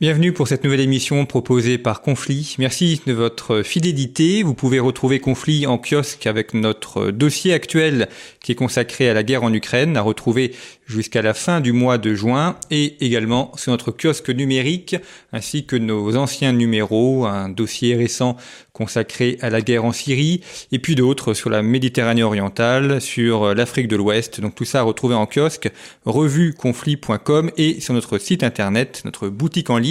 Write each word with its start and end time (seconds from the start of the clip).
Bienvenue 0.00 0.32
pour 0.32 0.48
cette 0.48 0.64
nouvelle 0.64 0.80
émission 0.80 1.26
proposée 1.26 1.76
par 1.76 2.00
Conflit. 2.00 2.56
Merci 2.58 3.02
de 3.04 3.12
votre 3.12 3.60
fidélité. 3.60 4.42
Vous 4.42 4.54
pouvez 4.54 4.80
retrouver 4.80 5.20
Conflit 5.20 5.66
en 5.66 5.76
kiosque 5.76 6.26
avec 6.26 6.54
notre 6.54 7.10
dossier 7.10 7.52
actuel 7.52 8.08
qui 8.42 8.52
est 8.52 8.54
consacré 8.54 9.10
à 9.10 9.12
la 9.12 9.22
guerre 9.22 9.42
en 9.42 9.52
Ukraine, 9.52 9.98
à 9.98 10.00
retrouver 10.00 10.54
jusqu'à 10.86 11.20
la 11.20 11.34
fin 11.34 11.60
du 11.60 11.72
mois 11.72 11.98
de 11.98 12.14
juin 12.14 12.56
et 12.70 13.04
également 13.04 13.52
sur 13.56 13.72
notre 13.72 13.92
kiosque 13.92 14.30
numérique 14.30 14.96
ainsi 15.34 15.66
que 15.66 15.76
nos 15.76 16.16
anciens 16.16 16.54
numéros, 16.54 17.26
un 17.26 17.50
dossier 17.50 17.94
récent 17.94 18.38
consacré 18.72 19.36
à 19.42 19.50
la 19.50 19.60
guerre 19.60 19.84
en 19.84 19.92
Syrie 19.92 20.40
et 20.72 20.78
puis 20.78 20.94
d'autres 20.94 21.34
sur 21.34 21.50
la 21.50 21.60
Méditerranée 21.60 22.22
orientale, 22.22 23.02
sur 23.02 23.54
l'Afrique 23.54 23.88
de 23.88 23.96
l'Ouest. 23.96 24.40
Donc 24.40 24.54
tout 24.54 24.64
ça 24.64 24.80
à 24.80 24.82
retrouver 24.82 25.14
en 25.14 25.26
kiosque, 25.26 25.70
revueconflit.com 26.06 27.50
et 27.58 27.80
sur 27.80 27.92
notre 27.92 28.16
site 28.16 28.42
internet, 28.42 29.02
notre 29.04 29.28
boutique 29.28 29.68
en 29.68 29.76
ligne 29.76 29.89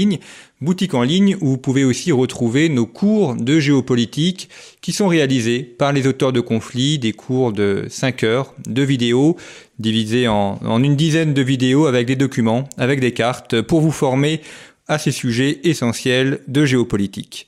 boutique 0.62 0.94
en 0.94 1.04
ligne 1.04 1.38
où 1.42 1.48
vous 1.48 1.58
pouvez 1.58 1.84
aussi 1.84 2.12
retrouver 2.12 2.70
nos 2.70 2.86
cours 2.86 3.36
de 3.36 3.60
géopolitique 3.60 4.50
qui 4.82 4.92
sont 4.92 5.08
réalisés 5.08 5.64
par 5.64 5.94
les 5.94 6.08
auteurs 6.08 6.34
de 6.34 6.42
conflits, 6.42 7.00
des 7.00 7.14
cours 7.14 7.54
de 7.54 7.86
5 7.90 8.24
heures 8.24 8.54
de 8.68 8.82
vidéos 8.82 9.38
divisés 9.80 10.28
en, 10.28 10.60
une 10.84 10.96
dizaine 10.96 11.34
de 11.34 11.42
vidéos 11.42 11.86
avec 11.86 12.06
des 12.08 12.16
documents, 12.16 12.68
avec 12.78 13.00
des 13.00 13.14
cartes 13.14 13.62
pour 13.62 13.82
vous 13.82 13.92
former 13.92 14.42
à 14.88 14.98
ces 14.98 15.12
sujets 15.12 15.60
essentiels 15.64 16.40
de 16.48 16.66
géopolitique. 16.66 17.48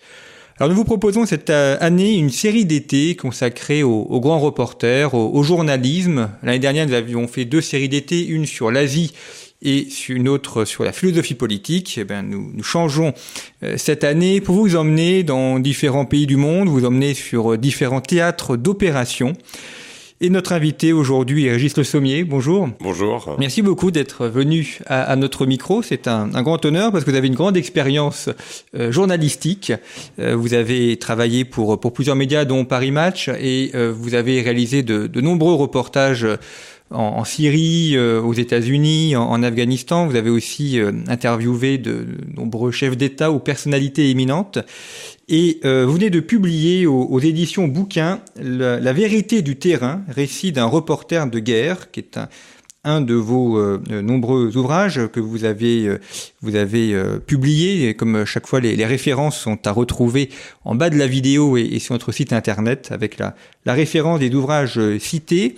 Alors 0.58 0.70
nous 0.70 0.76
vous 0.76 0.86
proposons 0.86 1.26
cette 1.26 1.50
euh, 1.50 1.76
année 1.80 2.14
une 2.14 2.30
série 2.30 2.66
d'été 2.66 3.16
consacrée 3.16 3.82
aux, 3.82 4.20
grands 4.20 4.40
reporters, 4.40 5.16
au 5.16 5.42
journalisme. 5.42 6.30
L'année 6.44 6.60
dernière, 6.60 6.86
nous 6.86 6.94
avions 6.94 7.28
fait 7.28 7.46
deux 7.46 7.62
séries 7.62 7.90
d'été, 7.90 8.24
une 8.24 8.46
sur 8.46 8.70
l'Asie 8.70 9.12
et 9.62 9.88
une 10.10 10.28
autre 10.28 10.66
sur 10.66 10.84
la 10.84 10.92
philosophie 10.92 11.36
politique. 11.36 11.98
Eh 12.00 12.04
bien, 12.04 12.24
nous, 12.24 12.52
nous 12.54 12.64
changeons 12.64 13.14
euh, 13.64 13.76
cette 13.78 14.04
année 14.04 14.42
pour 14.42 14.56
vous 14.56 14.76
emmener 14.76 15.24
dans 15.24 15.60
différents 15.60 16.06
pays 16.06 16.26
du 16.26 16.36
monde, 16.36 16.68
vous 16.68 16.86
emmener 16.86 17.14
sur 17.14 17.54
euh, 17.54 17.58
différents 17.58 18.02
théâtres 18.02 18.58
d'opération. 18.58 19.34
Et 20.24 20.30
notre 20.30 20.52
invité 20.54 20.94
aujourd'hui 20.94 21.48
est 21.48 21.52
Régis 21.52 21.76
Le 21.78 21.84
Sommier. 21.84 22.24
Bonjour. 22.24 22.70
Bonjour. 22.80 23.36
Merci 23.40 23.64
beaucoup 23.64 23.90
d'être 23.90 24.28
venu 24.28 24.78
à, 24.86 25.16
notre 25.16 25.48
micro. 25.48 25.82
C'est 25.82 26.08
un, 26.08 26.28
grand 26.44 26.64
honneur 26.64 26.92
parce 26.92 27.04
que 27.04 27.10
vous 27.10 27.18
avez 27.18 27.28
une 27.28 27.34
grande 27.34 27.58
expérience 27.58 28.30
euh, 28.76 28.92
journalistique. 28.92 29.74
vous 30.20 30.54
avez 30.54 30.98
travaillé 30.98 31.44
pour, 31.44 31.80
pour 31.80 31.92
plusieurs 31.92 32.16
médias, 32.16 32.46
dont 32.46 32.66
Paris 32.66 32.92
Match, 32.92 33.30
et 33.30 33.72
vous 33.74 34.14
avez 34.14 34.42
réalisé 34.42 34.84
de, 34.84 35.08
de 35.08 35.22
nombreux 35.22 35.56
reportages 35.56 36.28
en, 36.92 37.24
Syrie, 37.24 37.96
euh, 37.96 38.22
aux 38.22 38.34
États-Unis, 38.34 39.16
en, 39.16 39.44
Afghanistan. 39.44 40.08
Vous 40.08 40.16
avez 40.16 40.30
aussi 40.30 40.80
euh, 40.80 40.92
interviewé 41.08 41.78
de, 41.78 42.06
nombreux 42.36 42.72
chefs 42.72 42.98
d'État 42.98 43.32
ou 43.32 43.40
personnalités 43.40 44.10
éminentes. 44.10 44.60
Et 45.30 45.60
euh, 45.64 45.86
vous 45.86 45.94
venez 45.94 46.10
de 46.10 46.20
publier 46.20 46.86
aux, 46.86 47.20
éditions 47.20 47.68
Bouquins 47.68 48.20
la, 48.36 48.94
vérité 48.94 49.42
du 49.42 49.56
terrain, 49.56 50.02
récit 50.10 50.52
d'un 50.52 50.66
reporter 50.66 51.30
de 51.30 51.40
guerre, 51.40 51.92
qui 51.92 52.02
est 52.02 52.18
un, 52.18 52.28
un 52.84 53.02
de 53.02 53.14
vos 53.14 53.58
euh, 53.58 53.80
nombreux 54.02 54.58
ouvrages 54.58 55.02
que 55.14 55.20
vous 55.20 55.46
avez 55.46 55.88
euh, 55.88 56.00
vous 56.42 56.56
avez 56.56 56.94
euh, 56.94 57.20
et 57.30 57.94
comme 57.94 58.26
chaque 58.26 58.48
fois 58.48 58.60
les, 58.60 58.86
références 58.86 59.38
sont 59.38 59.68
à 59.68 59.72
retrouver 59.72 60.30
en 60.66 60.74
bas 60.74 60.90
de 60.90 60.98
la 60.98 61.06
vidéo 61.06 61.58
et, 61.58 61.78
sur 61.78 61.94
notre 61.94 62.12
site 62.12 62.34
internet 62.34 62.90
avec 62.92 63.20
la, 63.20 63.36
référence 63.68 64.20
des 64.20 64.34
ouvrages 64.34 64.80
cités. 64.98 65.56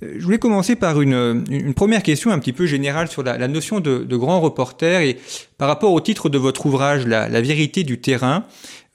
Je 0.00 0.22
voulais 0.24 0.38
commencer 0.38 0.76
par 0.76 1.00
une, 1.00 1.44
première 1.74 2.02
question 2.02 2.30
un 2.30 2.38
petit 2.38 2.52
peu 2.52 2.66
générale 2.66 3.08
sur 3.08 3.22
la, 3.22 3.48
notion 3.48 3.80
de, 3.80 4.16
grand 4.16 4.40
reporter 4.40 5.02
et 5.02 5.18
par 5.58 5.68
rapport 5.68 5.92
au 5.92 6.00
titre 6.00 6.28
de 6.28 6.38
votre 6.38 6.66
ouvrage, 6.66 7.06
la 7.06 7.40
vérité 7.40 7.82
du 7.82 8.00
terrain. 8.00 8.46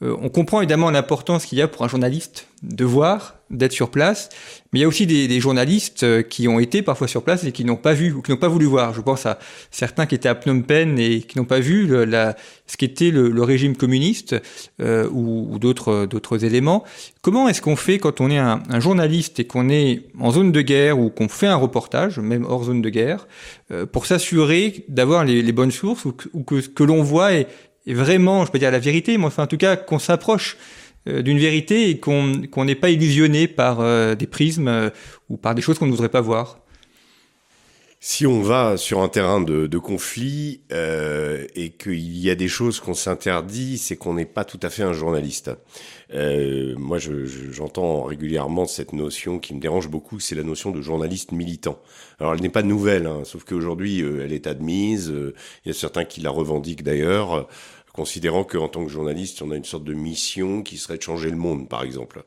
On 0.02 0.30
comprend 0.30 0.60
évidemment 0.60 0.92
l'importance 0.92 1.46
qu'il 1.46 1.58
y 1.58 1.62
a 1.62 1.68
pour 1.68 1.84
un 1.84 1.88
journaliste 1.88 2.48
de 2.64 2.84
voir, 2.86 3.36
d'être 3.50 3.72
sur 3.72 3.92
place, 3.92 4.30
mais 4.72 4.80
il 4.80 4.82
y 4.82 4.86
a 4.86 4.88
aussi 4.88 5.06
des, 5.06 5.40
journalistes 5.40 6.04
euh, 6.04 6.24
qui 6.24 6.48
ont 6.48 6.60
été 6.60 6.82
parfois 6.82 7.08
sur 7.08 7.24
place 7.24 7.44
et 7.44 7.52
qui 7.52 7.64
n'ont 7.64 7.76
pas 7.76 7.94
vu 7.94 8.12
ou 8.12 8.22
qui 8.22 8.32
n'ont 8.32 8.38
pas 8.38 8.48
voulu 8.48 8.66
voir. 8.66 8.94
Je 8.94 9.02
pense 9.02 9.26
à 9.26 9.38
certains 9.70 10.06
qui 10.06 10.16
étaient 10.16 10.30
à 10.30 10.36
Phnom 10.36 10.62
Penh 10.62 10.98
et 10.98 11.22
qui 11.22 11.38
n'ont 11.38 11.46
pas 11.46 11.60
vu 11.60 11.86
le, 11.86 12.06
la, 12.06 12.36
ce 12.66 12.76
qu'était 12.76 13.12
le, 13.12 13.30
le, 13.30 13.44
régime 13.44 13.78
communiste 13.78 14.36
euh, 14.82 15.08
ou, 15.12 15.48
ou 15.52 15.60
d'autres 15.60 16.08
d'autres 16.08 16.44
éléments. 16.44 16.84
Comment 17.22 17.48
est-ce 17.48 17.62
qu'on 17.62 17.76
fait 17.76 18.00
quand 18.00 18.20
on 18.20 18.32
est 18.32 18.40
un, 18.40 18.64
un 18.70 18.80
journaliste 18.80 19.40
et 19.40 19.46
qu'on 19.46 19.70
est 19.70 20.08
en 20.20 20.32
zone 20.32 20.52
de 20.52 20.62
guerre 20.62 21.00
ou 21.00 21.10
qu'on 21.10 21.30
fait 21.30 21.48
un 21.48 21.56
reportage, 21.56 22.18
même 22.18 22.46
hors 22.46 22.64
zone 22.64 22.82
de 22.82 22.90
guerre, 22.90 23.28
euh, 23.72 23.86
pour 23.86 24.08
s'assurer 24.08 24.86
d'avoir 24.88 25.24
les, 25.24 25.42
les, 25.42 25.52
bonnes 25.52 25.72
sources 25.72 26.06
ou 26.06 26.14
que, 26.14 26.28
ou 26.34 26.44
que 26.44 26.62
ce 26.62 26.70
que 26.70 26.84
l'on 26.84 27.04
voit 27.04 27.34
est, 27.34 27.48
vraiment, 27.94 28.46
je 28.46 28.51
peux 28.51 28.59
dire 28.59 28.72
la 28.72 28.79
vérité, 28.79 29.18
mais 29.18 29.25
enfin 29.25 29.44
en 29.44 29.47
tout 29.47 29.57
cas 29.57 29.75
qu'on 29.75 30.00
s'approche 30.00 30.57
euh, 31.07 31.22
d'une 31.22 31.38
vérité 31.38 31.90
et 31.90 32.00
qu'on 32.00 32.66
n'est 32.66 32.75
pas 32.75 32.90
illusionné 32.90 33.47
par 33.47 33.79
euh, 33.79 34.16
des 34.16 34.25
prismes 34.25 34.68
euh, 34.68 34.90
ou 35.29 35.38
par 35.38 35.53
des 35.53 35.62
choses 35.62 35.78
qu'on 35.78 35.85
ne 35.85 35.91
voudrait 35.91 36.09
pas 36.09 36.22
voir. 36.22 36.65
Si 38.08 38.28
on 38.28 38.44
va 38.44 38.78
sur 38.78 39.02
un 39.02 39.08
terrain 39.08 39.42
de, 39.42 39.78
conflit 39.80 40.62
euh, 40.72 41.48
et 41.56 41.72
qu'il 41.72 42.16
y 42.16 42.30
a 42.30 42.36
des 42.36 42.48
choses 42.48 42.80
qu'on 42.80 42.94
s'interdit, 42.94 43.80
c'est 43.80 43.96
qu'on 43.98 44.14
n'est 44.14 44.28
pas 44.28 44.46
tout 44.46 44.60
à 44.62 44.70
fait 44.70 44.84
un 44.84 44.94
journaliste. 44.94 45.50
Euh, 46.14 46.76
moi, 46.78 47.00
j'entends 47.00 48.04
je, 48.04 48.10
régulièrement 48.10 48.68
cette 48.68 48.94
notion 48.94 49.40
qui 49.40 49.56
me 49.56 49.60
dérange 49.60 49.90
beaucoup, 49.90 50.20
c'est 50.20 50.36
la 50.36 50.44
notion 50.44 50.70
de 50.70 50.82
journaliste 50.82 51.32
militant. 51.32 51.80
Alors, 52.20 52.36
elle 52.36 52.42
n'est 52.42 52.50
pas 52.50 52.62
nouvelle, 52.62 53.08
hein, 53.08 53.24
sauf 53.24 53.44
qu'aujourd'hui, 53.44 54.02
elle 54.02 54.34
est 54.34 54.46
admise. 54.46 55.12
Il 55.66 55.70
y 55.70 55.72
a 55.72 55.74
certains 55.74 56.06
qui 56.06 56.22
la 56.22 56.30
revendiquent 56.30 56.84
d'ailleurs 56.84 57.48
considérant 57.96 58.44
qu'en 58.44 58.68
tant 58.68 58.84
que 58.84 58.92
journaliste, 58.92 59.42
on 59.42 59.52
a 59.52 59.56
une 59.56 59.64
sorte 59.64 59.86
de 59.86 59.94
mission 59.94 60.64
qui 60.64 60.78
serait 60.78 60.98
de 60.98 61.02
changer 61.02 61.30
le 61.30 61.38
monde, 61.38 61.70
par 61.70 61.84
exemple. 61.84 62.24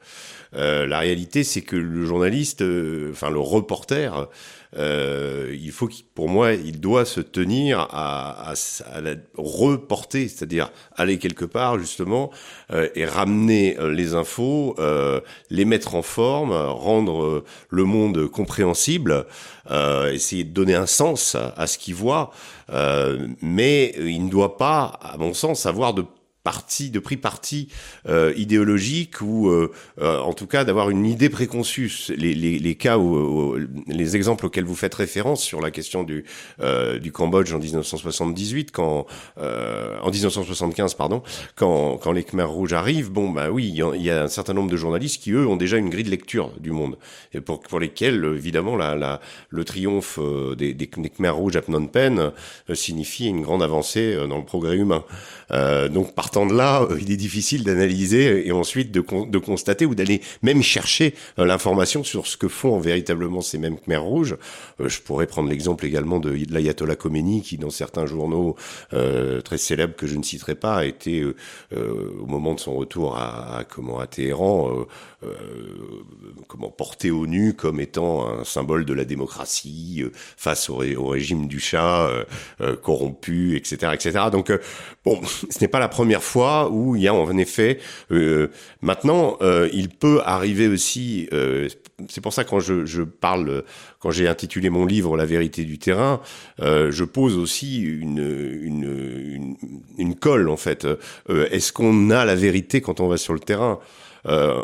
Euh, 0.54 0.86
la 0.86 0.98
réalité, 0.98 1.44
c'est 1.44 1.60
que 1.60 1.76
le 1.76 2.06
journaliste, 2.06 2.62
euh, 2.62 3.10
enfin 3.12 3.28
le 3.28 3.38
reporter, 3.38 4.28
euh, 4.76 5.54
il 5.58 5.70
faut 5.70 5.88
pour 6.14 6.28
moi, 6.28 6.52
il 6.52 6.80
doit 6.80 7.04
se 7.04 7.20
tenir 7.20 7.80
à, 7.80 8.50
à, 8.50 8.54
à 8.92 9.00
la 9.00 9.14
reporter, 9.36 10.28
c'est-à-dire 10.28 10.70
aller 10.96 11.18
quelque 11.18 11.44
part 11.44 11.78
justement 11.78 12.30
euh, 12.70 12.88
et 12.94 13.04
ramener 13.04 13.78
euh, 13.78 13.90
les 13.90 14.14
infos, 14.14 14.74
euh, 14.78 15.20
les 15.50 15.64
mettre 15.64 15.94
en 15.94 16.02
forme, 16.02 16.52
rendre 16.52 17.44
le 17.70 17.84
monde 17.84 18.26
compréhensible, 18.28 19.26
essayer 20.10 20.44
de 20.44 20.52
donner 20.52 20.74
un 20.74 20.86
sens 20.86 21.34
à, 21.34 21.52
à 21.56 21.66
ce 21.66 21.76
qu'il 21.76 21.94
voit. 21.94 22.30
Mais 22.70 23.94
il 23.98 24.24
ne 24.24 24.30
doit 24.30 24.56
pas, 24.56 24.98
à 25.02 25.16
mon 25.16 25.34
sens, 25.34 25.66
avoir 25.66 25.94
de 25.94 26.04
parti, 26.44 26.90
de 26.90 26.98
pris 26.98 27.16
parti 27.16 27.68
euh, 28.08 28.32
idéologique 28.36 29.20
ou 29.20 29.48
euh, 29.48 29.72
euh, 30.00 30.18
en 30.20 30.32
tout 30.32 30.46
cas 30.46 30.64
d'avoir 30.64 30.90
une 30.90 31.04
idée 31.04 31.28
préconçue. 31.28 31.92
Les, 32.16 32.34
les, 32.34 32.58
les 32.58 32.74
cas 32.74 32.96
où, 32.98 33.56
les 33.86 34.16
exemples 34.16 34.46
auxquels 34.46 34.64
vous 34.64 34.74
faites 34.74 34.94
référence 34.94 35.42
sur 35.42 35.60
la 35.60 35.70
question 35.70 36.04
du 36.04 36.24
euh, 36.60 36.98
du 36.98 37.12
Cambodge 37.12 37.52
en 37.52 37.58
1978, 37.58 38.70
quand 38.72 39.06
euh, 39.38 39.98
en 40.00 40.10
1975 40.10 40.94
pardon, 40.94 41.22
quand 41.56 41.98
quand 41.98 42.12
les 42.12 42.24
Khmers 42.24 42.50
rouges 42.50 42.72
arrivent, 42.72 43.10
bon 43.10 43.30
bah 43.30 43.50
oui, 43.50 43.68
il 43.68 44.02
y, 44.02 44.10
a 44.10 44.22
un 44.22 44.28
certain 44.28 44.54
nombre 44.54 44.70
de 44.70 44.76
journalistes 44.76 45.22
qui 45.22 45.32
eux 45.32 45.46
ont 45.46 45.56
déjà 45.56 45.76
une 45.76 45.90
grille 45.90 46.04
de 46.04 46.10
lecture 46.10 46.52
du 46.60 46.70
monde 46.72 46.98
et 47.34 47.40
pour 47.40 47.60
pour 47.60 47.80
lesquels 47.80 48.24
évidemment 48.24 48.76
la, 48.76 48.94
la 48.94 49.20
le 49.50 49.64
triomphe 49.64 50.18
des, 50.56 50.72
des, 50.74 50.86
Khmers 50.86 51.36
rouges 51.36 51.56
à 51.56 51.62
Phnom 51.62 51.86
Penh 51.88 52.32
signifie 52.74 53.26
une 53.26 53.42
grande 53.42 53.62
avancée 53.62 54.16
dans 54.28 54.38
le 54.38 54.44
progrès 54.44 54.76
humain. 54.76 55.04
Donc 55.50 56.14
partant 56.14 56.46
de 56.46 56.54
là, 56.54 56.82
euh, 56.82 56.98
il 57.00 57.10
est 57.12 57.16
difficile 57.16 57.64
d'analyser 57.64 58.46
et 58.46 58.52
ensuite 58.52 58.90
de, 58.90 59.04
de 59.28 59.38
constater 59.38 59.86
ou 59.86 59.94
d'aller 59.94 60.20
même 60.42 60.62
chercher 60.62 61.14
euh, 61.38 61.44
l'information 61.44 62.04
sur 62.04 62.26
ce 62.26 62.36
que 62.36 62.48
font 62.48 62.78
véritablement 62.78 63.40
ces 63.40 63.58
mêmes 63.58 63.78
Khmers 63.78 64.02
rouges. 64.02 64.36
Euh, 64.80 64.88
je 64.88 65.00
pourrais 65.00 65.26
prendre 65.26 65.48
l'exemple 65.48 65.86
également 65.86 66.18
de, 66.20 66.30
l'ayatollah 66.50 66.96
Khomeini 66.96 67.42
qui, 67.42 67.56
dans 67.58 67.70
certains 67.70 68.06
journaux 68.06 68.56
très 69.44 69.58
célèbres 69.58 69.94
que 69.94 70.06
je 70.06 70.16
ne 70.16 70.22
citerai 70.22 70.54
pas, 70.54 70.76
a 70.76 70.84
été 70.84 71.24
au 71.24 72.26
moment 72.26 72.54
de 72.54 72.60
son 72.60 72.74
retour 72.74 73.16
à, 73.16 73.64
comment 73.68 73.98
à 73.98 74.06
Téhéran, 74.06 74.86
comment 76.46 76.70
porté 76.70 77.10
au 77.10 77.26
nu 77.26 77.54
comme 77.54 77.80
étant 77.80 78.28
un 78.28 78.44
symbole 78.44 78.84
de 78.84 78.94
la 78.94 79.04
démocratie 79.04 80.04
face 80.36 80.70
au, 80.70 80.82
au, 80.82 81.06
régime 81.06 81.46
du 81.48 81.60
chat 81.60 82.10
corrompu, 82.82 83.56
etc., 83.56 83.92
etc. 83.94 84.24
Donc 84.30 84.52
bon, 85.04 85.20
ce 85.50 85.60
n'est 85.60 85.68
pas 85.68 85.80
la 85.80 85.88
première 85.88 86.22
fois 86.22 86.70
où 86.70 86.96
il 86.96 87.02
y 87.02 87.08
a 87.08 87.14
en 87.14 87.36
effet 87.36 87.78
euh, 88.10 88.48
maintenant 88.80 89.36
euh, 89.42 89.68
il 89.72 89.88
peut 89.88 90.20
arriver 90.24 90.68
aussi 90.68 91.28
euh, 91.32 91.68
c'est 92.08 92.20
pour 92.20 92.32
ça 92.32 92.44
quand 92.44 92.60
je, 92.60 92.86
je 92.86 93.02
parle 93.02 93.64
quand 93.98 94.10
j'ai 94.10 94.28
intitulé 94.28 94.70
mon 94.70 94.86
livre 94.86 95.16
La 95.16 95.26
vérité 95.26 95.64
du 95.64 95.78
terrain 95.78 96.20
euh, 96.60 96.90
je 96.90 97.04
pose 97.04 97.36
aussi 97.36 97.80
une, 97.80 98.18
une, 98.62 98.84
une, 99.34 99.56
une 99.98 100.14
colle 100.14 100.48
en 100.48 100.56
fait. 100.56 100.84
Euh, 100.84 101.48
est-ce 101.50 101.72
qu'on 101.72 102.10
a 102.10 102.24
la 102.24 102.34
vérité 102.34 102.80
quand 102.80 103.00
on 103.00 103.08
va 103.08 103.16
sur 103.16 103.34
le 103.34 103.40
terrain? 103.40 103.78
Euh, 104.26 104.62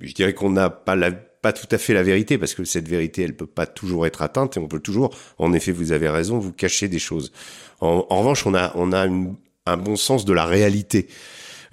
je 0.00 0.12
dirais 0.12 0.34
qu'on 0.34 0.50
n'a 0.50 0.70
pas 0.70 0.96
la 0.96 1.10
pas 1.12 1.52
tout 1.52 1.66
à 1.72 1.76
fait 1.76 1.92
la 1.92 2.02
vérité 2.02 2.38
parce 2.38 2.54
que 2.54 2.64
cette 2.64 2.88
vérité 2.88 3.20
elle 3.20 3.36
peut 3.36 3.46
pas 3.46 3.66
toujours 3.66 4.06
être 4.06 4.22
atteinte 4.22 4.56
et 4.56 4.60
on 4.60 4.66
peut 4.66 4.80
toujours 4.80 5.14
en 5.36 5.52
effet 5.52 5.72
vous 5.72 5.92
avez 5.92 6.08
raison 6.08 6.38
vous 6.38 6.52
cacher 6.52 6.88
des 6.88 6.98
choses. 6.98 7.32
En, 7.80 8.06
en 8.08 8.18
revanche 8.20 8.46
on 8.46 8.54
a 8.54 8.72
on 8.76 8.92
a 8.92 9.04
une 9.04 9.34
un 9.66 9.78
bon 9.78 9.96
sens 9.96 10.26
de 10.26 10.32
la 10.34 10.44
réalité 10.44 11.08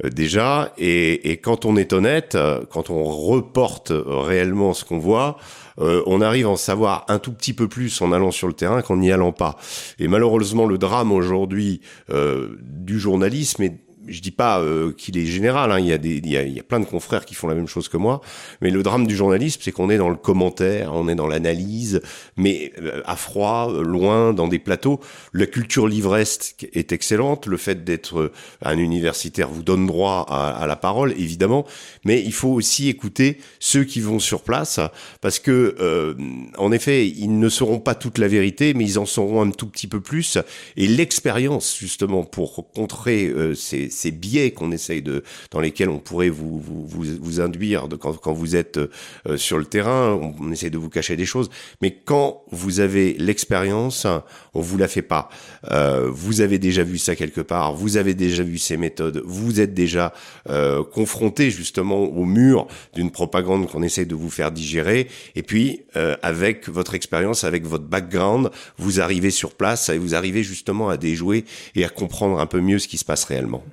déjà. 0.03 0.73
Et, 0.77 1.31
et, 1.31 1.37
quand 1.37 1.65
on 1.65 1.75
est 1.75 1.91
honnête, 1.91 2.37
quand 2.69 2.89
on 2.89 3.03
reporte 3.03 3.91
réellement 3.93 4.73
ce 4.73 4.85
qu'on 4.85 4.97
voit, 4.97 5.37
on 5.77 6.21
arrive 6.21 6.45
à 6.45 6.51
en 6.51 6.55
savoir 6.55 7.05
un 7.09 7.19
tout 7.19 7.33
petit 7.33 7.53
peu 7.53 7.67
plus 7.67 8.01
en 8.01 8.13
allant 8.13 8.31
sur 8.31 8.47
le 8.47 8.53
terrain 8.53 8.81
qu'en 8.81 8.97
n'y 8.97 9.11
allant 9.11 9.33
pas. 9.33 9.57
Et 9.99 10.07
malheureusement, 10.07 10.65
le 10.65 10.77
drame 10.77 11.11
aujourd'hui 11.11 11.81
du 12.07 12.97
journalisme 12.99 13.63
est 13.63 13.79
je 14.07 14.21
dis 14.21 14.31
pas 14.31 14.59
euh, 14.59 14.91
qu'il 14.91 15.17
est 15.17 15.25
général, 15.25 15.71
hein. 15.71 15.79
il, 15.79 15.85
y 15.85 15.93
a 15.93 15.97
des, 15.97 16.17
il, 16.17 16.29
y 16.29 16.59
a, 16.59 16.63
plein 16.63 16.79
de 16.79 16.85
confrères 16.85 17.25
qui 17.25 17.35
font 17.35 17.47
la 17.47 17.55
même 17.55 17.67
chose 17.67 17.87
que 17.87 17.97
moi, 17.97 18.21
mais 18.61 18.71
le 18.71 18.83
drame 18.83 19.05
du 19.07 19.15
journalisme, 19.15 19.61
c'est 19.63 19.71
qu'on 19.71 19.89
est 19.89 19.97
dans 19.97 20.09
le 20.09 20.15
commentaire, 20.15 20.93
on 20.93 21.07
est 21.07 21.15
dans 21.15 21.27
l'analyse, 21.27 22.01
mais 22.35 22.71
euh, 22.81 23.01
à 23.05 23.15
froid, 23.15 23.71
euh, 23.71 23.83
loin, 23.83 24.33
dans 24.33 24.47
des 24.47 24.59
plateaux. 24.59 24.99
La 25.33 25.45
culture 25.45 25.87
livresque 25.87 26.67
est 26.73 26.91
excellente, 26.91 27.45
le 27.45 27.57
fait 27.57 27.83
d'être 27.83 28.31
un 28.63 28.77
universitaire 28.77 29.49
vous 29.49 29.63
donne 29.63 29.85
droit 29.85 30.25
à, 30.29 30.49
à, 30.49 30.67
la 30.67 30.75
parole, 30.75 31.13
évidemment, 31.13 31.65
mais 32.03 32.21
il 32.21 32.33
faut 32.33 32.49
aussi 32.49 32.89
écouter 32.89 33.37
ceux 33.59 33.83
qui 33.83 33.99
vont 33.99 34.19
sur 34.19 34.41
place, 34.41 34.79
parce 35.21 35.39
que, 35.39 35.75
euh, 35.79 36.15
en 36.57 36.71
effet, 36.71 37.07
ils 37.07 37.37
ne 37.37 37.49
sauront 37.49 37.79
pas 37.79 37.95
toute 37.95 38.17
la 38.17 38.27
vérité, 38.27 38.73
mais 38.73 38.85
ils 38.85 38.99
en 38.99 39.05
sauront 39.05 39.41
un 39.41 39.51
tout 39.51 39.67
petit 39.67 39.87
peu 39.87 40.01
plus, 40.01 40.37
et 40.77 40.87
l'expérience, 40.87 41.77
justement, 41.77 42.23
pour 42.23 42.71
contrer 42.73 43.31
ces 43.55 43.90
ces 43.91 44.11
biais 44.11 44.51
qu'on 44.51 44.71
essaye 44.71 45.01
de, 45.01 45.23
dans 45.51 45.59
lesquels 45.59 45.89
on 45.89 45.99
pourrait 45.99 46.29
vous 46.29 46.59
vous, 46.59 46.85
vous, 46.85 47.03
vous 47.19 47.41
induire 47.41 47.87
de, 47.87 47.95
quand, 47.95 48.17
quand 48.17 48.33
vous 48.33 48.55
êtes 48.55 48.77
euh, 48.77 49.37
sur 49.37 49.57
le 49.57 49.65
terrain, 49.65 50.13
on, 50.13 50.33
on, 50.39 50.51
essaye 50.51 50.71
de 50.71 50.77
vous 50.77 50.89
cacher 50.89 51.15
des 51.15 51.25
choses. 51.25 51.49
Mais 51.81 51.91
quand 51.91 52.43
vous 52.51 52.79
avez 52.79 53.13
l'expérience, 53.13 54.07
on 54.53 54.61
vous 54.61 54.77
la 54.77 54.87
fait 54.87 55.01
pas. 55.01 55.29
Euh, 55.71 56.09
vous 56.11 56.41
avez 56.41 56.59
déjà 56.59 56.83
vu 56.83 56.97
ça 56.97 57.15
quelque 57.15 57.41
part, 57.41 57.73
vous 57.73 57.97
avez 57.97 58.13
déjà 58.13 58.43
vu 58.43 58.57
ces 58.57 58.77
méthodes, 58.77 59.21
vous 59.25 59.59
êtes 59.59 59.73
déjà 59.73 60.13
euh, 60.49 60.83
confronté 60.83 61.51
justement 61.51 61.99
au 62.01 62.25
mur 62.25 62.67
d'une 62.93 63.11
propagande 63.11 63.67
qu'on 63.67 63.83
essaye 63.83 64.05
de 64.05 64.15
vous 64.15 64.29
faire 64.29 64.51
digérer. 64.51 65.07
Et 65.35 65.43
puis 65.43 65.81
euh, 65.95 66.15
avec 66.21 66.69
votre 66.69 66.95
expérience, 66.95 67.43
avec 67.43 67.65
votre 67.65 67.85
background, 67.85 68.49
vous 68.77 68.99
arrivez 69.01 69.31
sur 69.31 69.53
place 69.53 69.89
et 69.89 69.97
vous 69.97 70.15
arrivez 70.15 70.43
justement 70.43 70.89
à 70.89 70.97
déjouer 70.97 71.45
et 71.75 71.85
à 71.85 71.89
comprendre 71.89 72.39
un 72.39 72.45
peu 72.47 72.61
mieux 72.61 72.79
ce 72.79 72.87
qui 72.87 72.97
se 72.97 73.05
passe 73.05 73.23
réellement. 73.23 73.63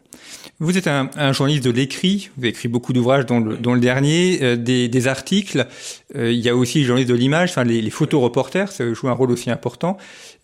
Vous 0.60 0.76
êtes 0.76 0.88
un, 0.88 1.08
un 1.14 1.32
journaliste 1.32 1.64
de 1.64 1.70
l'écrit, 1.70 2.30
vous 2.36 2.42
avez 2.42 2.48
écrit 2.48 2.66
beaucoup 2.66 2.92
d'ouvrages, 2.92 3.26
dont, 3.26 3.40
dont, 3.40 3.74
le 3.74 3.80
dernier, 3.80 4.40
euh, 4.42 4.56
des, 4.56 4.88
des, 4.88 5.06
articles. 5.06 5.68
Euh, 6.16 6.32
il 6.32 6.40
y 6.40 6.48
a 6.48 6.56
aussi 6.56 6.80
les 6.80 6.84
journalistes 6.84 7.12
de 7.12 7.14
l'image, 7.14 7.50
enfin 7.50 7.62
les, 7.62 7.80
les 7.80 7.90
photoreporters, 7.90 8.72
ça 8.72 8.92
joue 8.92 9.08
un 9.08 9.12
rôle 9.12 9.30
aussi 9.30 9.52
important. 9.52 9.98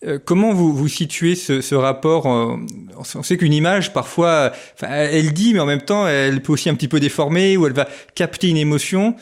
Euh, 0.06 0.20
comment 0.24 0.52
vous, 0.52 0.72
vous 0.72 0.86
situez 0.86 1.34
ce, 1.34 1.60
ce 1.60 1.74
rapport 1.74 2.26
On 2.26 3.22
sait 3.24 3.36
qu'une 3.36 3.52
image, 3.52 3.92
parfois, 3.92 4.52
elle 4.82 5.32
dit, 5.32 5.52
mais 5.52 5.58
en 5.58 5.66
même 5.66 5.82
temps, 5.82 6.06
elle 6.06 6.40
peut 6.42 6.52
aussi 6.52 6.70
un 6.70 6.76
petit 6.76 6.86
peu 6.86 7.00
déformer, 7.00 7.56
ou 7.56 7.66
elle 7.66 7.72
va 7.72 7.88
capter 8.14 8.48
une 8.48 8.56
émotion 8.56 9.16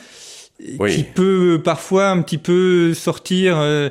oui. 0.79 0.95
qui 0.95 1.03
peut 1.03 1.61
parfois 1.63 2.09
un 2.09 2.21
petit 2.21 2.37
peu 2.37 2.93
sortir 2.93 3.57
euh, 3.57 3.89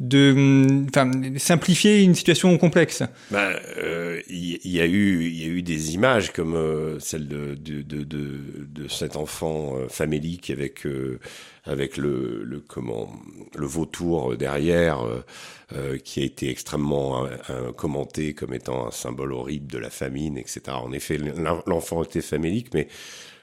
de, 0.00 0.84
enfin, 0.88 1.10
simplifier 1.38 2.02
une 2.02 2.14
situation 2.14 2.56
complexe. 2.58 3.02
Il 3.30 3.34
ben, 3.34 3.56
euh, 3.78 4.20
y, 4.28 4.58
y, 4.68 4.80
a 4.80 4.86
eu, 4.86 5.24
il 5.26 5.40
y 5.40 5.44
a 5.44 5.48
eu 5.48 5.62
des 5.62 5.94
images 5.94 6.32
comme 6.32 6.54
euh, 6.54 6.98
celle 6.98 7.28
de 7.28 7.54
de, 7.54 7.82
de, 7.82 8.02
de, 8.02 8.40
de, 8.68 8.88
cet 8.88 9.16
enfant 9.16 9.76
euh, 9.76 9.88
famélique 9.88 10.50
avec 10.50 10.84
euh, 10.86 11.20
avec 11.64 11.96
le, 11.96 12.42
le 12.44 12.60
comment 12.60 13.12
le 13.56 13.66
vautour 13.66 14.36
derrière. 14.36 15.00
Euh, 15.74 15.96
qui 15.96 16.20
a 16.20 16.24
été 16.24 16.50
extrêmement 16.50 17.26
commenté 17.76 18.34
comme 18.34 18.52
étant 18.52 18.86
un 18.86 18.90
symbole 18.90 19.32
horrible 19.32 19.66
de 19.66 19.78
la 19.78 19.88
famine, 19.88 20.36
etc. 20.36 20.60
En 20.68 20.92
effet, 20.92 21.18
l'enfant 21.66 22.04
était 22.04 22.20
famélique, 22.20 22.68
mais 22.74 22.86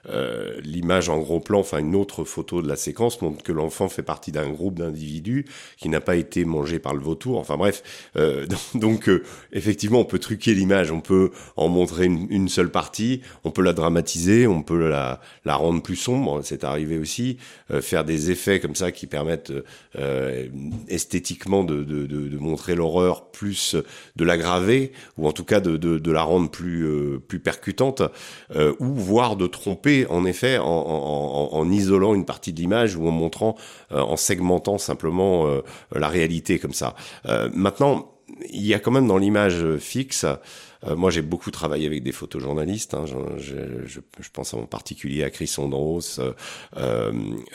euh, 0.09 0.59
l'image 0.63 1.09
en 1.09 1.19
gros 1.19 1.39
plan, 1.39 1.59
enfin 1.59 1.77
une 1.80 1.95
autre 1.95 2.24
photo 2.24 2.62
de 2.62 2.68
la 2.68 2.75
séquence 2.75 3.21
montre 3.21 3.44
que 3.44 3.51
l'enfant 3.51 3.88
fait 3.88 4.01
partie 4.01 4.31
d'un 4.31 4.50
groupe 4.50 4.80
d'individus 4.80 5.45
qui 5.77 5.89
n'a 5.89 6.01
pas 6.01 6.15
été 6.15 6.45
mangé 6.45 6.80
par 6.80 6.94
le 6.94 7.01
vautour. 7.01 7.38
Enfin 7.38 7.57
bref, 7.57 7.83
euh, 8.15 8.45
donc 8.75 9.09
euh, 9.09 9.24
effectivement 9.51 10.00
on 10.00 10.06
peut 10.06 10.19
truquer 10.19 10.53
l'image, 10.53 10.92
on 10.92 11.01
peut 11.01 11.31
en 11.56 11.68
montrer 11.68 12.06
une, 12.06 12.27
une, 12.30 12.50
seule 12.50 12.71
partie, 12.71 13.21
on 13.44 13.51
peut 13.51 13.62
la 13.62 13.74
dramatiser, 13.74 14.48
on 14.48 14.63
peut 14.63 14.89
la, 14.89 15.21
la 15.45 15.56
rendre 15.56 15.81
plus 15.81 15.95
sombre, 15.95 16.42
c'est 16.44 16.63
arrivé 16.63 16.97
aussi, 16.97 17.38
euh, 17.69 17.81
faire 17.81 18.04
des 18.04 18.31
effets 18.31 18.59
comme 18.59 18.75
ça 18.75 18.92
qui 18.92 19.07
permettent 19.07 19.54
euh, 19.97 20.47
esthétiquement 20.88 21.63
de, 21.63 21.83
de, 21.83 22.06
de, 22.07 22.27
de 22.27 22.38
montrer 22.38 22.75
l'horreur 22.75 23.31
plus 23.31 23.75
de 24.15 24.25
l'aggraver 24.25 24.92
ou 25.18 25.27
en 25.27 25.31
tout 25.31 25.45
cas 25.45 25.59
de, 25.59 26.12
la 26.12 26.24
rendre 26.24 26.50
plus, 26.50 27.19
plus 27.27 27.39
percutante 27.39 28.01
ou 28.80 28.94
voire 28.95 29.36
de 29.36 29.47
tromper 29.47 29.91
en 30.10 30.26
effet 30.26 30.58
en, 30.58 31.50
en, 31.52 31.72
isolant 31.72 32.14
une 32.14 32.26
partie 32.26 32.54
de 32.54 32.60
l'image 32.60 32.96
ou 32.96 33.08
en 33.08 33.12
montrant, 33.12 33.56
euh, 33.92 34.00
en 34.00 34.18
segmentant 34.18 34.78
simplement 34.78 35.48
euh, 35.48 35.62
la 35.96 36.08
réalité 36.08 36.60
comme 36.60 36.74
ça. 36.74 36.96
Euh, 37.26 37.50
maintenant, 37.54 38.12
il 38.50 38.66
y 38.66 38.74
a 38.74 38.80
quand 38.80 38.92
même 38.92 39.08
dans 39.08 39.18
l'image 39.18 39.66
fixe 39.78 40.26
euh, 40.88 40.95
moi, 40.95 41.12
j'ai 41.12 41.22
beaucoup 41.22 41.51
travaillé 41.51 41.86
avec 41.86 42.04
des 42.04 42.12
photojournalistes. 42.12 42.94
Hein, 42.94 43.06
je, 43.06 43.39
je, 43.86 44.00
je, 44.19 44.30
pense 44.33 44.54
en 44.54 44.66
particulier 44.66 45.24
à 45.24 45.30
Chris 45.30 45.54
Ondros, 45.57 46.19
euh, 46.19 46.33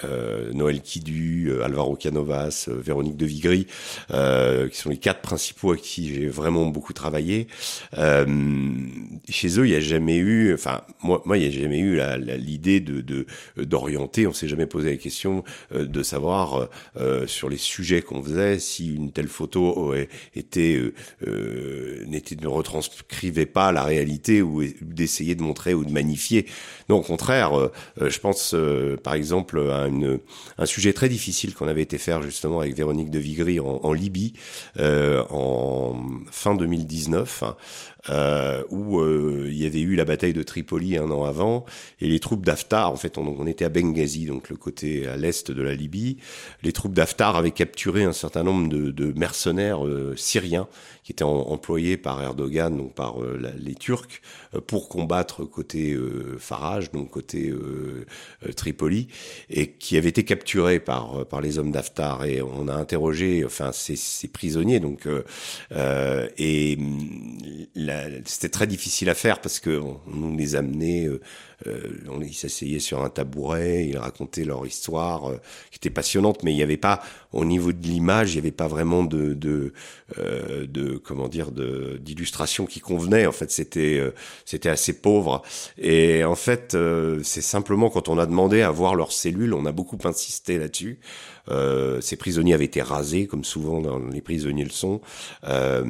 euh, 0.05 0.53
Noël 0.53 0.81
Kidu, 0.81 1.49
euh, 1.51 1.65
Alvaro 1.65 1.97
Canovas, 1.97 2.67
euh, 2.69 2.81
Véronique 2.81 3.17
De 3.17 3.27
Vigry, 3.27 3.67
qui 4.07 4.79
sont 4.79 4.91
les 4.91 4.99
quatre 4.99 5.21
principaux 5.21 5.71
avec 5.71 5.83
qui 5.83 6.15
j'ai 6.15 6.29
vraiment 6.29 6.67
beaucoup 6.67 6.93
travaillé. 6.93 7.49
chez 9.29 9.59
eux, 9.59 9.67
il 9.67 9.71
n'y 9.71 9.75
a 9.75 9.81
jamais 9.81 10.17
eu, 10.17 10.55
enfin, 10.55 10.83
moi, 11.03 11.23
moi, 11.25 11.39
il 11.39 11.49
n'y 11.49 11.57
a 11.57 11.61
jamais 11.61 11.81
eu 11.81 12.01
l'idée 12.39 12.81
de 12.81 13.27
d'orienter. 13.57 14.27
On 14.27 14.33
s'est 14.33 14.49
jamais 14.49 14.67
posé 14.67 14.91
la 14.91 14.97
question 14.97 15.45
de 15.75 16.03
savoir 16.03 16.69
sur 17.27 17.49
les 17.49 17.57
sujets 17.57 18.03
qu'on 18.03 18.23
faisait 18.23 18.59
si 18.59 18.95
une 18.95 19.13
telle 19.13 19.29
photo 19.29 19.95
était 20.35 20.81
n'était 22.07 22.37
de 22.37 22.47
n'écrivait 23.17 23.47
pas 23.47 23.73
la 23.73 23.83
réalité 23.83 24.43
ou 24.43 24.63
d'essayer 24.83 25.35
de 25.35 25.43
montrer 25.43 25.75
ou 25.75 25.85
de 25.85 25.91
magnifier. 25.91 26.47
Non, 26.89 26.97
au 26.97 27.03
contraire, 27.03 27.59
euh, 27.59 27.73
euh, 28.01 28.11
je 28.11 28.21
pense 28.21 28.55
euh, 28.55 28.97
par 28.97 29.15
exemple 29.15 29.59
à 29.71 29.87
une, 29.87 30.21
un 30.59 30.67
sujet 30.67 30.93
très 30.93 31.09
difficile 31.09 31.55
qu'on 31.55 31.69
avait 31.69 31.83
été 31.83 31.99
faire 31.99 32.23
justement 32.23 32.61
avec 32.61 32.75
Véronique 32.77 33.11
de 33.11 33.19
Vigry 33.19 33.59
en, 33.59 33.81
en 33.83 33.93
Libye 33.93 34.35
en 34.79 35.95
fin 36.31 36.55
2019 36.55 37.45
euh, 38.11 38.63
où 38.71 39.01
euh, 39.01 39.47
il 39.49 39.57
y 39.57 39.67
avait 39.67 39.81
eu 39.81 39.97
la 39.97 40.05
bataille 40.05 40.33
de 40.33 40.43
Tripoli 40.43 40.97
un 40.97 41.11
an 41.11 41.25
avant, 41.25 41.65
et 42.01 42.09
les 42.09 42.21
troupes 42.21 42.45
d'Haftar, 42.45 42.93
en 42.93 42.97
fait, 42.97 43.19
on, 43.19 43.27
on, 43.27 43.47
était 43.47 43.65
à 43.65 43.69
Benghazi, 43.69 44.27
donc 44.27 44.51
le 44.51 44.57
côté 44.57 45.07
à 45.07 45.17
l'est 45.17 45.51
de 45.51 45.63
la 45.63 45.75
Libye, 45.75 46.19
les 46.63 46.73
troupes 46.73 46.93
d'Haftar 46.95 47.37
avaient 47.37 47.51
capturé 47.51 48.05
un 48.05 48.13
certain 48.13 48.43
nombre 48.43 48.69
de, 48.69 48.91
de 48.91 49.13
mercenaires 49.19 49.85
euh, 49.85 50.15
syriens 50.17 50.69
qui 51.03 51.13
étaient 51.13 51.25
en, 51.25 51.29
employés 51.29 51.97
par 51.97 52.23
Erdogan, 52.23 52.77
donc 52.77 52.95
par 52.95 53.23
euh, 53.23 53.41
les 53.59 53.75
Turcs, 53.75 54.21
euh, 54.55 54.61
pour 54.61 54.89
combattre 54.89 55.45
côté 55.45 55.97
Farage, 56.39 56.91
donc 56.93 57.11
côté 57.11 57.53
Tripoli, 58.57 59.09
et 59.51 59.73
qui 59.73 59.97
avaient 59.97 60.09
été 60.09 60.25
capturés 60.25 60.81
par 60.81 61.27
par 61.27 61.41
les 61.41 61.59
hommes 61.59 61.71
d'Haftar, 61.71 62.25
et 62.25 62.43
on 62.43 62.69
a 62.69 62.75
interrogé, 62.75 63.45
enfin, 63.45 63.73
ces, 63.73 63.97
ces 63.97 64.29
prisonniers, 64.29 64.81
donc 64.81 65.09
et 66.39 66.79
la, 67.75 67.96
c'était 68.25 68.49
très 68.49 68.67
difficile 68.67 69.09
à 69.11 69.15
faire 69.15 69.41
parce 69.41 69.61
que 69.61 69.79
on, 69.79 70.01
nous 70.07 70.37
les 70.37 70.55
amenait, 70.57 71.07
euh, 71.07 71.21
euh, 71.56 71.56
on, 72.09 72.21
ils 72.21 72.35
s'asseyaient 72.35 72.81
sur 72.81 73.03
un 73.03 73.09
tabouret, 73.09 73.87
ils 73.87 73.99
racontaient 73.99 74.45
leur 74.45 74.67
histoire 74.67 75.31
euh, 75.31 75.37
qui 75.71 75.79
était 75.79 75.91
passionnante, 75.91 76.43
mais 76.43 76.53
il 76.53 76.57
n'y 76.57 76.63
avait 76.63 76.77
pas 76.77 77.03
au 77.33 77.45
niveau 77.45 77.73
de 77.73 77.83
l'image, 77.83 78.33
il 78.33 78.35
n'y 78.35 78.41
avait 78.41 78.51
pas 78.51 78.69
vraiment 78.69 79.05
de 79.05 79.35
de, 79.35 79.73
euh, 80.19 80.67
de 80.67 80.97
comment 80.97 81.29
dire 81.29 81.51
d'illustration 81.53 82.67
qui 82.67 82.81
convenait. 82.81 83.27
En 83.27 83.33
fait, 83.33 83.51
c'était 83.51 83.99
euh, 83.99 84.13
c'était 84.45 84.69
assez 84.69 85.01
pauvre. 85.01 85.43
Et 85.79 86.25
en 86.25 86.35
fait, 86.35 86.75
euh, 86.75 87.21
c'est 87.23 87.43
simplement 87.43 87.91
quand 87.91 88.09
on 88.09 88.19
a 88.19 88.27
demandé 88.27 88.63
à 88.63 88.71
voir 88.71 88.95
leurs 88.95 89.13
cellules, 89.13 89.55
on 89.55 89.67
a 89.67 89.73
beaucoup 89.73 89.99
insisté 90.05 90.59
là-dessus. 90.59 91.01
Euh, 91.51 92.01
ces 92.01 92.17
prisonniers 92.17 92.55
avaient 92.55 92.65
été 92.65 92.83
rasés, 92.83 93.27
comme 93.27 93.45
souvent 93.45 93.81
dans 93.81 93.99
les 93.99 94.21
prisonniers 94.21 94.65
le 94.65 94.71
sont. 94.71 95.01
Euh, 95.45 95.85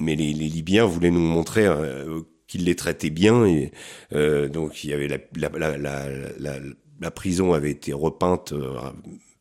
mais 0.00 0.16
les, 0.16 0.32
les, 0.32 0.48
Libyens 0.48 0.84
voulaient 0.84 1.10
nous 1.10 1.20
montrer 1.20 1.66
euh, 1.66 2.20
qu'ils 2.52 2.64
les 2.64 2.76
traitaient 2.76 3.10
bien. 3.10 3.46
Et 3.46 3.72
euh, 4.12 4.48
donc 4.48 4.84
il 4.84 4.90
y 4.90 4.92
avait 4.92 5.08
la, 5.08 5.18
la, 5.34 5.76
la, 5.78 6.58
la, 7.00 7.10
prison 7.10 7.54
avait 7.54 7.70
été 7.70 7.92
repeinte 7.92 8.52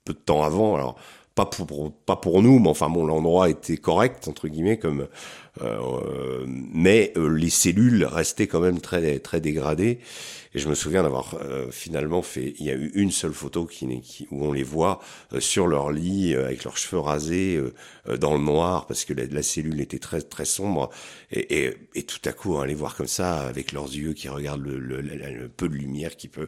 peu 0.06 0.14
de 0.14 0.20
temps 0.20 0.44
avant. 0.44 0.76
Alors 0.76 0.96
pas 1.36 1.46
pour 1.46 1.94
pas 1.94 2.16
pour 2.16 2.42
nous, 2.42 2.60
mais 2.60 2.70
enfin 2.70 2.90
bon, 2.90 3.06
l'endroit 3.06 3.50
était 3.50 3.78
correct 3.78 4.28
entre 4.28 4.48
guillemets 4.48 4.78
comme 4.78 5.08
mais 6.74 7.14
les 7.18 7.50
cellules 7.50 8.06
restaient 8.06 8.48
quand 8.48 8.62
même 8.62 8.80
très 8.80 9.20
très 9.20 9.42
dégradées. 9.42 10.00
Et 10.54 10.60
je 10.60 10.68
me 10.68 10.76
souviens 10.76 11.04
d'avoir 11.04 11.36
euh, 11.36 11.72
finalement 11.72 12.22
fait, 12.22 12.54
il 12.60 12.66
y 12.66 12.72
a 12.72 12.74
eu 12.74 12.92
une 12.94 13.12
seule 13.12 13.34
photo 13.34 13.66
qui, 13.66 14.02
qui 14.02 14.28
où 14.32 14.46
on 14.46 14.52
les 14.52 14.64
voit 14.64 15.00
euh, 15.32 15.40
sur 15.40 15.66
leur 15.66 15.92
lit 15.92 16.34
euh, 16.34 16.46
avec 16.46 16.66
leurs 16.66 16.78
cheveux 16.78 17.00
rasés 17.00 17.60
dans 18.20 18.34
le 18.34 18.40
noir 18.40 18.86
parce 18.88 19.06
que 19.06 19.14
la, 19.14 19.44
cellule 19.44 19.80
était 19.80 20.00
très 20.00 20.22
très 20.22 20.46
sombre 20.46 20.90
et, 21.32 21.66
et, 21.66 21.74
et, 21.96 22.04
tout 22.04 22.20
à 22.26 22.34
coup 22.34 22.56
on 22.56 22.64
les 22.64 22.74
voir 22.74 22.96
comme 22.96 23.08
ça 23.08 23.42
avec 23.42 23.72
leurs 23.72 23.88
yeux 23.88 24.14
qui 24.14 24.28
regardent 24.28 24.64
le, 24.64 24.78
le, 24.78 25.02
le, 25.02 25.48
peu 25.48 25.70
de 25.70 25.74
lumière 25.74 26.16
qui 26.16 26.28
peut, 26.28 26.48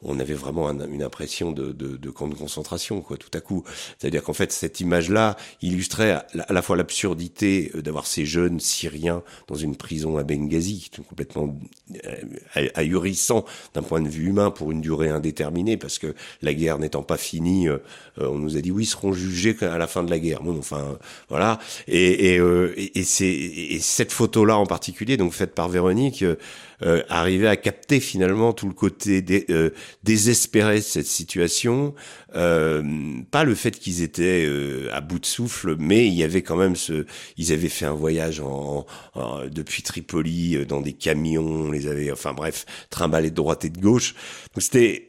on 0.00 0.18
avait 0.18 0.34
vraiment 0.34 0.70
une 0.70 1.02
impression 1.02 1.52
de, 1.52 1.72
de, 1.72 1.96
de, 1.96 2.10
camp 2.10 2.28
de 2.28 2.34
concentration 2.34 3.00
quoi 3.00 3.16
tout 3.16 3.30
à 3.34 3.40
coup. 3.40 3.64
C'est-à-dire 3.98 4.22
qu'en 4.22 4.32
fait 4.32 4.52
cette 4.52 4.80
image-là 4.80 5.36
illustrait 5.60 6.12
à, 6.12 6.26
la 6.52 6.62
fois 6.62 6.76
l'absurdité 6.76 7.70
d'avoir 7.74 8.06
ces 8.06 8.24
jeunes 8.24 8.60
Syriens 8.60 9.22
dans 9.48 9.56
une 9.56 9.76
prison 9.76 10.16
à 10.16 10.24
Benghazi, 10.24 10.90
complètement 11.08 11.54
d'un 13.74 13.82
point 13.82 14.00
de 14.00 14.08
vue 14.08 14.28
humain 14.28 14.50
pour 14.50 14.72
une 14.72 14.80
durée 14.80 15.08
indéterminée, 15.08 15.76
parce 15.76 15.98
que 15.98 16.14
la 16.42 16.54
guerre 16.54 16.78
n'étant 16.78 17.02
pas 17.02 17.16
finie, 17.16 17.68
euh, 17.68 17.78
euh, 18.18 18.28
on 18.28 18.38
nous 18.38 18.56
a 18.56 18.60
dit 18.60 18.70
oui, 18.70 18.84
ils 18.84 18.86
seront 18.86 19.12
jugés 19.12 19.56
à 19.62 19.78
la 19.78 19.86
fin 19.86 20.02
de 20.02 20.10
la 20.10 20.18
guerre. 20.18 20.42
Bon, 20.42 20.58
enfin, 20.58 20.98
voilà. 21.28 21.58
Et, 21.88 22.34
et, 22.34 22.38
euh, 22.38 22.74
et, 22.76 23.02
cette 23.04 24.12
photo-là 24.12 24.56
en 24.56 24.66
particulier, 24.66 25.16
donc 25.16 25.32
faite 25.32 25.54
par 25.54 25.68
Véronique 25.68 26.24
euh, 26.84 27.02
arriver 27.08 27.46
à 27.48 27.56
capter 27.56 28.00
finalement 28.00 28.52
tout 28.52 28.66
le 28.66 28.74
côté 28.74 29.24
euh, 29.50 29.70
désespéré 30.02 30.76
de 30.76 30.80
cette 30.80 31.06
situation, 31.06 31.94
euh, 32.34 32.82
pas 33.30 33.44
le 33.44 33.54
fait 33.54 33.78
qu'ils 33.78 34.02
étaient 34.02 34.44
euh, 34.46 34.88
à 34.92 35.00
bout 35.00 35.18
de 35.18 35.26
souffle, 35.26 35.76
mais 35.78 36.06
il 36.06 36.14
y 36.14 36.24
avait 36.24 36.42
quand 36.42 36.56
même 36.56 36.74
ce, 36.76 37.06
ils 37.36 37.52
avaient 37.52 37.68
fait 37.68 37.84
un 37.84 37.94
voyage 37.94 38.42
depuis 39.50 39.82
Tripoli 39.82 40.64
dans 40.66 40.80
des 40.80 40.92
camions, 40.92 41.46
on 41.46 41.70
les 41.70 41.86
avait, 41.86 42.10
enfin 42.10 42.32
bref, 42.32 42.66
trimballés 42.90 43.30
de 43.32 43.36
droite 43.36 43.64
et 43.64 43.70
de 43.70 43.80
gauche. 43.80 44.14
Donc 44.54 44.62
c'était 44.62 45.08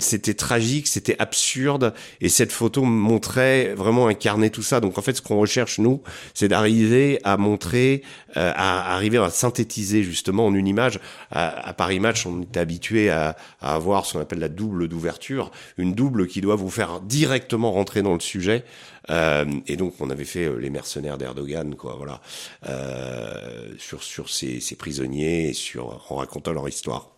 c'était 0.00 0.34
tragique, 0.34 0.88
c'était 0.88 1.14
absurde, 1.20 1.94
et 2.20 2.28
cette 2.28 2.50
photo 2.50 2.82
montrait 2.82 3.74
vraiment 3.74 4.08
incarner 4.08 4.50
tout 4.50 4.62
ça. 4.62 4.80
Donc 4.80 4.98
en 4.98 5.02
fait, 5.02 5.14
ce 5.14 5.22
qu'on 5.22 5.38
recherche 5.38 5.78
nous, 5.78 6.02
c'est 6.34 6.48
d'arriver 6.48 7.20
à 7.22 7.36
montrer, 7.36 8.02
euh, 8.36 8.52
à, 8.56 8.94
arriver 8.94 9.18
à 9.18 9.30
synthétiser 9.30 10.02
justement 10.02 10.46
en 10.46 10.54
une 10.54 10.66
image. 10.66 10.98
À, 11.30 11.72
Paris 11.74 12.00
Match, 12.00 12.26
on 12.26 12.42
est 12.42 12.56
habitué 12.56 13.08
à, 13.10 13.36
à 13.60 13.76
avoir 13.76 14.04
ce 14.04 14.14
qu'on 14.14 14.20
appelle 14.20 14.40
la 14.40 14.48
double 14.48 14.88
d'ouverture, 14.88 15.52
une 15.76 15.94
double 15.94 16.26
qui 16.26 16.40
doit 16.40 16.56
vous 16.56 16.70
faire 16.70 17.00
directement 17.00 17.70
rentrer 17.70 18.02
dans 18.02 18.14
le 18.14 18.20
sujet. 18.20 18.64
Euh, 19.10 19.46
et 19.66 19.76
donc 19.76 19.94
on 20.00 20.10
avait 20.10 20.24
fait 20.24 20.44
euh, 20.44 20.56
les 20.56 20.70
mercenaires 20.70 21.18
d'Erdogan, 21.18 21.74
quoi, 21.76 21.94
voilà, 21.96 22.20
euh, 22.68 23.72
sur 23.78 24.02
sur 24.02 24.28
ces, 24.28 24.60
ces 24.60 24.76
prisonniers, 24.76 25.52
sur 25.54 26.04
en 26.10 26.16
racontant 26.16 26.52
leur 26.52 26.68
histoire. 26.68 27.17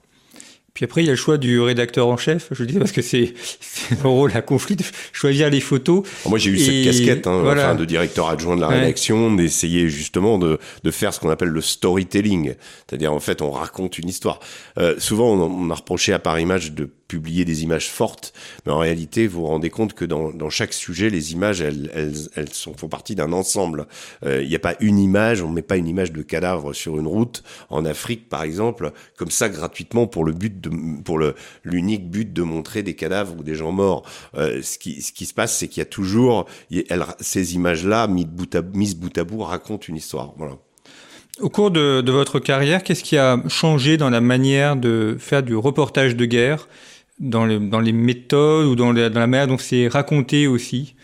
Puis 0.74 0.84
après, 0.84 1.02
il 1.02 1.06
y 1.06 1.08
a 1.08 1.12
le 1.12 1.16
choix 1.16 1.36
du 1.36 1.60
rédacteur 1.60 2.08
en 2.08 2.16
chef, 2.16 2.48
je 2.52 2.64
dis, 2.64 2.78
parce 2.78 2.92
que 2.92 3.02
c'est 3.02 3.34
un 4.04 4.08
rôle 4.08 4.30
à 4.34 4.42
conflit 4.42 4.76
de 4.76 4.84
choisir 5.12 5.50
les 5.50 5.60
photos. 5.60 6.04
Moi, 6.26 6.38
j'ai 6.38 6.50
eu 6.50 6.58
cette 6.58 6.84
casquette 6.84 7.26
hein, 7.26 7.42
enfin, 7.44 7.74
de 7.74 7.84
directeur 7.84 8.28
adjoint 8.28 8.56
de 8.56 8.60
la 8.60 8.68
rédaction, 8.68 9.34
d'essayer 9.34 9.88
justement 9.88 10.38
de, 10.38 10.58
de 10.84 10.90
faire 10.90 11.12
ce 11.12 11.20
qu'on 11.20 11.30
appelle 11.30 11.48
le 11.48 11.60
storytelling. 11.60 12.54
C'est-à-dire, 12.86 13.12
en 13.12 13.20
fait, 13.20 13.42
on 13.42 13.50
raconte 13.50 13.98
une 13.98 14.08
histoire. 14.08 14.40
Euh, 14.78 14.94
souvent, 14.98 15.32
on, 15.32 15.40
on, 15.40 15.70
a 15.70 15.74
reproché 15.74 16.12
à 16.12 16.18
Paris 16.18 16.44
Match 16.44 16.70
de 16.70 16.88
publier 17.10 17.44
des 17.44 17.64
images 17.64 17.90
fortes, 17.90 18.32
mais 18.64 18.72
en 18.72 18.78
réalité, 18.78 19.26
vous 19.26 19.40
vous 19.40 19.46
rendez 19.46 19.68
compte 19.68 19.94
que 19.94 20.04
dans, 20.04 20.30
dans 20.30 20.48
chaque 20.48 20.72
sujet, 20.72 21.10
les 21.10 21.32
images, 21.32 21.60
elles, 21.60 21.90
elles, 21.92 22.14
elles 22.36 22.52
sont, 22.52 22.74
font 22.76 22.88
partie 22.88 23.16
d'un 23.16 23.32
ensemble. 23.32 23.88
Euh, 24.24 24.44
il 24.44 24.48
n'y 24.48 24.54
a 24.54 24.60
pas 24.60 24.76
une 24.78 24.98
image, 24.98 25.42
on 25.42 25.50
met 25.50 25.62
pas 25.62 25.76
une 25.76 25.88
image 25.88 26.12
de 26.12 26.22
cadavre 26.22 26.72
sur 26.72 26.98
une 27.00 27.08
route 27.08 27.42
en 27.68 27.84
Afrique, 27.84 28.28
par 28.28 28.44
exemple, 28.44 28.92
comme 29.16 29.32
ça 29.32 29.48
gratuitement 29.48 30.06
pour 30.06 30.24
le 30.24 30.32
but 30.32 30.60
de, 30.60 30.70
pour 31.02 31.18
l'unique 31.64 32.08
but 32.08 32.32
de 32.32 32.42
montrer 32.42 32.84
des 32.84 32.94
cadavres 32.94 33.34
ou 33.38 33.42
des 33.42 33.56
gens 33.56 33.72
morts. 33.72 34.04
Euh, 34.36 34.62
ce 34.62 34.78
qui 34.78 35.02
ce 35.02 35.12
qui 35.12 35.26
se 35.26 35.34
passe, 35.34 35.56
c'est 35.56 35.66
qu'il 35.66 35.80
y 35.80 35.86
a 35.88 35.90
toujours 36.00 36.46
ces 37.18 37.54
images-là 37.56 38.06
mises 38.06 38.26
bout 38.26 39.18
à 39.18 39.24
bout 39.24 39.42
à 39.42 39.46
racontent 39.46 39.86
une 39.88 39.96
histoire. 39.96 40.32
Au 41.40 41.48
cours 41.48 41.70
de, 41.70 42.02
de 42.02 42.12
votre 42.12 42.38
carrière, 42.38 42.82
qu'est-ce 42.82 43.02
qui 43.02 43.16
a 43.16 43.42
changé 43.48 43.96
dans 43.96 44.10
la 44.10 44.20
manière 44.20 44.76
de 44.76 45.16
faire 45.18 45.42
du 45.42 45.56
reportage 45.56 46.14
de 46.14 46.26
guerre? 46.26 46.68
Dans, 47.20 47.44
les, 47.44 47.58
dans 47.58 47.80
les 47.80 47.92
méthodes 47.92 48.66
ou 48.66 48.74
dans, 48.74 48.92
dans 48.92 49.20
la 49.20 49.26
manière 49.26 49.46
dont 49.46 49.58
c'est 49.58 49.88
raconté 49.88 50.46
aussi 50.46 50.94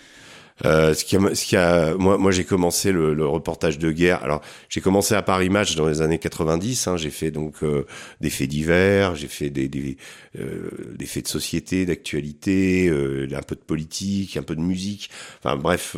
euh, 0.65 0.95
ce 0.95 1.05
qui 1.05 1.17
a, 1.17 1.35
ce 1.35 1.45
qui 1.45 1.57
a, 1.57 1.95
moi, 1.97 2.17
moi 2.17 2.31
j'ai 2.31 2.45
commencé 2.45 2.91
le, 2.91 3.13
le, 3.13 3.27
reportage 3.27 3.79
de 3.79 3.91
guerre. 3.93 4.23
Alors, 4.25 4.41
j'ai 4.71 4.81
commencé 4.81 5.15
à 5.15 5.21
Paris 5.21 5.51
Match 5.51 5.77
dans 5.77 5.87
les 5.87 6.01
années 6.01 6.19
90. 6.19 6.87
Hein, 6.87 6.97
j'ai 6.97 7.11
fait 7.11 7.31
donc 7.31 7.63
euh, 7.63 7.85
des 8.23 8.31
faits 8.31 8.49
divers, 8.49 9.17
j'ai 9.17 9.29
fait 9.29 9.51
des 9.51 9.69
des, 9.69 9.99
euh, 10.39 10.71
des, 10.97 11.05
faits 11.05 11.25
de 11.25 11.29
société, 11.29 11.85
d'actualité, 11.85 12.89
euh, 12.89 13.29
un 13.37 13.43
peu 13.43 13.55
de 13.55 13.61
politique, 13.61 14.37
un 14.39 14.43
peu 14.43 14.57
de 14.57 14.63
musique. 14.63 15.11
Enfin 15.43 15.57
bref, 15.57 15.97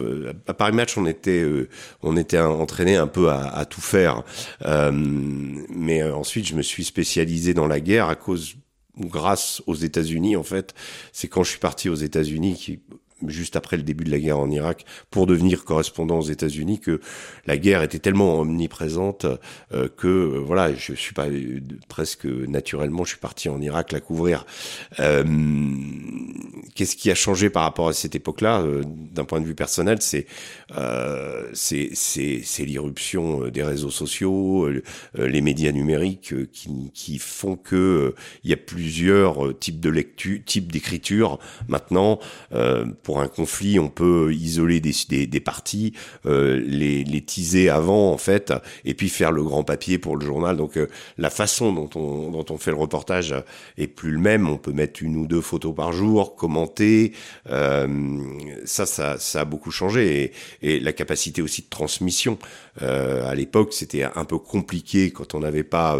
à 0.48 0.54
Paris 0.54 0.72
Match, 0.72 0.98
on 0.98 1.06
était 1.06 1.46
on 2.02 2.16
était 2.16 2.40
entraîné 2.40 2.96
un 2.96 3.06
peu 3.06 3.28
à, 3.28 3.46
à 3.48 3.64
tout 3.64 3.80
faire. 3.80 4.24
mais 4.64 6.02
ensuite, 6.02 6.48
je 6.48 6.54
me 6.54 6.62
suis 6.62 6.84
spécialisé 6.84 7.54
dans 7.54 7.68
la 7.68 7.80
guerre 7.80 8.08
à 8.08 8.16
cause 8.16 8.56
grâce 8.98 9.62
aux 9.66 9.74
États-Unis 9.74 10.36
en 10.36 10.42
fait. 10.42 10.74
C'est 11.12 11.28
quand 11.28 11.42
je 11.42 11.50
suis 11.50 11.58
parti 11.58 11.88
aux 11.88 11.94
États-Unis 11.94 12.54
qui 12.54 12.80
juste 13.26 13.56
après 13.56 13.76
le 13.76 13.82
début 13.82 14.04
de 14.04 14.10
la 14.10 14.18
guerre 14.18 14.38
en 14.38 14.50
Irak 14.50 14.84
pour 15.10 15.26
devenir 15.26 15.64
correspondant 15.64 16.18
aux 16.18 16.28
États-Unis 16.30 16.80
que 16.80 17.00
la 17.46 17.56
guerre 17.56 17.82
était 17.82 17.98
tellement 17.98 18.40
omniprésente 18.40 19.26
euh, 19.72 19.88
que 19.96 20.06
euh, 20.06 20.38
voilà 20.38 20.74
je 20.74 20.92
suis 20.94 21.14
pas 21.14 21.26
presque 21.88 22.26
naturellement 22.26 23.04
je 23.04 23.10
suis 23.10 23.18
parti 23.18 23.48
en 23.48 23.60
Irak 23.60 23.92
la 23.92 24.00
couvrir. 24.00 24.46
Euh, 25.00 25.24
qu'est-ce 26.74 26.96
qui 26.96 27.10
a 27.10 27.14
changé 27.14 27.50
par 27.50 27.64
rapport 27.64 27.88
à 27.88 27.92
cette 27.92 28.14
époque-là? 28.14 28.64
D'un 29.12 29.24
point 29.24 29.40
de 29.40 29.46
vue 29.46 29.54
personnel 29.54 29.98
c'est 30.00 30.26
c'est 31.52 31.90
c'est 31.94 32.64
l'irruption 32.64 33.48
des 33.48 33.62
réseaux 33.62 33.90
sociaux 33.90 34.68
les 35.14 35.40
médias 35.40 35.72
numériques 35.72 36.34
qui, 36.52 36.90
qui 36.94 37.18
font 37.18 37.56
que 37.56 38.14
il 38.44 38.50
y 38.50 38.52
a 38.52 38.56
plusieurs 38.56 39.58
types 39.58 39.80
de 39.80 39.90
lecture 39.90 40.38
types 40.44 40.70
d'écriture. 40.72 41.38
Maintenant 41.68 42.18
pour 43.08 43.22
un 43.22 43.28
conflit, 43.28 43.78
on 43.78 43.88
peut 43.88 44.34
isoler 44.34 44.80
des, 44.80 44.92
des, 45.08 45.26
des 45.26 45.40
parties, 45.40 45.94
euh, 46.26 46.62
les, 46.62 47.04
les 47.04 47.22
teaser 47.22 47.70
avant 47.70 48.12
en 48.12 48.18
fait, 48.18 48.52
et 48.84 48.92
puis 48.92 49.08
faire 49.08 49.32
le 49.32 49.42
grand 49.42 49.64
papier 49.64 49.96
pour 49.96 50.18
le 50.18 50.26
journal. 50.26 50.58
Donc 50.58 50.76
euh, 50.76 50.88
la 51.16 51.30
façon 51.30 51.72
dont 51.72 51.88
on, 51.94 52.30
dont 52.30 52.44
on 52.50 52.58
fait 52.58 52.70
le 52.70 52.76
reportage 52.76 53.34
est 53.78 53.86
plus 53.86 54.10
le 54.10 54.18
même. 54.18 54.46
On 54.46 54.58
peut 54.58 54.74
mettre 54.74 55.02
une 55.02 55.16
ou 55.16 55.26
deux 55.26 55.40
photos 55.40 55.74
par 55.74 55.92
jour, 55.92 56.36
commenter. 56.36 57.12
Euh, 57.48 57.86
ça, 58.66 58.84
ça, 58.84 59.18
ça 59.18 59.40
a 59.40 59.44
beaucoup 59.46 59.70
changé 59.70 60.24
et, 60.60 60.74
et 60.74 60.78
la 60.78 60.92
capacité 60.92 61.40
aussi 61.40 61.62
de 61.62 61.68
transmission. 61.70 62.36
Euh, 62.82 63.28
à 63.28 63.34
l'époque, 63.34 63.72
c'était 63.72 64.04
un 64.04 64.24
peu 64.24 64.38
compliqué 64.38 65.10
quand 65.10 65.34
on 65.34 65.40
n'avait 65.40 65.64
pas 65.64 65.98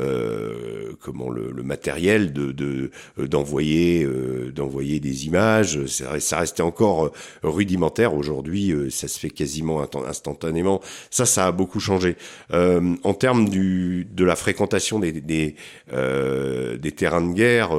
euh, 0.00 0.92
comment 1.00 1.30
le, 1.30 1.50
le, 1.50 1.62
matériel 1.62 2.32
de 2.32 2.90
d'envoyer 3.18 4.06
d'envoyer 4.54 5.00
des 5.00 5.26
images. 5.26 5.84
Ça, 5.86 6.38
restait 6.38 6.62
encore 6.62 7.06
euh, 7.06 7.10
rudimentaire. 7.42 8.14
Aujourd'hui, 8.14 8.72
euh, 8.72 8.90
ça 8.90 9.08
se 9.08 9.18
fait 9.18 9.30
quasiment 9.30 9.84
instantanément. 10.06 10.80
Ça, 11.10 11.26
ça 11.26 11.46
a 11.46 11.52
beaucoup 11.52 11.80
changé. 11.80 12.16
Euh, 12.52 12.96
en 13.02 13.14
termes 13.14 13.48
du, 13.48 14.06
de 14.10 14.24
la 14.24 14.36
fréquentation 14.36 14.98
des, 14.98 15.12
des, 15.12 15.54
des 15.90 16.92
terrains 16.92 17.26
de 17.26 17.34
guerre, 17.34 17.70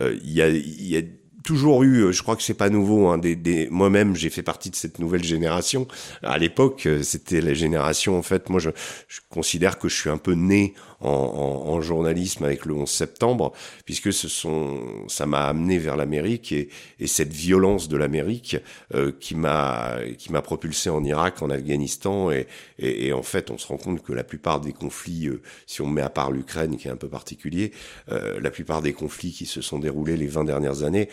il 0.00 0.32
y 0.32 0.42
a, 0.42 0.48
y 0.48 0.96
a 0.96 1.02
toujours 1.42 1.82
eu, 1.82 2.12
je 2.12 2.22
crois 2.22 2.36
que 2.36 2.42
c'est 2.42 2.54
pas 2.54 2.70
nouveau. 2.70 3.08
Hein, 3.08 3.18
des, 3.18 3.36
des... 3.36 3.68
Moi-même, 3.70 4.16
j'ai 4.16 4.30
fait 4.30 4.42
partie 4.42 4.70
de 4.70 4.76
cette 4.76 4.98
nouvelle 4.98 5.24
génération. 5.24 5.86
À 6.22 6.38
l'époque, 6.38 6.88
c'était 7.02 7.40
la 7.40 7.54
génération. 7.54 8.18
En 8.18 8.22
fait, 8.22 8.48
moi, 8.48 8.60
je, 8.60 8.70
je, 9.08 9.20
considère 9.28 9.78
que 9.78 9.88
je 9.88 9.96
suis 9.96 10.10
un 10.10 10.18
peu 10.18 10.32
né 10.32 10.74
en, 11.02 11.08
en, 11.08 11.70
en, 11.70 11.80
journalisme 11.80 12.44
avec 12.44 12.64
le 12.64 12.74
11 12.74 12.88
septembre, 12.88 13.52
puisque 13.84 14.12
ce 14.12 14.28
sont, 14.28 14.80
ça 15.08 15.26
m'a 15.26 15.46
amené 15.46 15.78
vers 15.78 15.96
l'Amérique 15.96 16.52
et, 16.52 16.68
et, 17.00 17.06
cette 17.06 17.32
violence 17.32 17.88
de 17.88 17.96
l'Amérique 17.96 18.56
euh, 18.94 19.12
qui 19.18 19.34
m'a 19.34 19.96
qui 20.18 20.32
m'a 20.32 20.42
propulsé 20.42 20.90
en 20.90 21.04
Irak, 21.04 21.42
en 21.42 21.50
Afghanistan, 21.50 22.30
et, 22.30 22.46
et, 22.78 23.08
et, 23.08 23.12
en 23.12 23.22
fait, 23.22 23.50
on 23.50 23.58
se 23.58 23.66
rend 23.66 23.76
compte 23.76 24.02
que 24.02 24.12
la 24.12 24.24
plupart 24.24 24.60
des 24.60 24.72
conflits, 24.72 25.28
euh, 25.28 25.42
si 25.66 25.82
on 25.82 25.86
met 25.86 26.02
à 26.02 26.10
part 26.10 26.30
l'Ukraine 26.30 26.76
qui 26.76 26.88
est 26.88 26.90
un 26.90 26.96
peu 26.96 27.08
particulier, 27.08 27.72
euh, 28.10 28.40
la 28.40 28.50
plupart 28.50 28.82
des 28.82 28.92
conflits 28.92 29.32
qui 29.32 29.46
se 29.46 29.60
sont 29.60 29.78
déroulés 29.78 30.16
les 30.16 30.26
20 30.26 30.44
dernières 30.44 30.82
années 30.82 31.08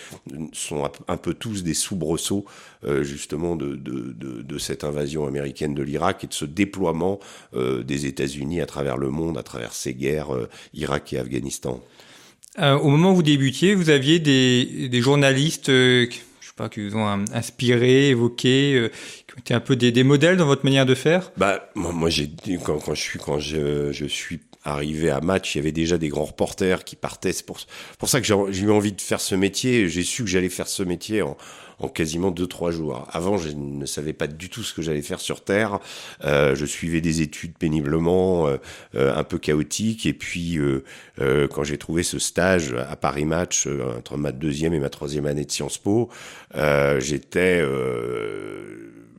sont 0.54 0.90
un 1.08 1.18
peu 1.18 1.34
tous 1.34 1.64
des 1.64 1.74
soubresauts 1.74 2.46
euh, 2.79 2.79
justement 3.02 3.56
de, 3.56 3.76
de, 3.76 4.14
de, 4.14 4.42
de, 4.42 4.58
cette 4.58 4.84
invasion 4.84 5.28
américaine 5.28 5.74
de 5.74 5.84
l'Irak 5.84 6.24
et 6.24 6.28
de 6.28 6.34
ce 6.34 6.46
déploiement 6.46 7.20
euh, 7.54 7.84
des 7.84 8.06
États-Unis 8.06 8.62
à 8.62 8.66
travers 8.66 8.98
le 8.98 9.10
monde, 9.10 9.38
à 9.38 9.44
travers 9.44 9.74
ces 9.74 9.94
guerres 9.94 10.34
euh, 10.34 10.50
Irak 10.74 11.14
et 11.14 11.20
Afghanistan. 11.20 11.82
au 12.58 12.90
moment 12.90 13.12
où 13.12 13.16
vous 13.16 13.24
débutiez, 13.24 13.76
vous 13.76 13.90
aviez 13.90 14.20
des, 14.20 14.88
des 14.90 15.02
journalistes 15.02 15.72
pas, 16.56 16.68
qui 16.70 16.88
vous 16.88 16.98
ont 16.98 17.08
inspiré, 17.34 18.10
évoqué, 18.10 18.90
qui 19.28 19.34
ont 19.34 19.40
été 19.40 19.54
un 19.54 19.62
peu 19.62 19.78
des, 19.78 19.94
des, 19.94 20.04
modèles 20.04 20.36
dans 20.36 20.46
votre 20.46 20.66
manière 20.66 20.86
de 20.86 20.96
faire? 20.96 21.32
Bah 21.38 21.70
moi, 21.76 21.94
moi 21.94 22.10
j'ai 22.10 22.30
quand, 22.66 22.80
quand 22.80 22.96
je 22.96 23.02
suis 23.02 23.20
quand 23.20 23.40
je, 23.40 23.94
je 23.94 24.06
suis 24.06 24.42
arrivé 24.66 25.10
à 25.10 25.22
match, 25.22 25.56
il 25.56 25.60
y 25.60 25.62
avait 25.62 25.72
déjà 25.72 25.98
des 25.98 26.10
grands 26.10 26.26
reporters 26.26 26.84
qui 26.84 26.96
partaient. 26.96 27.32
C'est 27.32 27.46
pour, 27.46 27.60
pour 27.98 28.10
ça 28.10 28.22
que 28.22 28.28
j'ai 28.28 28.64
eu 28.64 28.72
envie 28.72 28.92
de 28.92 29.02
faire 29.02 29.22
ce 29.22 29.36
métier. 29.36 29.88
J'ai 29.88 30.04
su 30.04 30.24
que 30.24 30.30
j'allais 30.30 30.50
faire 30.50 30.68
ce 30.68 30.84
métier 30.84 31.22
en, 31.22 31.38
en 31.80 31.88
quasiment 31.88 32.32
deux 32.32 32.48
trois 32.48 32.72
jours. 32.72 33.08
Avant, 33.12 33.38
je 33.38 33.50
ne 33.50 33.86
savais 33.86 34.14
pas 34.14 34.28
du 34.28 34.50
tout 34.50 34.64
ce 34.64 34.74
que 34.74 34.82
j'allais 34.82 35.02
faire 35.02 35.20
sur 35.20 35.44
Terre. 35.44 35.80
Euh, 36.24 36.56
je 36.56 36.66
suivais 36.66 37.02
des 37.02 37.22
études 37.22 37.58
péniblement, 37.58 38.48
euh, 38.48 38.58
euh 38.96 39.16
un 39.16 39.24
peu 39.24 39.38
chaotiques. 39.38 40.06
Et 40.06 40.14
puis, 40.14 40.58
euh, 40.58 40.84
euh, 41.20 41.48
quand 41.48 41.64
j'ai 41.64 41.78
trouvé 41.78 42.04
ce 42.04 42.20
stage 42.20 42.74
à 42.74 42.96
Paris 42.96 43.26
Match 43.26 43.68
entre 43.98 44.18
ma 44.18 44.32
deuxième 44.32 44.74
et 44.74 44.80
ma 44.80 44.90
troisième 44.90 45.26
année 45.26 45.46
de 45.46 45.52
Sciences 45.52 45.78
Po, 45.78 46.10
j'étais 47.00 47.64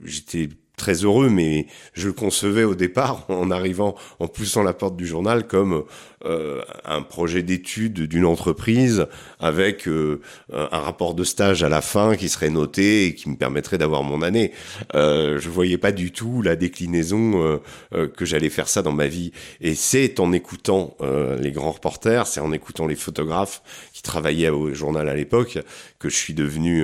j'étais 0.05 0.49
très 0.81 1.05
heureux, 1.05 1.29
mais 1.29 1.67
je 1.93 2.09
le 2.09 2.15
concevais 2.15 2.65
au 2.65 2.75
départ 2.75 3.27
en 3.29 3.51
arrivant, 3.51 3.95
en 4.19 4.27
poussant 4.27 4.63
la 4.63 4.73
porte 4.73 4.97
du 4.97 5.07
journal 5.07 5.47
comme 5.47 5.85
euh, 6.25 6.63
un 6.85 7.03
projet 7.03 7.43
d'étude 7.43 8.07
d'une 8.07 8.25
entreprise 8.25 9.07
avec 9.39 9.89
euh, 9.89 10.21
un 10.51 10.79
rapport 10.79 11.15
de 11.15 11.25
stage 11.25 11.63
à 11.63 11.69
la 11.69 11.81
fin 11.81 12.17
qui 12.17 12.29
serait 12.29 12.51
noté 12.51 13.07
et 13.07 13.15
qui 13.15 13.29
me 13.29 13.37
permettrait 13.37 13.79
d'avoir 13.79 14.03
mon 14.03 14.23
année. 14.23 14.53
Euh, 14.95 15.39
je 15.39 15.49
voyais 15.51 15.79
pas 15.79 15.93
du 15.93 16.13
tout 16.13 16.43
la 16.43 16.57
déclinaison 16.57 17.61
euh, 17.95 18.09
que 18.09 18.25
j'allais 18.25 18.51
faire 18.51 18.69
ça 18.69 18.83
dans 18.83 18.93
ma 18.93 19.07
vie. 19.07 19.33
Et 19.61 19.75
c'est 19.75 20.19
en 20.19 20.33
écoutant 20.33 20.97
les 21.41 21.53
grands 21.53 21.73
reporters, 21.73 22.27
c'est 22.27 22.41
en 22.41 22.53
écoutant 22.53 22.87
les 22.87 22.97
photographes 22.97 23.63
qui 23.93 24.03
travaillaient 24.03 24.49
au 24.49 24.73
journal 24.73 25.09
à 25.09 25.15
l'époque 25.15 25.59
que 25.99 26.09
je 26.09 26.17
suis 26.17 26.35
devenu, 26.35 26.83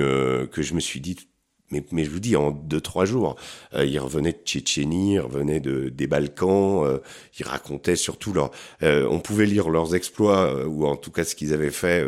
que 0.51 0.61
je 0.61 0.73
me 0.73 0.79
suis 0.79 0.99
dit 0.99 1.15
mais, 1.71 1.83
mais 1.91 2.05
je 2.05 2.09
vous 2.09 2.19
dis, 2.19 2.35
en 2.37 2.51
deux, 2.51 2.79
trois 2.79 3.03
jours, 3.03 3.35
euh, 3.73 3.85
ils 3.85 3.99
revenaient 3.99 4.31
de 4.31 4.37
Tchétchénie, 4.45 5.15
ils 5.15 5.19
revenaient 5.19 5.59
de, 5.59 5.89
des 5.89 6.07
Balkans, 6.07 6.85
euh, 6.85 6.99
ils 7.39 7.45
racontaient 7.45 7.97
surtout 7.97 8.31
leur... 8.31 8.51
Euh, 8.83 9.05
on 9.09 9.19
pouvait 9.19 9.45
lire 9.45 9.69
leurs 9.69 9.93
exploits, 9.93 10.45
euh, 10.45 10.65
ou 10.65 10.85
en 10.85 10.95
tout 10.95 11.11
cas 11.11 11.25
ce 11.25 11.35
qu'ils 11.35 11.53
avaient 11.53 11.71
fait 11.71 12.05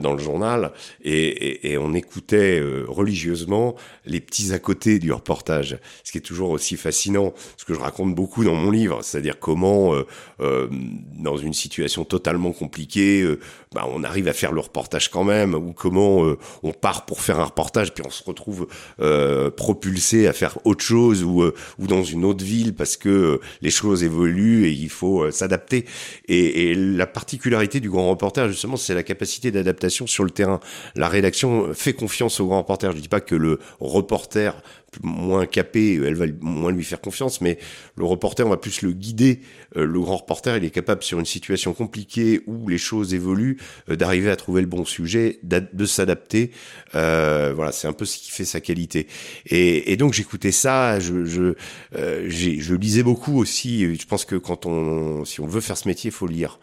dans 0.00 0.12
le 0.12 0.18
journal, 0.18 0.72
et, 1.02 1.12
et, 1.12 1.72
et 1.72 1.78
on 1.78 1.92
écoutait 1.92 2.62
religieusement 2.86 3.74
les 4.06 4.20
petits 4.20 4.52
à 4.52 4.58
côté 4.58 4.98
du 4.98 5.12
reportage, 5.12 5.78
ce 6.02 6.12
qui 6.12 6.18
est 6.18 6.22
toujours 6.22 6.50
aussi 6.50 6.76
fascinant, 6.76 7.34
ce 7.56 7.64
que 7.64 7.74
je 7.74 7.80
raconte 7.80 8.14
beaucoup 8.14 8.44
dans 8.44 8.54
mon 8.54 8.70
livre, 8.70 9.02
c'est-à-dire 9.02 9.38
comment, 9.38 9.94
dans 10.38 11.36
une 11.36 11.52
situation 11.52 12.04
totalement 12.04 12.52
compliquée, 12.52 13.26
bah, 13.74 13.86
on 13.88 14.04
arrive 14.04 14.28
à 14.28 14.32
faire 14.32 14.52
le 14.52 14.60
reportage 14.60 15.10
quand 15.10 15.24
même, 15.24 15.54
ou 15.54 15.72
comment 15.72 16.34
on 16.62 16.72
part 16.72 17.06
pour 17.06 17.20
faire 17.20 17.40
un 17.40 17.44
reportage, 17.44 17.92
puis 17.92 18.04
on 18.06 18.10
se 18.10 18.24
retrouve 18.24 18.66
euh, 19.00 19.50
propulsé 19.50 20.26
à 20.28 20.32
faire 20.32 20.58
autre 20.64 20.84
chose 20.84 21.24
ou, 21.24 21.42
euh, 21.42 21.54
ou 21.78 21.86
dans 21.86 22.04
une 22.04 22.24
autre 22.24 22.44
ville 22.44 22.74
parce 22.74 22.96
que 22.96 23.08
euh, 23.08 23.40
les 23.60 23.70
choses 23.70 24.04
évoluent 24.04 24.66
et 24.66 24.70
il 24.70 24.88
faut 24.88 25.30
s'adapter. 25.30 25.84
Et, 26.28 26.70
et, 26.70 26.74
la 26.74 27.06
particularité 27.06 27.80
du 27.80 27.90
grand 27.90 28.08
reporter, 28.08 28.48
justement, 28.48 28.76
c'est 28.76 28.94
la 28.94 29.02
capacité 29.02 29.50
d'adaptation 29.50 30.06
sur 30.06 30.24
le 30.24 30.30
terrain. 30.30 30.60
La 30.94 31.08
rédaction 31.08 31.74
fait 31.74 31.92
confiance 31.92 32.40
au 32.40 32.46
grand 32.46 32.58
reporter. 32.58 32.92
Je 32.92 33.00
dis 33.00 33.08
pas 33.08 33.20
que 33.20 33.34
le 33.34 33.58
reporter 33.80 34.54
moins 35.02 35.46
capé, 35.46 35.94
elle 35.94 36.14
va 36.14 36.26
moins 36.40 36.72
lui 36.72 36.84
faire 36.84 37.00
confiance, 37.00 37.40
mais 37.40 37.58
le 37.96 38.04
reporter, 38.04 38.46
on 38.46 38.50
va 38.50 38.56
plus 38.56 38.82
le 38.82 38.92
guider. 38.92 39.40
Euh, 39.76 39.86
le 39.86 40.00
grand 40.00 40.16
reporter, 40.16 40.56
il 40.56 40.64
est 40.64 40.70
capable, 40.70 41.02
sur 41.02 41.18
une 41.18 41.26
situation 41.26 41.72
compliquée 41.74 42.42
où 42.46 42.68
les 42.68 42.78
choses 42.78 43.14
évoluent, 43.14 43.58
euh, 43.88 43.96
d'arriver 43.96 44.30
à 44.30 44.36
trouver 44.36 44.60
le 44.60 44.66
bon 44.66 44.84
sujet, 44.84 45.38
de 45.42 45.86
s'adapter. 45.86 46.50
Euh, 46.94 47.52
voilà, 47.54 47.72
c'est 47.72 47.88
un 47.88 47.92
peu 47.92 48.04
ce 48.04 48.18
qui 48.18 48.30
fait 48.30 48.44
sa 48.44 48.60
qualité. 48.60 49.06
Et, 49.46 49.92
et 49.92 49.96
donc 49.96 50.12
j'écoutais 50.12 50.52
ça, 50.52 51.00
je, 51.00 51.24
je, 51.24 51.54
euh, 51.96 52.26
je 52.28 52.74
lisais 52.74 53.02
beaucoup 53.02 53.38
aussi. 53.38 53.96
Je 53.96 54.06
pense 54.06 54.24
que 54.24 54.36
quand 54.36 54.66
on, 54.66 55.24
si 55.24 55.40
on 55.40 55.46
veut 55.46 55.60
faire 55.60 55.76
ce 55.76 55.88
métier, 55.88 56.10
faut 56.10 56.26
lire. 56.26 56.58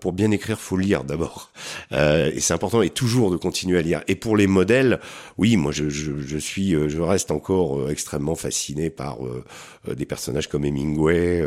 pour 0.00 0.12
bien 0.12 0.30
écrire, 0.30 0.58
faut 0.58 0.76
lire 0.76 1.04
d'abord. 1.04 1.50
et 1.92 2.40
c'est 2.40 2.54
important, 2.54 2.82
et 2.82 2.90
toujours 2.90 3.30
de 3.30 3.36
continuer 3.36 3.78
à 3.78 3.82
lire. 3.82 4.02
Et 4.08 4.14
pour 4.14 4.36
les 4.36 4.46
modèles, 4.46 5.00
oui, 5.38 5.56
moi 5.56 5.72
je, 5.72 5.88
je, 5.88 6.12
je 6.24 6.38
suis, 6.38 6.70
je 6.70 7.00
reste 7.00 7.30
encore 7.32 7.80
euh, 7.80 7.88
extrêmement 7.90 8.34
fasciné 8.34 8.90
par 8.90 9.24
euh, 9.24 9.44
euh, 9.88 9.94
des 9.94 10.06
personnages 10.06 10.48
comme 10.48 10.64
Hemingway, 10.64 11.42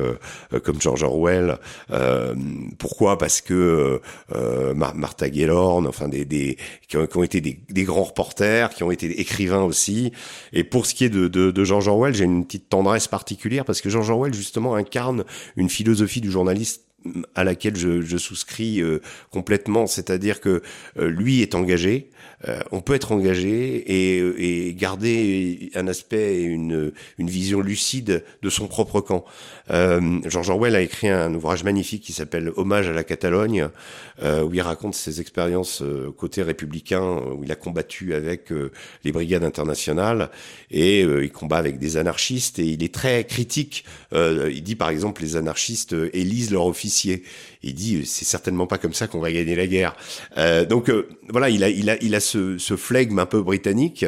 comme 0.63 0.81
George 0.81 1.03
Orwell. 1.03 1.57
pourquoi? 2.77 3.17
Parce 3.17 3.41
que 3.41 4.01
Martha 4.75 5.31
Gellhorn, 5.31 5.87
enfin 5.87 6.07
des, 6.07 6.25
des 6.25 6.57
qui, 6.87 6.97
ont, 6.97 7.23
été 7.23 7.41
des, 7.41 7.83
grands 7.83 8.03
reporters, 8.03 8.69
qui 8.69 8.83
ont 8.83 8.91
été 8.91 9.19
écrivains 9.19 9.63
aussi. 9.63 10.11
Et 10.53 10.63
pour 10.63 10.85
ce 10.85 10.93
qui 10.93 11.05
est 11.05 11.09
de, 11.09 11.27
de, 11.27 11.51
de 11.51 11.63
George 11.63 11.87
Orwell, 11.87 12.13
j'ai 12.13 12.25
une 12.25 12.45
petite 12.45 12.69
tendresse 12.69 13.07
particulière 13.07 13.65
parce 13.65 13.81
que 13.81 13.89
George 13.89 14.09
Orwell 14.09 14.33
justement 14.33 14.75
incarne 14.75 15.23
une 15.55 15.69
philosophie 15.69 16.21
du 16.21 16.31
journaliste 16.31 16.84
à 17.35 17.43
laquelle 17.43 17.75
je, 17.75 18.01
je 18.01 18.17
souscris 18.17 18.81
complètement, 19.31 19.87
c'est-à-dire 19.87 20.41
que 20.41 20.61
lui 20.97 21.41
est 21.41 21.55
engagé, 21.55 22.09
euh, 22.47 22.59
on 22.71 22.81
peut 22.81 22.93
être 22.93 23.11
engagé 23.11 23.75
et, 23.87 24.67
et, 24.67 24.73
garder 24.73 25.71
un 25.73 25.87
aspect 25.87 26.35
et 26.35 26.43
une, 26.43 26.91
une 27.17 27.29
vision 27.29 27.61
lucide 27.61 28.23
de 28.41 28.49
son 28.49 28.67
propre 28.67 29.01
camp. 29.01 29.25
Euh, 29.71 30.19
George 30.25 30.49
Orwell 30.49 30.75
a 30.75 30.81
écrit 30.81 31.09
un 31.09 31.33
ouvrage 31.33 31.63
magnifique 31.63 32.03
qui 32.03 32.13
s'appelle 32.13 32.51
Hommage 32.55 32.87
à 32.87 32.93
la 32.93 33.03
Catalogne, 33.03 33.61
euh, 33.61 34.14
où 34.21 34.53
il 34.53 34.61
raconte 34.61 34.95
ses 34.95 35.21
expériences 35.21 35.81
euh, 35.81 36.11
côté 36.11 36.41
républicain, 36.41 37.03
où 37.35 37.43
il 37.43 37.51
a 37.51 37.55
combattu 37.55 38.13
avec 38.13 38.51
euh, 38.51 38.71
les 39.03 39.11
brigades 39.11 39.43
internationales 39.43 40.29
et 40.71 41.01
il 41.01 41.31
combat 41.31 41.57
avec 41.57 41.79
des 41.79 41.97
anarchistes 41.97 42.59
et 42.59 42.65
il 42.65 42.83
est 42.83 42.93
très 42.93 43.23
critique. 43.25 43.85
il 44.13 44.63
dit 44.63 44.75
par 44.75 44.89
exemple 44.89 45.21
les 45.21 45.35
anarchistes 45.35 45.95
élisent 46.13 46.51
leurs 46.51 46.65
officiers. 46.65 47.23
Il 47.63 47.73
dit 47.73 48.05
c'est 48.05 48.25
certainement 48.25 48.67
pas 48.67 48.77
comme 48.77 48.93
ça 48.93 49.07
qu'on 49.07 49.19
va 49.19 49.31
gagner 49.31 49.55
la 49.55 49.67
guerre. 49.67 49.95
donc 50.67 50.91
voilà, 51.29 51.49
il 51.49 51.63
a 51.63 51.69
il 51.69 51.89
a 51.89 52.01
il 52.01 52.15
a 52.15 52.19
ce, 52.19 52.57
ce 52.57 52.75
flegme 52.75 53.19
un 53.19 53.25
peu 53.25 53.41
britannique. 53.41 54.05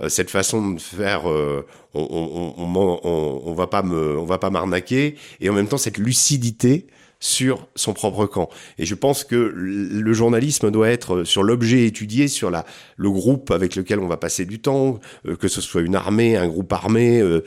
Euh, 0.00 0.08
cette 0.08 0.30
façon 0.30 0.72
de 0.72 0.80
faire, 0.80 1.30
euh, 1.30 1.66
on, 1.94 2.00
on, 2.00 2.98
on, 3.04 3.42
on, 3.44 3.54
va 3.54 3.66
pas 3.66 3.82
me, 3.82 4.18
on 4.18 4.24
va 4.24 4.38
pas 4.38 4.50
m'arnaquer, 4.50 5.16
et 5.40 5.50
en 5.50 5.52
même 5.52 5.68
temps 5.68 5.78
cette 5.78 5.98
lucidité 5.98 6.86
sur 7.22 7.68
son 7.76 7.94
propre 7.94 8.26
camp. 8.26 8.50
Et 8.78 8.84
je 8.84 8.96
pense 8.96 9.22
que 9.22 9.36
le 9.36 10.12
journalisme 10.12 10.72
doit 10.72 10.90
être 10.90 11.22
sur 11.22 11.44
l'objet 11.44 11.86
étudié, 11.86 12.26
sur 12.26 12.50
la, 12.50 12.66
le 12.96 13.10
groupe 13.10 13.52
avec 13.52 13.76
lequel 13.76 14.00
on 14.00 14.08
va 14.08 14.16
passer 14.16 14.44
du 14.44 14.60
temps, 14.60 14.98
euh, 15.26 15.36
que 15.36 15.46
ce 15.46 15.60
soit 15.60 15.82
une 15.82 15.94
armée, 15.94 16.36
un 16.36 16.48
groupe 16.48 16.72
armé, 16.72 17.20
euh, 17.20 17.40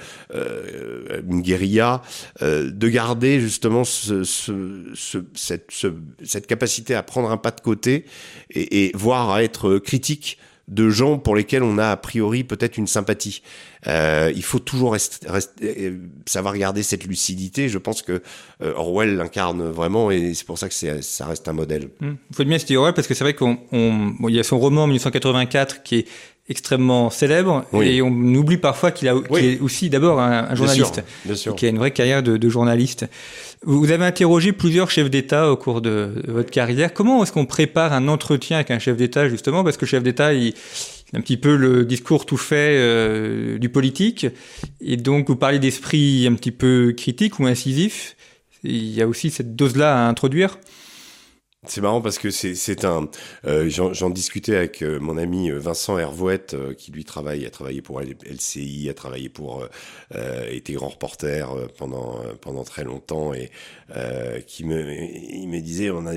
une 1.29 1.41
guérilla, 1.41 2.01
euh, 2.41 2.71
de 2.71 2.87
garder 2.87 3.41
justement 3.41 3.83
ce, 3.83 4.23
ce, 4.23 4.85
ce, 4.93 5.17
cette, 5.33 5.69
cette, 6.23 6.47
capacité 6.47 6.95
à 6.95 7.03
prendre 7.03 7.29
un 7.29 7.37
pas 7.37 7.51
de 7.51 7.59
côté 7.59 8.05
et, 8.51 8.85
et 8.85 8.91
voir 8.95 9.29
à 9.31 9.43
être 9.43 9.77
critique 9.77 10.37
de 10.67 10.89
gens 10.89 11.19
pour 11.19 11.35
lesquels 11.35 11.63
on 11.63 11.77
a 11.77 11.91
a 11.91 11.97
priori 11.97 12.43
peut-être 12.43 12.77
une 12.77 12.87
sympathie. 12.87 13.41
Euh, 13.87 14.31
il 14.35 14.43
faut 14.43 14.57
toujours 14.57 14.93
rester, 14.93 15.27
euh, 15.61 15.97
savoir 16.25 16.57
garder 16.57 16.81
cette 16.81 17.05
lucidité. 17.05 17.69
Je 17.69 17.77
pense 17.77 18.01
que 18.01 18.23
euh, 18.63 18.73
Orwell 18.75 19.15
l'incarne 19.15 19.69
vraiment 19.69 20.09
et 20.09 20.33
c'est 20.33 20.45
pour 20.45 20.57
ça 20.57 20.67
que 20.67 20.73
ça 20.73 21.25
reste 21.25 21.47
un 21.47 21.53
modèle. 21.53 21.89
Mmh. 21.99 22.09
Vous 22.09 22.35
faites 22.35 22.47
bien 22.47 22.57
citer 22.57 22.77
Orwell 22.77 22.93
parce 22.95 23.07
que 23.07 23.13
c'est 23.13 23.23
vrai 23.23 23.35
qu'on 23.35 23.59
bon, 23.71 24.27
il 24.27 24.35
y 24.35 24.39
a 24.39 24.43
son 24.43 24.57
roman 24.57 24.87
1984 24.87 25.83
qui 25.83 25.97
est 25.99 26.07
extrêmement 26.47 27.09
célèbre 27.09 27.65
et 27.81 28.03
on 28.03 28.11
oublie 28.11 28.57
parfois 28.57 28.91
qu'il 28.91 29.07
a 29.07 29.15
est 29.37 29.59
aussi 29.61 29.89
d'abord 29.89 30.19
un, 30.19 30.53
journaliste 30.53 31.03
qui 31.57 31.65
a 31.65 31.69
une 31.69 31.79
vraie 31.79 31.91
carrière 31.91 32.21
de, 32.21 32.37
de, 32.37 32.49
journaliste. 32.49 33.07
Vous 33.63 33.89
avez 33.89 34.05
interrogé 34.05 34.51
plusieurs 34.51 34.91
chefs 34.91 35.09
d'État 35.09 35.51
au 35.51 35.57
cours 35.57 35.81
de 35.81 36.21
votre 36.27 36.51
carrière. 36.51 36.93
Comment 36.93 37.23
est-ce 37.23 37.31
qu'on 37.31 37.47
prépare 37.47 37.93
un 37.93 38.07
entretien 38.07 38.57
avec 38.57 38.69
un 38.69 38.77
chef 38.77 38.95
d'État 38.95 39.27
justement? 39.27 39.63
Parce 39.63 39.77
que 39.77 39.85
le 39.85 39.89
chef 39.89 40.03
d'État 40.03 40.33
il 40.33 40.53
un 41.13 41.21
petit 41.21 41.37
peu 41.37 41.55
le 41.55 41.85
discours 41.85 42.25
tout 42.25 42.37
fait 42.37 42.75
euh, 42.77 43.57
du 43.57 43.69
politique 43.69 44.27
et 44.81 44.97
donc 44.97 45.27
vous 45.27 45.35
parlez 45.35 45.59
d'esprit 45.59 46.27
un 46.27 46.33
petit 46.33 46.51
peu 46.51 46.93
critique 46.95 47.39
ou 47.39 47.45
incisif. 47.45 48.15
Il 48.63 48.91
y 48.91 49.01
a 49.01 49.07
aussi 49.07 49.29
cette 49.29 49.55
dose-là 49.55 50.05
à 50.05 50.07
introduire. 50.07 50.57
C'est 51.67 51.81
marrant 51.81 52.01
parce 52.01 52.17
que 52.19 52.29
c'est 52.31 52.85
un. 52.85 53.09
Euh, 53.45 53.69
J'en 53.69 54.09
discutais 54.09 54.55
avec 54.55 54.81
euh, 54.81 54.99
mon 54.99 55.17
ami 55.17 55.49
euh, 55.49 55.59
Vincent 55.59 55.97
Hervouette, 55.97 56.53
euh, 56.53 56.73
qui 56.73 56.91
lui 56.91 57.03
travaille, 57.03 57.45
a 57.45 57.49
travaillé 57.49 57.81
pour 57.81 58.01
LCI, 58.01 58.87
a 58.89 58.93
travaillé 58.93 59.29
pour, 59.29 59.67
euh, 60.15 60.49
était 60.49 60.73
grand 60.73 60.89
reporter 60.89 61.49
pendant 61.77 62.19
pendant 62.41 62.63
très 62.63 62.83
longtemps 62.83 63.33
et 63.33 63.49
qui 64.47 64.63
me 64.65 64.93
il 64.93 65.47
me 65.47 65.59
disait 65.59 65.89
on 65.89 66.05
a 66.07 66.13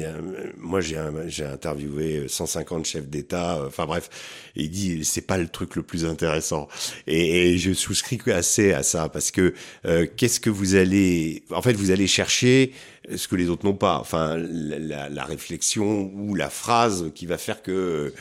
moi 0.57 0.81
j'ai 0.81 1.45
interviewé 1.45 2.27
150 2.29 2.85
chefs 2.87 3.09
d'État, 3.09 3.63
enfin 3.67 3.87
bref, 3.87 4.09
il 4.57 4.71
dit 4.71 5.05
c'est 5.05 5.27
pas 5.27 5.39
le 5.39 5.49
truc 5.49 5.77
le 5.77 5.83
plus 5.83 6.05
intéressant 6.05 6.69
et, 7.07 7.53
et 7.53 7.59
je 7.59 7.73
souscris 7.73 8.19
assez 8.27 8.73
à 8.73 8.83
ça 8.83 9.09
parce 9.09 9.31
que 9.31 9.55
qu'est-ce 10.17 10.41
que 10.41 10.51
vous 10.51 10.77
allez 10.77 11.43
en 11.51 11.63
fait 11.63 11.75
vous 11.75 11.91
allez 11.91 12.07
chercher 12.07 12.73
ce 13.17 13.29
que 13.29 13.37
les 13.37 13.49
autres 13.49 13.65
n'ont 13.65 13.75
pas. 13.75 13.99
Enfin, 13.99 14.37
la, 14.39 15.25
réflexion 15.25 16.11
ou 16.15 16.35
la 16.35 16.51
phrase 16.51 17.11
qui 17.15 17.27
va 17.27 17.39
faire 17.39 17.63
que 17.63 18.13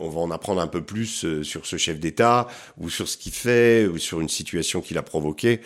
on 0.00 0.08
va 0.08 0.20
en 0.20 0.30
apprendre 0.30 0.60
un 0.60 0.66
peu 0.66 0.82
plus 0.82 1.42
sur 1.42 1.66
ce 1.66 1.76
chef 1.76 2.00
d'État 2.00 2.48
ou 2.78 2.90
sur 2.90 3.08
ce 3.08 3.16
qu'il 3.16 3.32
fait 3.32 3.86
ou 3.86 3.98
sur 3.98 4.20
une 4.20 4.28
situation 4.28 4.80
qu'il 4.80 4.98
a 4.98 5.02
provoquée. 5.02 5.60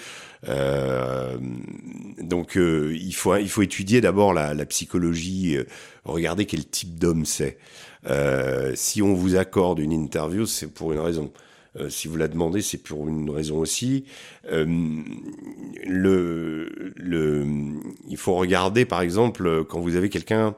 donc 2.20 2.57
il 2.57 3.14
faut 3.14 3.62
étudier 3.62 4.01
d'abord 4.01 4.35
la, 4.35 4.66
psychologie, 4.66 5.57
regarder 6.05 6.46
quel 6.46 6.66
type 6.66 6.98
d'homme 6.98 7.25
c'est. 7.25 7.59
si 8.75 9.03
on 9.03 9.14
vous 9.14 9.37
accorde 9.37 9.79
une 9.79 9.92
interview, 9.92 10.46
c'est 10.46 10.68
pour 10.68 10.92
une 10.92 11.01
raison. 11.01 11.33
Euh, 11.78 11.88
si 11.88 12.08
vous 12.08 12.16
la 12.16 12.28
demandez, 12.28 12.61
c'est 12.62 12.78
pour 12.78 13.08
une 13.08 13.30
raison 13.30 13.58
aussi. 13.58 14.04
Euh, 14.50 14.66
le, 15.87 16.92
le, 16.96 17.46
il 18.08 18.16
faut 18.16 18.35
regarder, 18.35 18.85
par 18.85 19.00
exemple, 19.00 19.64
quand 19.64 19.80
vous 19.80 19.96
avez 19.96 20.11
quelqu'un, 20.11 20.54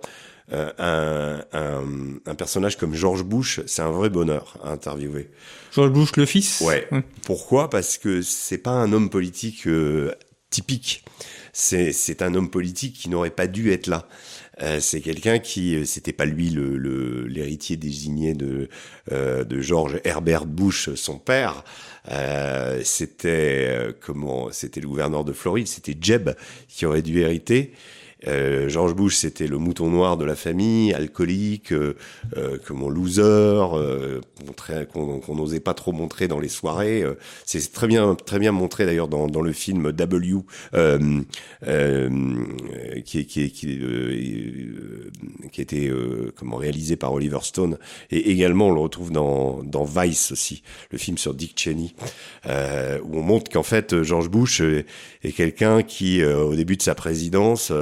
euh, 0.52 0.70
un, 0.78 1.44
un, 1.58 1.84
un, 2.26 2.34
personnage 2.34 2.76
comme 2.76 2.94
George 2.94 3.22
Bush, 3.22 3.60
c'est 3.66 3.82
un 3.82 3.90
vrai 3.90 4.10
bonheur 4.10 4.58
à 4.62 4.72
interviewer. 4.72 5.30
George 5.72 5.92
Bush, 5.92 6.16
le 6.16 6.26
fils? 6.26 6.60
Ouais. 6.60 6.88
Pourquoi? 7.24 7.70
Parce 7.70 7.96
que 7.96 8.20
c'est 8.20 8.58
pas 8.58 8.72
un 8.72 8.92
homme 8.92 9.08
politique 9.08 9.68
typique. 10.50 11.04
C'est 11.52 12.22
un 12.22 12.34
homme 12.34 12.50
politique 12.50 12.96
qui 12.96 13.08
n'aurait 13.08 13.30
pas 13.30 13.46
dû 13.46 13.70
être 13.70 13.86
là. 13.86 14.08
Euh, 14.62 14.78
c'est 14.80 15.00
quelqu'un 15.00 15.38
qui, 15.38 15.76
euh, 15.76 15.84
c'était 15.84 16.12
pas 16.12 16.24
lui 16.24 16.50
le 16.50 17.26
l'héritier 17.26 17.76
désigné 17.76 18.34
de 18.34 18.68
euh, 19.12 19.44
de 19.44 19.60
George 19.60 20.00
Herbert 20.04 20.46
Bush, 20.46 20.94
son 20.94 21.18
père. 21.18 21.64
c'était 22.82 23.94
comment 24.00 24.50
C'était 24.52 24.80
le 24.80 24.88
gouverneur 24.88 25.24
de 25.24 25.32
Floride. 25.32 25.66
C'était 25.66 25.96
Jeb 26.00 26.30
qui 26.68 26.86
aurait 26.86 27.02
dû 27.02 27.20
hériter. 27.20 27.72
Euh, 28.26 28.68
George 28.68 28.94
Bush, 28.94 29.16
c'était 29.16 29.46
le 29.46 29.58
mouton 29.58 29.90
noir 29.90 30.16
de 30.16 30.24
la 30.24 30.36
famille, 30.36 30.92
alcoolique, 30.94 31.72
euh, 31.72 31.96
euh 32.36 32.58
comme 32.66 32.82
un 32.82 32.90
loser, 32.90 33.22
euh, 33.22 34.20
qu'on 34.92 35.34
n'osait 35.34 35.60
pas 35.60 35.74
trop 35.74 35.92
montrer 35.92 36.28
dans 36.28 36.40
les 36.40 36.48
soirées. 36.48 37.02
Euh, 37.02 37.14
c'est 37.44 37.72
très 37.72 37.86
bien, 37.86 38.14
très 38.14 38.38
bien 38.38 38.52
montré 38.52 38.86
d'ailleurs 38.86 39.08
dans, 39.08 39.26
dans, 39.26 39.42
le 39.42 39.52
film 39.52 39.92
W, 39.92 40.38
qui, 43.04 43.26
qui, 43.26 43.50
qui, 43.50 43.80
qui 45.52 45.60
a 45.60 45.62
été 45.62 45.92
comment 46.36 46.56
réalisé 46.56 46.96
par 46.96 47.12
Oliver 47.12 47.38
Stone, 47.42 47.78
et 48.10 48.30
également 48.30 48.68
on 48.68 48.74
le 48.74 48.80
retrouve 48.80 49.10
dans, 49.10 49.62
dans 49.62 49.84
Vice 49.84 50.32
aussi, 50.32 50.62
le 50.90 50.98
film 50.98 51.18
sur 51.18 51.34
Dick 51.34 51.58
Cheney, 51.58 51.94
où 52.46 53.18
on 53.18 53.22
montre 53.22 53.50
qu'en 53.50 53.62
fait 53.62 54.02
George 54.02 54.30
Bush 54.30 54.60
est 54.60 55.32
quelqu'un 55.32 55.82
qui, 55.82 56.24
au 56.24 56.54
début 56.54 56.76
de 56.76 56.82
sa 56.82 56.94
présidence, 56.94 57.72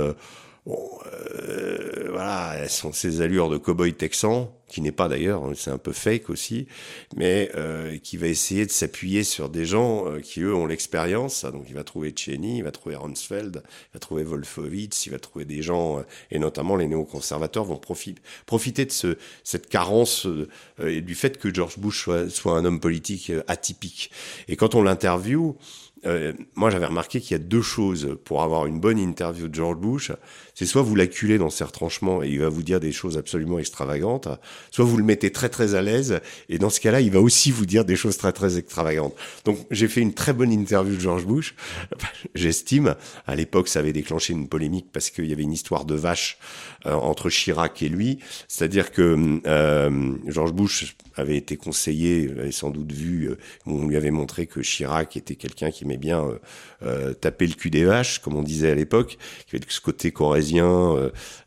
Bon, 0.64 0.78
euh, 1.12 2.06
voilà, 2.10 2.54
elles 2.56 2.70
sont 2.70 2.92
ces 2.92 3.20
allures 3.20 3.50
de 3.50 3.58
cow-boy 3.58 3.94
texan, 3.94 4.54
qui 4.68 4.80
n'est 4.80 4.92
pas 4.92 5.08
d'ailleurs, 5.08 5.44
hein, 5.44 5.54
c'est 5.56 5.72
un 5.72 5.78
peu 5.78 5.92
fake 5.92 6.30
aussi, 6.30 6.68
mais 7.16 7.50
euh, 7.56 7.98
qui 7.98 8.16
va 8.16 8.28
essayer 8.28 8.64
de 8.64 8.70
s'appuyer 8.70 9.24
sur 9.24 9.48
des 9.48 9.64
gens 9.66 10.06
euh, 10.06 10.20
qui, 10.20 10.40
eux, 10.40 10.54
ont 10.54 10.66
l'expérience. 10.66 11.44
Donc, 11.44 11.64
il 11.68 11.74
va 11.74 11.82
trouver 11.82 12.14
Cheney, 12.16 12.58
il 12.58 12.62
va 12.62 12.70
trouver 12.70 12.94
Rumsfeld, 12.94 13.62
il 13.64 13.92
va 13.92 13.98
trouver 13.98 14.22
Wolfowitz, 14.22 15.06
il 15.06 15.10
va 15.10 15.18
trouver 15.18 15.44
des 15.44 15.62
gens, 15.62 15.98
euh, 15.98 16.02
et 16.30 16.38
notamment 16.38 16.76
les 16.76 16.86
néoconservateurs 16.86 17.64
vont 17.64 17.78
profiter, 17.78 18.22
profiter 18.46 18.86
de 18.86 18.92
ce, 18.92 19.18
cette 19.42 19.68
carence 19.68 20.26
euh, 20.26 20.46
et 20.86 21.00
du 21.00 21.16
fait 21.16 21.38
que 21.38 21.52
George 21.52 21.78
Bush 21.78 22.04
soit, 22.04 22.30
soit 22.30 22.56
un 22.56 22.64
homme 22.64 22.78
politique 22.78 23.32
atypique. 23.48 24.12
Et 24.46 24.54
quand 24.54 24.76
on 24.76 24.82
l'interviewe, 24.82 25.56
euh, 26.04 26.32
moi 26.56 26.70
j'avais 26.70 26.86
remarqué 26.86 27.20
qu'il 27.20 27.32
y 27.32 27.40
a 27.40 27.42
deux 27.42 27.62
choses 27.62 28.16
pour 28.24 28.42
avoir 28.42 28.66
une 28.66 28.80
bonne 28.80 28.98
interview 28.98 29.48
de 29.48 29.54
George 29.54 29.76
Bush. 29.76 30.10
C'est 30.54 30.66
soit 30.66 30.82
vous 30.82 30.94
l'acculez 30.94 31.38
dans 31.38 31.50
ses 31.50 31.64
retranchements 31.64 32.22
et 32.22 32.28
il 32.28 32.40
va 32.40 32.48
vous 32.48 32.62
dire 32.62 32.80
des 32.80 32.92
choses 32.92 33.16
absolument 33.16 33.58
extravagantes, 33.58 34.28
soit 34.70 34.84
vous 34.84 34.96
le 34.96 35.04
mettez 35.04 35.32
très 35.32 35.48
très 35.48 35.74
à 35.74 35.82
l'aise 35.82 36.20
et 36.48 36.58
dans 36.58 36.70
ce 36.70 36.80
cas-là 36.80 37.00
il 37.00 37.10
va 37.10 37.20
aussi 37.20 37.50
vous 37.50 37.66
dire 37.66 37.84
des 37.84 37.96
choses 37.96 38.16
très 38.16 38.32
très 38.32 38.58
extravagantes. 38.58 39.14
Donc 39.44 39.58
j'ai 39.70 39.88
fait 39.88 40.00
une 40.00 40.14
très 40.14 40.32
bonne 40.32 40.52
interview 40.52 40.96
de 40.96 41.00
George 41.00 41.26
Bush. 41.26 41.54
J'estime, 42.34 42.94
à 43.26 43.34
l'époque 43.34 43.68
ça 43.68 43.78
avait 43.78 43.92
déclenché 43.92 44.32
une 44.32 44.48
polémique 44.48 44.86
parce 44.92 45.10
qu'il 45.10 45.26
y 45.26 45.32
avait 45.32 45.42
une 45.42 45.52
histoire 45.52 45.84
de 45.84 45.94
vache 45.94 46.38
euh, 46.86 46.92
entre 46.92 47.30
Chirac 47.30 47.82
et 47.82 47.88
lui. 47.88 48.18
C'est-à-dire 48.48 48.92
que 48.92 49.40
euh, 49.46 50.12
George 50.26 50.52
Bush 50.52 50.94
avait 51.16 51.36
été 51.36 51.56
conseillé, 51.56 52.30
avait 52.30 52.52
sans 52.52 52.70
doute 52.70 52.92
vu, 52.92 53.30
euh, 53.30 53.38
on 53.66 53.86
lui 53.86 53.96
avait 53.96 54.10
montré 54.10 54.46
que 54.46 54.60
Chirac 54.60 55.16
était 55.16 55.34
quelqu'un 55.34 55.70
qui 55.70 55.84
aimait 55.84 55.96
bien 55.96 56.24
euh, 56.24 56.38
euh, 56.82 57.14
taper 57.14 57.46
le 57.46 57.54
cul 57.54 57.70
des 57.70 57.84
vaches, 57.84 58.20
comme 58.20 58.36
on 58.36 58.42
disait 58.42 58.70
à 58.70 58.74
l'époque, 58.74 59.18
qui 59.48 59.56
avait 59.56 59.64
ce 59.68 59.80
côté 59.80 60.10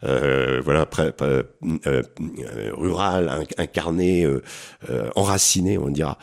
euh, 0.03 0.61
voilà, 0.63 0.87
rural, 2.73 3.45
incarné, 3.57 4.27
enraciné, 5.15 5.77
on 5.77 5.89
dira. 5.89 6.17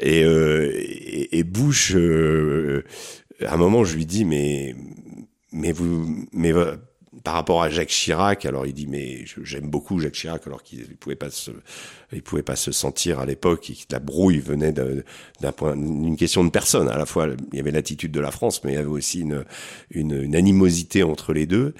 Et, 0.00 0.20
et, 0.20 1.38
et 1.38 1.44
Bush, 1.44 1.94
à 1.94 3.54
un 3.54 3.56
moment, 3.56 3.84
je 3.84 3.96
lui 3.96 4.06
dis, 4.06 4.24
mais 4.24 4.74
mais 5.52 5.72
vous, 5.72 6.26
par 7.26 7.34
rapport 7.34 7.60
à 7.60 7.70
Jacques 7.70 7.88
Chirac, 7.88 8.46
alors 8.46 8.66
il 8.66 8.72
dit 8.72 8.86
mais 8.86 9.24
j'aime 9.42 9.68
beaucoup 9.68 9.98
Jacques 9.98 10.14
Chirac 10.14 10.46
alors 10.46 10.62
qu'il 10.62 10.96
pouvait 10.96 11.16
pas 11.16 11.26
il 12.12 12.22
pouvait 12.22 12.44
pas 12.44 12.54
se 12.54 12.70
sentir 12.70 13.18
à 13.18 13.26
l'époque 13.26 13.68
et 13.68 13.72
que 13.72 13.80
la 13.90 13.98
brouille 13.98 14.38
venait 14.38 14.70
d'un 14.70 15.50
point 15.50 15.74
d'une 15.74 16.16
question 16.16 16.44
de 16.44 16.50
personne. 16.50 16.88
À 16.88 16.96
la 16.96 17.04
fois 17.04 17.26
il 17.50 17.56
y 17.56 17.60
avait 17.60 17.72
l'attitude 17.72 18.12
de 18.12 18.20
la 18.20 18.30
France, 18.30 18.62
mais 18.62 18.70
il 18.70 18.74
y 18.76 18.78
avait 18.78 18.86
aussi 18.86 19.24
une 19.90 20.36
animosité 20.36 21.02
entre 21.02 21.32
les 21.32 21.46
deux. 21.46 21.74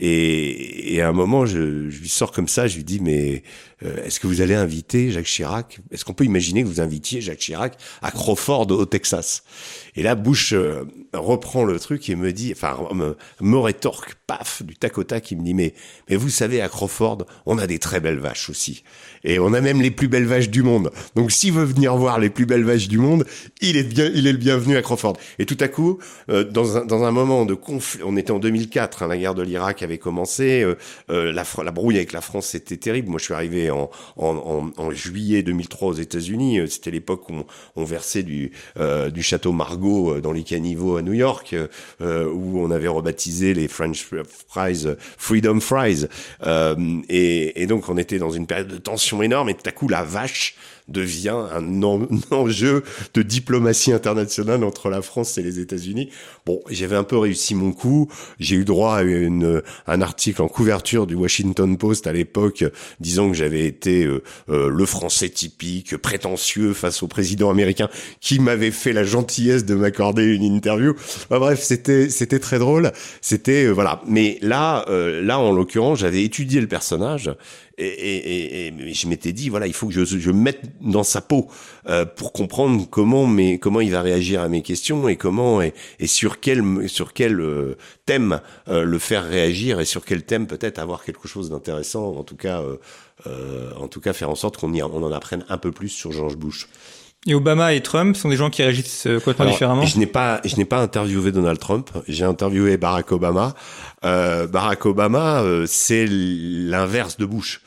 Et, 0.00 1.00
à 1.00 1.08
un 1.08 1.12
moment 1.12 1.46
je, 1.46 1.58
lui 1.58 2.08
sors 2.10 2.30
comme 2.30 2.48
ça, 2.48 2.66
je 2.66 2.76
lui 2.76 2.84
dis 2.84 3.00
mais 3.00 3.42
euh, 3.82 4.04
est-ce 4.04 4.20
que 4.20 4.26
vous 4.26 4.42
allez 4.42 4.54
inviter 4.54 5.10
Jacques 5.10 5.24
Chirac? 5.24 5.80
Est-ce 5.90 6.04
qu'on 6.04 6.12
peut 6.12 6.26
imaginer 6.26 6.62
que 6.62 6.68
vous 6.68 6.82
invitiez 6.82 7.22
Jacques 7.22 7.38
Chirac 7.38 7.78
à 8.02 8.10
Crawford 8.10 8.70
au 8.70 8.84
Texas? 8.84 9.44
Et 9.96 10.02
là 10.02 10.14
Bush 10.14 10.52
euh, 10.52 10.84
reprend 11.14 11.64
le 11.64 11.80
truc 11.80 12.10
et 12.10 12.16
me 12.16 12.34
dit, 12.34 12.52
enfin 12.54 12.76
me 13.40 13.58
rétorque, 13.58 14.16
paf, 14.26 14.62
du 14.62 14.76
tac 14.76 14.89
il 15.30 15.38
me 15.38 15.44
dit 15.44 15.54
mais 15.54 15.74
mais 16.08 16.16
vous 16.16 16.28
savez 16.28 16.60
à 16.60 16.68
Crawford 16.68 17.26
on 17.46 17.58
a 17.58 17.66
des 17.66 17.78
très 17.78 18.00
belles 18.00 18.18
vaches 18.18 18.50
aussi. 18.50 18.82
Et 19.24 19.38
on 19.38 19.52
a 19.52 19.60
même 19.60 19.82
les 19.82 19.90
plus 19.90 20.08
belles 20.08 20.26
vaches 20.26 20.48
du 20.48 20.62
monde. 20.62 20.90
Donc 21.14 21.30
s'il 21.30 21.52
veut 21.52 21.64
venir 21.64 21.94
voir 21.96 22.18
les 22.18 22.30
plus 22.30 22.46
belles 22.46 22.64
vaches 22.64 22.88
du 22.88 22.98
monde, 22.98 23.26
il 23.60 23.76
est 23.76 23.82
bien, 23.82 24.10
il 24.14 24.26
est 24.26 24.32
le 24.32 24.38
bienvenu 24.38 24.76
à 24.76 24.82
Crawford. 24.82 25.16
Et 25.38 25.46
tout 25.46 25.58
à 25.60 25.68
coup, 25.68 25.98
euh, 26.30 26.44
dans, 26.44 26.78
un, 26.78 26.84
dans 26.84 27.04
un 27.04 27.10
moment 27.10 27.44
de 27.44 27.54
conflit, 27.54 28.00
on 28.04 28.16
était 28.16 28.30
en 28.30 28.38
2004, 28.38 29.02
hein, 29.02 29.08
la 29.08 29.18
guerre 29.18 29.34
de 29.34 29.42
l'Irak 29.42 29.82
avait 29.82 29.98
commencé, 29.98 30.62
euh, 30.62 30.74
euh, 31.10 31.32
la, 31.32 31.44
la 31.62 31.70
brouille 31.70 31.96
avec 31.96 32.12
la 32.12 32.20
France 32.20 32.46
c'était 32.46 32.78
terrible. 32.78 33.08
Moi 33.08 33.18
je 33.18 33.24
suis 33.24 33.34
arrivé 33.34 33.70
en, 33.70 33.90
en, 34.16 34.70
en, 34.76 34.90
juillet 34.90 35.42
2003 35.42 35.88
aux 35.88 35.92
États-Unis. 35.94 36.60
C'était 36.68 36.90
l'époque 36.90 37.28
où 37.28 37.44
on, 37.76 37.84
versait 37.84 38.22
du, 38.22 38.52
du 39.12 39.22
château 39.22 39.52
Margaux 39.52 40.20
dans 40.20 40.32
les 40.32 40.42
caniveaux 40.42 40.96
à 40.96 41.02
New 41.02 41.12
York, 41.12 41.54
où 42.00 42.60
on 42.60 42.70
avait 42.70 42.88
rebaptisé 42.88 43.54
les 43.54 43.68
French 43.68 44.08
Freedom 45.18 45.60
Fries. 45.60 46.06
Et, 47.08 47.62
et 47.62 47.66
donc 47.66 47.88
on 47.88 47.96
était 47.96 48.18
dans 48.18 48.30
une 48.30 48.46
période 48.46 48.68
de 48.68 48.78
tension 48.78 49.22
énorme 49.22 49.48
et 49.50 49.54
tout 49.54 49.68
à 49.68 49.72
coup 49.72 49.88
la 49.88 50.02
vache 50.02 50.54
devient 50.88 51.36
un, 51.52 51.82
enjeu 52.30 52.82
de 53.14 53.22
diplomatie 53.22 53.92
internationale 53.92 54.64
entre 54.64 54.88
la 54.88 55.02
France 55.02 55.38
et 55.38 55.42
les 55.42 55.58
États-Unis. 55.58 56.10
Bon, 56.46 56.60
j'avais 56.70 56.96
un 56.96 57.04
peu 57.04 57.18
réussi 57.18 57.54
mon 57.54 57.72
coup. 57.72 58.08
J'ai 58.38 58.56
eu 58.56 58.64
droit 58.64 58.96
à 58.96 59.02
une, 59.02 59.62
un 59.86 60.00
article 60.00 60.42
en 60.42 60.48
couverture 60.48 61.06
du 61.06 61.14
Washington 61.14 61.76
Post 61.76 62.06
à 62.06 62.12
l'époque 62.12 62.64
disant 63.00 63.28
que 63.30 63.36
j'avais 63.36 63.66
été 63.66 64.04
euh, 64.04 64.22
euh, 64.48 64.68
le 64.68 64.86
Français 64.86 65.28
typique, 65.28 65.96
prétentieux 65.96 66.72
face 66.72 67.02
au 67.02 67.08
président 67.08 67.50
américain 67.50 67.88
qui 68.20 68.38
m'avait 68.38 68.70
fait 68.70 68.92
la 68.92 69.04
gentillesse 69.04 69.64
de 69.64 69.74
m'accorder 69.74 70.24
une 70.24 70.42
interview. 70.42 70.94
bref, 71.30 71.60
c'était 71.62 72.08
c'était 72.08 72.38
très 72.38 72.58
drôle. 72.58 72.92
C'était 73.20 73.66
euh, 73.66 73.70
voilà. 73.70 74.02
Mais 74.06 74.38
là, 74.42 74.84
là 74.88 75.38
en 75.38 75.52
l'occurrence, 75.52 76.00
j'avais 76.00 76.22
étudié 76.22 76.60
le 76.60 76.66
personnage 76.66 77.30
et, 77.80 78.66
et, 78.66 78.66
et, 78.68 78.94
je 78.94 79.08
m'étais 79.08 79.32
dit 79.32 79.48
voilà, 79.48 79.66
il 79.66 79.72
faut 79.72 79.88
que 79.88 79.92
je, 79.92 80.04
je 80.04 80.30
mette 80.30 80.60
dans 80.80 81.02
sa 81.02 81.20
peau 81.20 81.48
euh, 81.88 82.04
pour 82.04 82.32
comprendre 82.32 82.86
comment 82.88 83.26
mais 83.26 83.58
comment 83.58 83.80
il 83.80 83.90
va 83.90 84.02
réagir 84.02 84.42
à 84.42 84.48
mes 84.48 84.62
questions 84.62 85.08
et 85.08 85.16
comment 85.16 85.62
et, 85.62 85.72
et 85.98 86.06
sur 86.06 86.40
quel 86.40 86.88
sur 86.88 87.12
quel 87.12 87.40
euh, 87.40 87.76
thème 88.06 88.40
euh, 88.68 88.84
le 88.84 88.98
faire 88.98 89.24
réagir 89.24 89.80
et 89.80 89.84
sur 89.84 90.04
quel 90.04 90.22
thème 90.22 90.46
peut-être 90.46 90.78
avoir 90.78 91.04
quelque 91.04 91.26
chose 91.26 91.50
d'intéressant 91.50 92.16
en 92.16 92.22
tout 92.22 92.36
cas 92.36 92.62
en 93.78 93.88
tout 93.88 94.00
cas 94.00 94.12
faire 94.12 94.30
en 94.30 94.34
sorte 94.34 94.56
qu'on 94.56 94.72
on 94.72 95.02
en 95.02 95.12
apprenne 95.12 95.44
un 95.48 95.58
peu 95.58 95.72
plus 95.72 95.90
sur 95.90 96.10
George 96.12 96.36
Bush. 96.36 96.68
Et 97.26 97.34
Obama 97.34 97.74
et 97.74 97.82
Trump 97.82 98.16
sont 98.16 98.30
des 98.30 98.36
gens 98.36 98.48
qui 98.48 98.62
réagissent 98.62 99.06
complètement 99.16 99.50
différemment? 99.50 99.84
Je 99.84 99.98
n'ai 99.98 100.06
pas, 100.06 100.40
je 100.44 100.56
n'ai 100.56 100.64
pas 100.64 100.78
interviewé 100.78 101.32
Donald 101.32 101.58
Trump. 101.58 101.90
J'ai 102.08 102.24
interviewé 102.24 102.78
Barack 102.78 103.12
Obama. 103.12 103.54
Euh, 104.06 104.46
Barack 104.46 104.86
Obama, 104.86 105.44
c'est 105.66 106.06
l'inverse 106.08 107.18
de 107.18 107.26
Bush. 107.26 107.60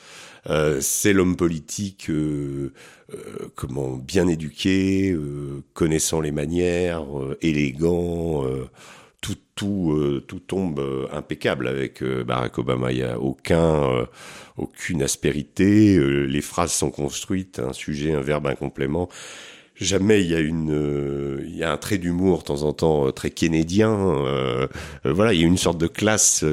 Euh, 0.50 0.80
c'est 0.82 1.14
l'homme 1.14 1.38
politique 1.38 2.10
euh, 2.10 2.74
euh, 3.14 3.50
comment 3.56 3.92
bien 3.96 4.28
éduqué, 4.28 5.16
connaissant 5.74 6.22
les 6.22 6.32
manières, 6.32 7.06
élégant, 7.42 8.44
tout, 9.22 9.38
tout, 9.56 10.22
tout 10.28 10.40
tombe 10.40 11.08
impeccable 11.12 11.68
avec 11.68 12.04
Barack 12.04 12.58
Obama. 12.58 12.90
Aucun, 13.20 14.08
aucune 14.58 15.02
aspérité. 15.04 15.98
les 16.28 16.42
phrases 16.42 16.74
sont 16.74 16.92
construites, 16.92 17.60
un 17.60 17.74
sujet, 17.74 18.14
un 18.14 18.22
verbe, 18.22 18.48
un 18.48 18.56
complément 18.56 19.10
jamais 19.84 20.22
il 20.22 20.32
y 20.32 20.36
a 20.36 20.40
une 20.40 20.72
euh, 20.72 21.44
il 21.46 21.56
y 21.56 21.64
a 21.64 21.72
un 21.72 21.78
trait 21.78 21.98
d'humour 21.98 22.40
de 22.40 22.44
temps 22.44 22.64
en 22.64 22.74
temps 22.74 23.08
euh, 23.08 23.12
très 23.12 23.30
kennedien 23.30 23.92
euh, 23.92 24.68
voilà 25.04 25.34
il 25.34 25.42
y 25.42 25.44
a 25.44 25.48
une 25.48 25.58
sorte 25.58 25.78
de 25.78 25.88
classe 25.88 26.44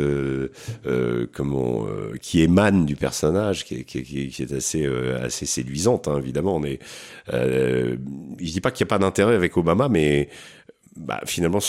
comment 1.33 1.87
qui 2.21 2.43
émane 2.43 2.87
du 2.87 2.97
personnage 2.97 3.65
qui 3.65 3.77
est, 3.77 3.85
qui, 3.85 4.03
qui 4.03 4.43
est 4.43 4.53
assez 4.53 4.87
assez 5.23 5.47
séduisante 5.47 6.09
hein, 6.09 6.19
évidemment 6.19 6.59
mais 6.59 6.79
je 7.33 7.97
dis 8.39 8.61
pas 8.61 8.71
qu'il 8.71 8.85
n'y 8.85 8.89
a 8.89 8.93
pas 8.95 8.99
d'intérêt 8.99 9.35
avec 9.35 9.57
Obama 9.57 9.89
mais 9.89 10.29
bah, 10.97 11.21
finalement, 11.25 11.61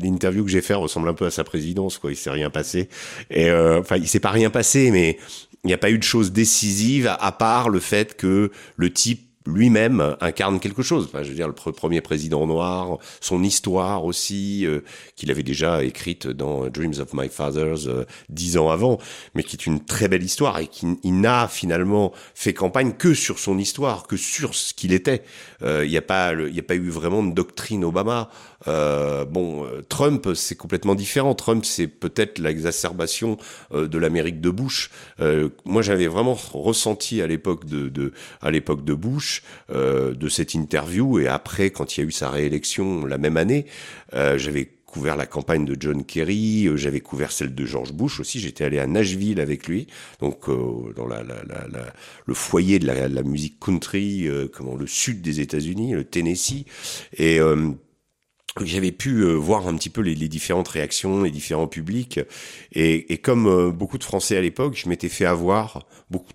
l'interview 0.00 0.44
que 0.44 0.50
j'ai 0.50 0.62
fait 0.62 0.74
ressemble 0.74 1.08
un 1.08 1.14
peu 1.14 1.26
à 1.26 1.30
sa 1.30 1.44
présidence, 1.44 1.98
quoi. 1.98 2.10
Il 2.10 2.16
s'est 2.16 2.30
rien 2.30 2.48
passé. 2.48 2.88
Et 3.30 3.52
enfin, 3.52 3.98
il 3.98 4.08
s'est 4.08 4.20
pas 4.20 4.30
rien 4.30 4.48
passé, 4.48 4.90
mais 4.90 5.18
il 5.62 5.68
n'y 5.68 5.74
a 5.74 5.78
pas 5.78 5.90
eu 5.90 5.98
de 5.98 6.02
chose 6.02 6.32
décisive 6.32 7.14
à 7.20 7.32
part 7.32 7.68
le 7.68 7.78
fait 7.78 8.16
que 8.16 8.50
le 8.76 8.92
type 8.92 9.31
lui-même 9.46 10.16
incarne 10.20 10.60
quelque 10.60 10.82
chose. 10.82 11.06
Enfin, 11.06 11.22
je 11.22 11.28
veux 11.30 11.34
dire, 11.34 11.48
le 11.48 11.54
premier 11.54 12.00
président 12.00 12.46
noir, 12.46 12.98
son 13.20 13.42
histoire 13.42 14.04
aussi, 14.04 14.66
euh, 14.66 14.80
qu'il 15.16 15.30
avait 15.30 15.42
déjà 15.42 15.82
écrite 15.84 16.26
dans 16.26 16.68
Dreams 16.68 16.94
of 17.00 17.12
My 17.14 17.28
Fathers 17.28 17.86
euh, 17.86 18.04
dix 18.28 18.56
ans 18.56 18.70
avant, 18.70 18.98
mais 19.34 19.42
qui 19.42 19.56
est 19.56 19.66
une 19.66 19.84
très 19.84 20.08
belle 20.08 20.22
histoire 20.22 20.58
et 20.58 20.66
qui 20.66 20.86
n'a 21.04 21.48
finalement 21.48 22.12
fait 22.34 22.52
campagne 22.52 22.92
que 22.92 23.14
sur 23.14 23.38
son 23.38 23.58
histoire, 23.58 24.06
que 24.06 24.16
sur 24.16 24.54
ce 24.54 24.74
qu'il 24.74 24.92
était. 24.92 25.22
Euh, 25.62 25.84
il 25.84 25.90
n'y 25.90 25.96
a 25.96 26.02
pas, 26.02 26.28
a 26.28 26.62
pas 26.66 26.74
eu 26.74 26.90
vraiment 26.90 27.22
de 27.22 27.32
doctrine 27.32 27.84
Obama. 27.84 28.30
Euh, 28.68 29.24
bon, 29.24 29.64
euh, 29.64 29.82
Trump, 29.88 30.28
c'est 30.34 30.54
complètement 30.54 30.94
différent. 30.94 31.34
Trump, 31.34 31.64
c'est 31.64 31.86
peut-être 31.86 32.38
l'exacerbation 32.38 33.38
euh, 33.72 33.88
de 33.88 33.98
l'Amérique 33.98 34.40
de 34.40 34.50
Bush. 34.50 34.90
moi, 35.64 35.82
j'avais 35.82 36.06
vraiment 36.06 36.34
ressenti 36.34 37.22
à 37.22 37.26
l'époque 37.26 37.64
de, 37.64 37.88
de, 37.88 38.12
à 38.40 38.50
l'époque 38.50 38.84
de 38.84 38.94
Bush, 38.94 39.42
de 39.70 40.28
cette 40.28 40.54
interview, 40.54 41.18
et 41.18 41.28
après, 41.28 41.70
quand 41.70 41.96
il 41.96 42.00
y 42.00 42.02
a 42.04 42.06
eu 42.06 42.12
sa 42.12 42.30
réélection 42.30 43.06
la 43.06 43.18
même 43.18 43.36
année, 43.36 43.66
j'avais 44.12 44.70
couvert 44.86 45.16
la 45.16 45.26
campagne 45.26 45.64
de 45.64 45.76
John 45.78 46.04
Kerry, 46.04 46.68
j'avais 46.76 47.00
couvert 47.00 47.32
celle 47.32 47.54
de 47.54 47.64
George 47.64 47.92
Bush 47.92 48.20
aussi. 48.20 48.40
J'étais 48.40 48.64
allé 48.64 48.78
à 48.78 48.86
Nashville 48.86 49.40
avec 49.40 49.68
lui, 49.68 49.86
donc 50.20 50.48
dans 50.96 51.06
la, 51.06 51.22
la, 51.22 51.42
la, 51.44 51.92
le 52.26 52.34
foyer 52.34 52.78
de 52.78 52.86
la, 52.86 53.22
musique 53.22 53.58
country, 53.60 54.28
comment 54.52 54.76
le 54.76 54.86
sud 54.86 55.22
des 55.22 55.40
États-Unis, 55.40 55.92
le 55.92 56.04
Tennessee, 56.04 56.64
et 57.16 57.40
j'avais 58.60 58.92
pu 58.92 59.22
euh, 59.22 59.34
voir 59.34 59.66
un 59.66 59.74
petit 59.76 59.90
peu 59.90 60.02
les, 60.02 60.14
différentes 60.28 60.68
réactions, 60.68 61.22
les 61.22 61.30
différents 61.30 61.68
publics, 61.68 62.20
et, 62.72 63.18
comme 63.18 63.46
euh, 63.46 63.70
beaucoup 63.70 63.98
de 63.98 64.04
Français 64.04 64.36
à 64.36 64.40
l'époque, 64.40 64.74
je 64.76 64.88
m'étais 64.88 65.08
fait 65.08 65.24
avoir, 65.24 65.86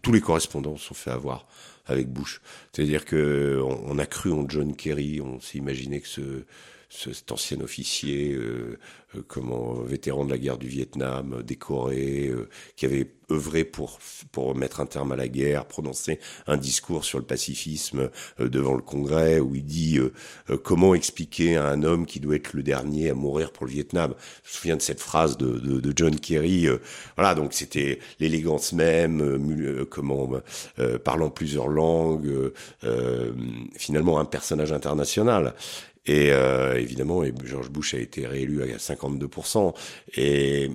tous 0.01 0.11
les 0.11 0.21
correspondants 0.21 0.77
sont 0.77 0.95
fait 0.95 1.11
avoir 1.11 1.45
avec 1.85 2.09
Bush. 2.09 2.41
C'est-à-dire 2.73 3.05
que 3.05 3.61
on, 3.63 3.97
a 3.97 4.05
cru 4.05 4.31
en 4.31 4.47
John 4.49 4.75
Kerry, 4.75 5.21
on 5.21 5.39
s'est 5.39 5.57
imaginé 5.57 6.01
que 6.01 6.07
ce, 6.07 6.43
cet 6.89 7.31
ancien 7.31 7.59
officier, 7.59 8.33
euh, 8.33 8.77
euh, 9.15 9.21
comment 9.27 9.73
vétéran 9.73 10.23
de 10.23 10.29
la 10.29 10.37
guerre 10.37 10.57
du 10.57 10.67
Vietnam, 10.67 11.43
décoré, 11.43 12.27
euh, 12.27 12.47
qui 12.77 12.85
avait 12.85 13.11
œuvré 13.29 13.65
pour 13.65 13.99
pour 14.31 14.55
mettre 14.55 14.79
un 14.79 14.85
terme 14.85 15.11
à 15.11 15.17
la 15.17 15.27
guerre, 15.27 15.65
prononcer 15.65 16.19
un 16.47 16.55
discours 16.55 17.03
sur 17.03 17.19
le 17.19 17.25
pacifisme 17.25 18.09
devant 18.39 18.73
le 18.73 18.81
Congrès 18.81 19.41
où 19.41 19.53
il 19.53 19.65
dit 19.65 19.99
comment 20.63 20.95
expliquer 20.95 21.57
à 21.57 21.67
un 21.67 21.83
homme 21.83 22.05
qui 22.05 22.21
doit 22.21 22.37
être 22.37 22.53
le 22.53 22.63
dernier 22.63 23.09
à 23.09 23.13
mourir 23.13 23.51
pour 23.51 23.65
le 23.65 23.73
Vietnam. 23.73 24.13
Je 24.43 24.49
me 24.49 24.53
souviens 24.53 24.77
de 24.77 24.81
cette 24.81 25.01
phrase 25.01 25.35
de, 25.35 25.59
de, 25.59 25.81
de 25.81 25.93
John 25.93 26.17
Kerry. 26.17 26.69
voilà, 27.17 27.35
donc 27.35 27.51
c'était 27.51 27.99
l'élégance 28.21 28.71
même, 28.71 29.85
comment 29.89 30.29
parlant 31.03 31.29
plusieurs 31.29 31.67
langues, 31.67 32.53
finalement 33.75 34.19
un 34.19 34.25
personnage 34.25 34.71
international. 34.71 35.53
Et 36.07 36.31
euh, 36.31 36.79
évidemment, 36.79 37.23
George 37.43 37.69
Bush 37.69 37.93
a 37.93 37.99
été 37.99 38.25
réélu 38.25 38.63
à 38.63 38.77
52%. 38.77 39.73
Et 40.15 40.71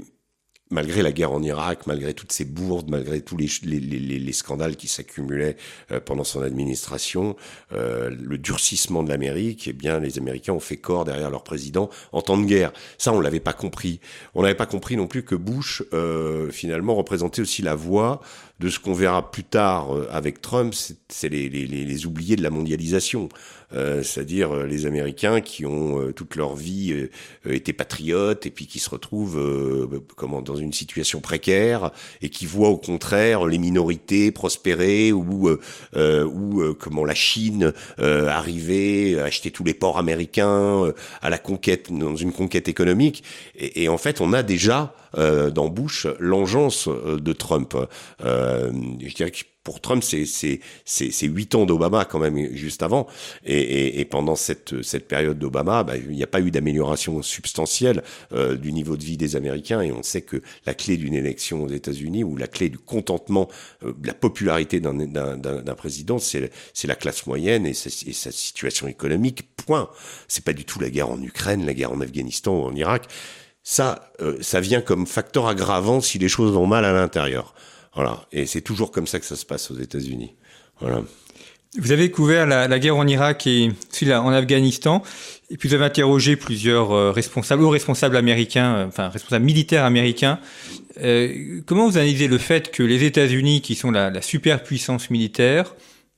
malgré 0.73 1.03
la 1.03 1.13
guerre 1.13 1.33
en 1.33 1.43
Irak, 1.43 1.87
malgré 1.87 2.15
toutes 2.15 2.33
ces 2.33 2.45
bourdes, 2.45 2.91
malgré 2.91 3.21
tous 3.21 3.37
les, 3.37 3.49
les, 3.63 3.79
les, 3.79 4.19
les 4.19 4.33
scandales 4.33 4.77
qui 4.77 4.89
s'accumulaient 4.89 5.57
euh, 5.93 6.01
pendant 6.01 6.25
son 6.25 6.43
administration, 6.43 7.37
euh, 7.73 8.11
le 8.11 8.39
durcissement 8.39 9.03
de 9.03 9.11
l'Amérique, 9.11 9.69
eh 9.69 9.73
bien, 9.73 10.01
les 10.01 10.19
Américains 10.19 10.55
ont 10.55 10.61
fait 10.61 10.79
corps 10.79 11.05
derrière 11.05 11.31
leur 11.31 11.45
président 11.45 11.91
en 12.13 12.23
temps 12.23 12.39
de 12.39 12.45
guerre. 12.45 12.73
Ça, 12.99 13.13
on 13.13 13.21
l'avait 13.21 13.41
pas 13.41 13.53
compris. 13.53 14.01
On 14.35 14.43
n'avait 14.43 14.55
pas 14.55 14.67
compris 14.67 14.97
non 14.97 15.07
plus 15.07 15.23
que 15.23 15.35
Bush, 15.35 15.83
euh, 15.93 16.51
finalement, 16.51 16.95
représentait 16.95 17.43
aussi 17.43 17.63
la 17.63 17.75
voix 17.75 18.21
de 18.61 18.69
ce 18.69 18.79
qu'on 18.79 18.93
verra 18.93 19.31
plus 19.31 19.45
tard 19.45 19.95
euh, 19.95 20.09
avec 20.11 20.41
Trump, 20.41 20.75
c'est 20.75 21.29
les, 21.29 21.49
les, 21.49 21.67
les, 21.67 22.07
oubliés 22.07 22.37
de 22.37 22.43
la 22.43 22.51
mondialisation. 22.51 23.29
Euh, 23.75 24.03
c'est-à-dire 24.03 24.53
euh, 24.53 24.67
les 24.67 24.87
Américains 24.87 25.41
qui 25.41 25.65
ont 25.67 26.13
toute 26.13 26.37
leur 26.37 26.55
vie 26.55 27.09
été 27.49 27.73
patriotes 27.73 28.47
et 28.47 28.51
puis 28.51 28.67
qui 28.67 28.79
se 28.79 28.91
retrouvent 28.91 29.89
comment 30.17 30.43
dans 30.43 30.57
une 30.57 30.73
situation 30.73 31.21
précaire 31.21 31.91
et 32.21 32.29
qui 32.29 32.47
voient 32.47 32.69
au 32.69 32.77
contraire 32.77 33.47
les 33.47 33.59
minorités 33.59 34.31
prospérer 34.31 35.13
ou 35.13 35.51
ou 35.97 36.75
comment 36.79 37.05
la 37.05 37.15
Chine 37.15 37.73
arriver 37.99 39.21
acheter 39.21 39.51
tous 39.51 39.65
les 39.65 39.75
ports 39.75 39.99
américains 39.99 40.93
à 41.21 41.31
la 41.31 41.39
conquête 41.39 41.93
dans 41.93 42.17
une 42.17 42.33
conquête 42.33 42.69
économique 42.69 43.25
et, 43.55 43.85
et 43.85 43.89
en 43.89 43.99
fait 43.99 44.21
on 44.21 44.33
a 44.33 44.43
déjà 44.43 44.95
euh, 45.17 45.51
Bush 45.51 46.07
l'engeance 46.19 46.89
euh, 46.89 47.19
de 47.19 47.33
Trump. 47.33 47.77
Euh, 48.25 48.73
je 49.01 49.15
dirais 49.15 49.31
que 49.31 49.39
pour 49.65 49.81
Trump, 49.81 50.03
c'est 50.03 50.25
c'est 50.27 50.61
c'est 50.85 51.27
huit 51.27 51.55
ans 51.55 51.67
d'Obama 51.67 52.05
quand 52.05 52.19
même 52.19 52.53
juste 52.53 52.83
avant, 52.83 53.07
et, 53.45 53.61
et, 53.61 54.01
et 54.01 54.05
pendant 54.05 54.35
cette 54.35 54.83
cette 54.83 55.07
période 55.07 55.39
d'Obama, 55.39 55.85
bah, 55.85 55.97
il 55.97 56.17
n'y 56.17 56.23
a 56.25 56.27
pas 56.27 56.41
eu 56.41 56.51
d'amélioration 56.51 57.23
substantielle 57.23 58.03
euh, 58.33 58.57
du 58.57 58.73
niveau 58.73 58.97
de 58.97 59.05
vie 59.05 59.17
des 59.17 59.37
Américains, 59.37 59.81
et 59.81 59.93
on 59.93 60.03
sait 60.03 60.23
que 60.23 60.43
la 60.67 60.75
clé 60.75 60.97
d'une 60.97 61.15
élection 61.15 61.63
aux 61.63 61.69
États-Unis 61.69 62.25
ou 62.25 62.37
la 62.37 62.49
clé 62.49 62.71
du 62.71 62.79
contentement, 62.79 63.49
euh, 63.85 63.93
de 63.97 64.07
la 64.09 64.15
popularité 64.15 64.81
d'un 64.81 64.95
d'un 64.95 65.75
président, 65.77 66.19
c'est 66.19 66.51
c'est 66.75 66.89
la 66.89 66.97
classe 66.97 67.25
moyenne 67.27 67.65
et, 67.65 67.75
sa, 67.75 67.89
et 67.89 68.13
sa 68.13 68.33
situation 68.33 68.89
économique. 68.89 69.45
Point. 69.65 69.89
C'est 70.27 70.45
pas 70.45 70.55
du 70.55 70.65
tout 70.65 70.81
la 70.81 70.91
guerre 70.91 71.11
en 71.11 71.23
Ukraine, 71.23 71.65
la 71.65 71.73
guerre 71.73 71.93
en 71.93 72.01
Afghanistan 72.01 72.53
ou 72.53 72.65
en 72.65 72.75
Irak 72.75 73.07
ça, 73.63 74.13
euh, 74.21 74.37
ça 74.41 74.61
vient 74.61 74.81
comme 74.81 75.07
facteur 75.07 75.47
aggravant 75.47 76.01
si 76.01 76.19
les 76.19 76.29
choses 76.29 76.53
vont 76.53 76.67
mal 76.67 76.85
à 76.85 76.93
l'intérieur. 76.93 77.55
Voilà. 77.95 78.27
Et 78.33 78.47
c'est 78.47 78.61
toujours 78.61 78.91
comme 78.91 79.07
ça 79.07 79.21
que 79.21 79.27
ça 79.27 79.37
se 79.37 79.47
passe 79.47 79.71
aux 79.71 79.79
États-Unis. 79.79 80.35
Voilà. 80.81 81.03
Vous 81.79 81.93
avez 81.93 82.11
couvert 82.11 82.47
la, 82.47 82.79
guerre 82.79 82.97
en 82.97 83.07
Irak 83.07 83.47
et 83.47 83.71
en 84.11 84.29
Afghanistan, 84.31 85.03
et 85.49 85.57
puis 85.57 85.71
vous 85.71 85.75
avez 85.75 85.87
interrogé 85.87 86.37
plusieurs 86.37 86.93
euh, 86.93 87.13
responsables, 87.13 87.63
ou 87.63 87.71
responsables 87.71 88.17
américains, 88.17 88.75
euh, 88.75 88.87
enfin 88.89 89.09
responsables 89.09 89.45
militaires 89.45 89.85
américains. 89.85 90.39
comment 91.65 91.89
vous 91.89 91.97
analysez 91.97 92.29
le 92.29 92.37
fait 92.37 92.71
que 92.71 92.83
les 92.83 93.05
États-Unis, 93.05 93.63
qui 93.63 93.75
sont 93.75 93.91
la, 93.91 94.11
la 94.11 94.21
superpuissance 94.21 95.09
militaire, 95.09 95.75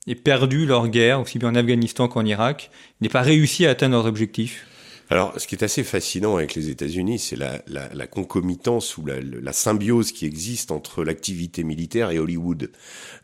aient 0.09 0.17
perdu 0.17 0.67
leur 0.67 0.89
guerre, 0.89 1.21
aussi 1.21 1.39
bien 1.39 1.51
en 1.51 1.55
Afghanistan 1.55 2.09
qu'en 2.09 2.25
Irak, 2.25 2.71
n'aient 3.01 3.09
pas 3.09 3.23
réussi 3.23 3.65
à 3.65 3.71
atteindre 3.71 3.95
leurs 3.95 4.07
objectifs? 4.07 4.67
Alors, 5.11 5.39
ce 5.39 5.47
qui 5.47 5.55
est 5.55 5.63
assez 5.63 5.85
fascinant 5.85 6.37
avec 6.37 6.55
les 6.55 6.71
États-Unis, 6.71 7.19
c'est 7.19 7.37
la, 7.37 7.63
la, 7.67 8.07
concomitance 8.07 8.97
ou 8.97 9.05
la, 9.07 9.53
symbiose 9.53 10.13
qui 10.13 10.25
existe 10.25 10.71
entre 10.71 11.05
l'activité 11.05 11.63
militaire 11.63 12.11
et 12.11 12.19
Hollywood. 12.19 12.71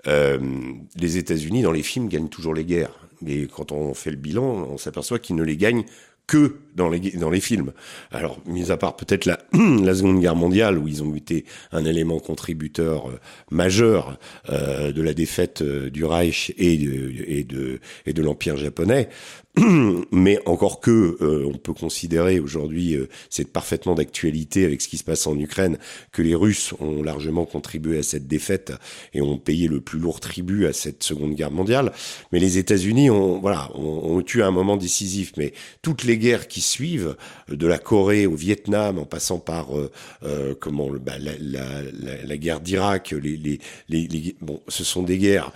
Euh, 0.06 0.38
les 0.96 1.16
États-Unis, 1.16 1.62
dans 1.62 1.72
les 1.72 1.82
films, 1.82 2.08
gagnent 2.08 2.28
toujours 2.28 2.54
les 2.54 2.64
guerres. 2.64 3.08
Mais 3.22 3.46
quand 3.46 3.72
on 3.72 3.94
fait 3.94 4.10
le 4.10 4.16
bilan, 4.16 4.68
on 4.70 4.78
s'aperçoit 4.78 5.18
qu'ils 5.18 5.36
ne 5.36 5.42
les 5.42 5.56
gagnent 5.56 5.84
que 6.26 6.58
dans 6.74 6.88
les, 6.88 6.98
dans 7.12 7.30
les 7.30 7.40
films. 7.40 7.72
Alors, 8.10 8.38
mis 8.46 8.70
à 8.70 8.76
part 8.76 8.96
peut-être 8.96 9.24
la, 9.26 9.38
la 9.52 9.94
Seconde 9.94 10.20
Guerre 10.20 10.36
mondiale, 10.36 10.78
où 10.78 10.88
ils 10.88 11.02
ont 11.02 11.14
été 11.14 11.44
un 11.72 11.84
élément 11.84 12.18
contributeur 12.18 13.08
euh, 13.08 13.18
majeur 13.50 14.18
euh, 14.48 14.92
de 14.92 15.02
la 15.02 15.14
défaite 15.14 15.62
euh, 15.62 15.90
du 15.90 16.04
Reich 16.04 16.52
et 16.58 16.76
de, 16.76 17.12
et 17.26 17.44
de, 17.44 17.80
et 18.06 18.12
de 18.12 18.22
l'Empire 18.22 18.56
japonais, 18.56 19.08
mais 20.12 20.38
encore 20.46 20.80
que 20.80 21.18
on 21.20 21.58
peut 21.58 21.72
considérer 21.72 22.38
aujourd'hui, 22.38 22.96
c'est 23.30 23.50
parfaitement 23.52 23.96
d'actualité 23.96 24.64
avec 24.64 24.80
ce 24.80 24.86
qui 24.86 24.96
se 24.96 25.02
passe 25.02 25.26
en 25.26 25.36
Ukraine, 25.36 25.76
que 26.12 26.22
les 26.22 26.36
Russes 26.36 26.72
ont 26.78 27.02
largement 27.02 27.44
contribué 27.44 27.98
à 27.98 28.04
cette 28.04 28.28
défaite 28.28 28.72
et 29.12 29.20
ont 29.20 29.38
payé 29.38 29.66
le 29.66 29.80
plus 29.80 29.98
lourd 29.98 30.20
tribut 30.20 30.66
à 30.66 30.72
cette 30.72 31.02
Seconde 31.02 31.34
Guerre 31.34 31.50
mondiale. 31.50 31.92
Mais 32.32 32.38
les 32.38 32.58
États-Unis 32.58 33.10
ont, 33.10 33.40
voilà, 33.40 33.70
ont, 33.74 34.18
ont 34.18 34.24
eu 34.32 34.42
un 34.42 34.52
moment 34.52 34.76
décisif. 34.76 35.32
Mais 35.36 35.52
toutes 35.82 36.04
les 36.04 36.16
guerres 36.16 36.46
qui 36.46 36.59
suivent, 36.60 37.16
de 37.48 37.66
la 37.66 37.78
Corée 37.78 38.26
au 38.26 38.34
Vietnam, 38.34 38.98
en 38.98 39.04
passant 39.04 39.38
par 39.38 39.68
euh, 39.76 40.54
comment 40.60 40.88
bah, 40.90 41.12
la, 41.18 42.36
guerre 42.36 42.60
d'Irak, 42.60 43.12
les, 43.12 43.60
les, 43.88 44.36
bon, 44.40 44.60
ce 44.68 44.84
sont 44.84 45.02
des 45.02 45.18
guerres. 45.18 45.52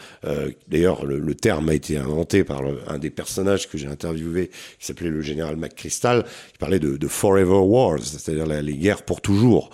D'ailleurs, 0.69 1.05
le, 1.05 1.35
terme 1.35 1.69
a 1.69 1.75
été 1.75 1.97
inventé 1.97 2.45
par 2.45 2.63
un 2.89 2.99
des 2.99 3.11
personnages 3.11 3.69
que 3.69 3.77
j'ai 3.79 3.89
interviewé, 3.89 4.49
qui 4.79 4.87
s'appelait 4.87 5.11
le 5.11 5.23
général 5.23 5.57
McChrystal, 5.57 6.25
qui 6.53 6.59
parlait 6.59 6.79
de, 6.79 7.09
forever 7.09 7.61
wars, 7.65 7.99
c'est-à-dire 8.03 8.47
les 8.47 8.77
guerres 8.77 9.03
pour 9.03 9.21
toujours. 9.21 9.71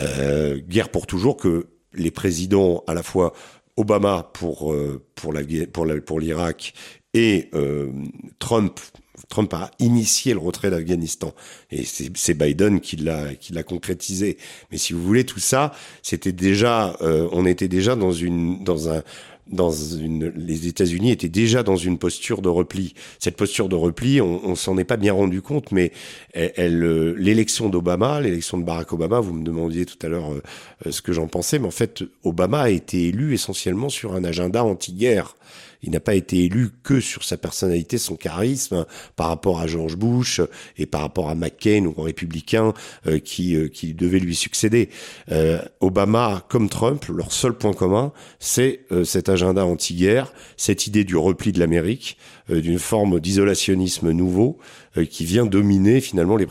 Euh, 0.00 0.58
guerre 0.68 0.88
pour 0.88 1.06
toujours 1.06 1.36
que 1.36 1.66
les 1.94 2.10
présidents, 2.10 2.84
à 2.86 2.94
la 2.94 3.02
fois 3.02 3.32
Obama 3.76 4.30
pour 4.34 4.72
euh, 4.72 5.02
pour 5.14 5.34
pour 6.04 6.20
l'Irak 6.20 6.74
et 7.14 7.48
euh, 7.54 7.90
Trump 8.38 8.78
Trump 9.30 9.54
a 9.54 9.70
initié 9.78 10.34
le 10.34 10.40
retrait 10.40 10.70
d'Afghanistan 10.70 11.32
et 11.70 11.84
c'est 11.84 12.34
Biden 12.34 12.80
qui 12.80 12.96
l'a 12.96 13.34
qui 13.34 13.54
l'a 13.54 13.62
concrétisé. 13.62 14.36
Mais 14.70 14.76
si 14.76 14.92
vous 14.92 15.02
voulez 15.02 15.24
tout 15.24 15.40
ça, 15.40 15.72
c'était 16.02 16.32
déjà 16.32 16.96
euh, 17.00 17.28
on 17.32 17.46
était 17.46 17.68
déjà 17.68 17.96
dans 17.96 18.12
une 18.12 18.62
dans 18.62 18.90
un 18.90 19.02
dans 19.50 19.72
une, 19.72 20.32
les 20.36 20.68
États-Unis 20.68 21.10
étaient 21.10 21.28
déjà 21.28 21.62
dans 21.62 21.76
une 21.76 21.98
posture 21.98 22.40
de 22.40 22.48
repli. 22.48 22.94
Cette 23.18 23.36
posture 23.36 23.68
de 23.68 23.74
repli, 23.74 24.20
on, 24.20 24.40
on 24.44 24.54
s'en 24.54 24.78
est 24.78 24.84
pas 24.84 24.96
bien 24.96 25.12
rendu 25.12 25.42
compte, 25.42 25.72
mais 25.72 25.90
elle, 26.34 26.84
euh, 26.84 27.14
l'élection 27.18 27.68
d'Obama, 27.68 28.20
l'élection 28.20 28.58
de 28.58 28.64
Barack 28.64 28.92
Obama, 28.92 29.18
vous 29.18 29.32
me 29.32 29.42
demandiez 29.42 29.86
tout 29.86 29.98
à 30.02 30.08
l'heure 30.08 30.32
euh, 30.32 30.90
ce 30.92 31.02
que 31.02 31.12
j'en 31.12 31.26
pensais, 31.26 31.58
mais 31.58 31.66
en 31.66 31.72
fait, 31.72 32.04
Obama 32.22 32.60
a 32.60 32.70
été 32.70 33.08
élu 33.08 33.34
essentiellement 33.34 33.88
sur 33.88 34.14
un 34.14 34.22
agenda 34.22 34.62
anti-guerre 34.64 35.34
il 35.82 35.90
n'a 35.90 36.00
pas 36.00 36.14
été 36.14 36.44
élu 36.44 36.70
que 36.82 37.00
sur 37.00 37.24
sa 37.24 37.36
personnalité, 37.36 37.98
son 37.98 38.16
charisme, 38.16 38.84
par 39.16 39.28
rapport 39.28 39.60
à 39.60 39.66
George 39.66 39.96
Bush 39.96 40.40
et 40.76 40.86
par 40.86 41.00
rapport 41.00 41.30
à 41.30 41.34
McCain 41.34 41.86
ou 41.86 41.94
aux 41.96 42.02
républicains 42.02 42.74
euh, 43.06 43.18
qui, 43.18 43.56
euh, 43.56 43.68
qui 43.68 43.94
devaient 43.94 44.18
lui 44.18 44.34
succéder. 44.34 44.90
Euh, 45.30 45.60
Obama, 45.80 46.44
comme 46.48 46.68
Trump, 46.68 47.04
leur 47.06 47.32
seul 47.32 47.54
point 47.54 47.72
commun, 47.72 48.12
c'est 48.38 48.80
cet 49.04 49.28
agenda 49.28 49.64
anti-guerre, 49.64 50.32
cette 50.56 50.86
idée 50.86 51.04
du 51.04 51.16
repli 51.16 51.52
de 51.52 51.58
l'Amérique, 51.58 52.16
d'une 52.48 52.78
forme 52.78 53.20
d'isolationnisme 53.20 54.10
nouveau 54.10 54.58
qui 55.10 55.24
vient 55.24 55.46
dominer 55.46 56.00
finalement 56.00 56.36
les, 56.36 56.46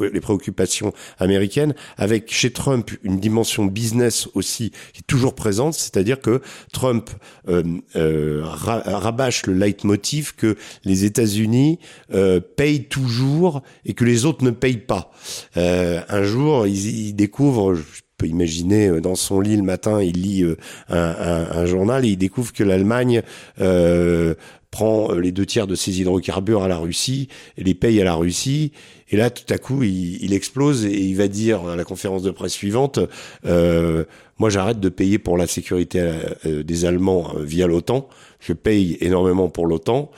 les, 0.00 0.20
préoccupations 0.20 0.92
américaines, 1.18 1.74
avec 1.96 2.32
chez 2.32 2.52
Trump 2.52 2.90
une 3.02 3.18
dimension 3.18 3.64
business 3.64 4.28
aussi 4.34 4.70
qui 4.92 5.00
est 5.00 5.06
toujours 5.06 5.34
présente, 5.34 5.74
c'est-à-dire 5.74 6.20
que 6.20 6.42
Trump 6.72 7.10
euh, 7.48 8.42
rabâche 8.44 9.46
le 9.46 9.54
leitmotiv 9.54 10.34
que 10.34 10.56
les 10.84 11.04
États-Unis 11.04 11.78
euh, 12.12 12.40
payent 12.40 12.84
toujours 12.84 13.62
et 13.84 13.94
que 13.94 14.04
les 14.04 14.24
autres 14.24 14.44
ne 14.44 14.50
payent 14.50 14.76
pas. 14.76 15.12
Euh, 15.56 16.00
un 16.08 16.22
jour, 16.22 16.66
il, 16.66 17.14
découvre, 17.14 17.74
je 17.74 17.82
peux 18.18 18.26
imaginer 18.26 18.88
euh, 18.88 19.00
dans 19.00 19.14
son 19.14 19.40
lit 19.40 19.56
le 19.56 19.62
matin, 19.62 20.02
il 20.02 20.22
lit 20.22 20.42
euh, 20.42 20.56
un, 20.88 20.98
un, 20.98 21.58
un, 21.58 21.66
journal 21.66 22.04
et 22.04 22.10
il 22.10 22.16
découvre 22.16 22.52
que 22.52 22.64
l'Allemagne 22.64 23.22
euh, 23.60 24.34
prend 24.70 25.12
les 25.12 25.32
deux 25.32 25.46
tiers 25.46 25.66
de 25.66 25.74
ses 25.74 26.00
hydrocarbures 26.00 26.62
à 26.62 26.68
la 26.68 26.78
Russie 26.78 27.28
les 27.56 27.74
paye 27.74 28.00
à 28.00 28.04
la 28.04 28.14
Russie. 28.14 28.72
Et 29.10 29.16
là, 29.16 29.30
tout 29.30 29.52
à 29.52 29.58
coup, 29.58 29.82
il, 29.82 30.22
il 30.22 30.32
explose 30.32 30.84
et 30.84 31.00
il 31.00 31.16
va 31.16 31.28
dire 31.28 31.66
à 31.66 31.76
la 31.76 31.84
conférence 31.84 32.22
de 32.22 32.30
presse 32.30 32.52
suivante 32.52 33.00
euh, 33.44 34.04
moi, 34.38 34.48
j'arrête 34.48 34.80
de 34.80 34.88
payer 34.88 35.18
pour 35.18 35.36
la 35.36 35.46
sécurité 35.46 36.12
des 36.46 36.84
Allemands 36.86 37.34
via 37.42 37.66
l'OTAN 37.66 38.08
je 38.40 38.52
paye 38.52 38.96
énormément 39.00 39.48
pour 39.48 39.66
l'OTAN. 39.66 40.10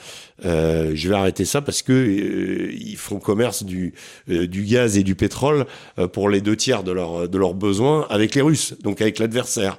Euh, 0.45 0.93
je 0.95 1.09
vais 1.09 1.15
arrêter 1.15 1.45
ça 1.45 1.61
parce 1.61 1.83
que 1.83 1.93
euh, 1.93 2.73
ils 2.73 2.97
font 2.97 3.19
commerce 3.19 3.65
du, 3.65 3.95
euh, 4.29 4.47
du 4.47 4.65
gaz 4.65 4.97
et 4.97 5.03
du 5.03 5.15
pétrole 5.15 5.67
euh, 5.99 6.09
pour 6.09 6.29
les 6.29 6.41
deux 6.41 6.57
tiers 6.57 6.83
de, 6.83 6.91
leur, 6.93 7.29
de 7.29 7.39
leurs 7.39 7.55
besoins 7.55 8.07
avec 8.11 8.35
les 8.35 8.41
Russes, 8.41 8.75
donc 8.83 9.01
avec 9.01 9.19
l'adversaire. 9.19 9.79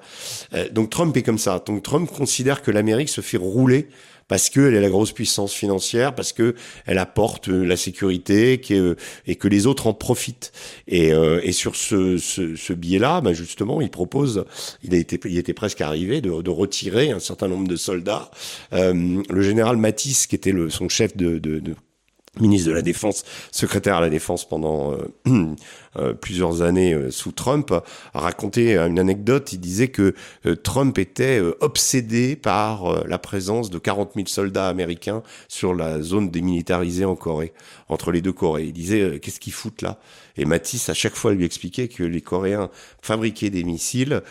donc 0.71 0.89
Trump 0.89 1.15
est 1.17 1.23
comme 1.23 1.37
ça. 1.37 1.61
Donc 1.65 1.83
Trump 1.83 2.09
considère 2.09 2.61
que 2.61 2.71
l'Amérique 2.71 3.09
se 3.09 3.21
fait 3.21 3.37
rouler 3.37 3.87
parce 4.27 4.49
qu'elle 4.49 4.73
est 4.73 4.81
la 4.81 4.89
grosse 4.89 5.11
puissance 5.11 5.53
financière, 5.53 6.15
parce 6.15 6.33
que 6.33 6.55
elle 6.85 6.97
apporte 6.97 7.49
euh, 7.49 7.63
la 7.63 7.77
sécurité 7.77 8.61
euh, 8.71 8.95
et 9.27 9.35
que 9.35 9.47
les 9.47 9.67
autres 9.67 9.87
en 9.87 9.93
profitent. 9.93 10.51
Et, 10.87 11.13
euh, 11.13 11.39
et 11.43 11.51
sur 11.51 11.75
ce, 11.75 12.17
ce, 12.17 12.55
ce 12.55 12.73
biais-là, 12.73 13.21
bah 13.21 13.33
justement, 13.33 13.81
il 13.81 13.89
propose, 13.89 14.45
il, 14.83 14.93
a 14.93 14.97
été, 14.97 15.19
il 15.25 15.37
était 15.37 15.53
presque 15.53 15.81
arrivé 15.81 16.21
de, 16.21 16.41
de 16.41 16.49
retirer 16.49 17.11
un 17.11 17.19
certain 17.19 17.47
nombre 17.47 17.67
de 17.67 17.75
soldats. 17.75 18.31
le 18.71 19.41
général 19.41 19.77
Matisse, 19.77 20.27
qui 20.27 20.35
était 20.35 20.51
le, 20.51 20.69
son 20.69 20.89
chef 20.89 21.15
de, 21.15 21.39
de, 21.39 21.59
de 21.59 21.75
ministre 22.39 22.69
de 22.69 22.73
la 22.73 22.81
Défense, 22.81 23.23
secrétaire 23.51 23.97
à 23.97 24.01
la 24.01 24.09
Défense 24.09 24.47
pendant 24.47 24.93
euh, 24.93 25.55
plusieurs 26.21 26.61
années 26.61 26.93
euh, 26.93 27.11
sous 27.11 27.31
Trump, 27.31 27.71
a 27.71 28.19
raconté 28.19 28.77
une 28.77 28.99
anecdote. 28.99 29.53
Il 29.53 29.59
disait 29.59 29.89
que 29.89 30.15
Trump 30.63 30.97
était 30.97 31.41
obsédé 31.59 32.35
par 32.35 33.05
la 33.05 33.17
présence 33.17 33.69
de 33.69 33.77
40 33.77 34.11
000 34.15 34.27
soldats 34.27 34.67
américains 34.67 35.23
sur 35.47 35.73
la 35.73 36.01
zone 36.01 36.29
démilitarisée 36.29 37.05
en 37.05 37.15
Corée, 37.15 37.53
entre 37.89 38.11
les 38.11 38.21
deux 38.21 38.33
Corées. 38.33 38.65
Il 38.65 38.73
disait 38.73 39.19
qu'est-ce 39.19 39.39
qu'ils 39.39 39.53
foutent 39.53 39.81
là? 39.81 39.99
Et 40.35 40.45
Matisse 40.45 40.89
à 40.89 40.95
chaque 40.95 41.15
fois 41.15 41.33
lui 41.33 41.45
expliquait 41.45 41.87
que 41.87 42.03
les 42.03 42.21
Coréens 42.21 42.69
fabriquaient 43.01 43.51
des 43.51 43.63
missiles, 43.63 44.21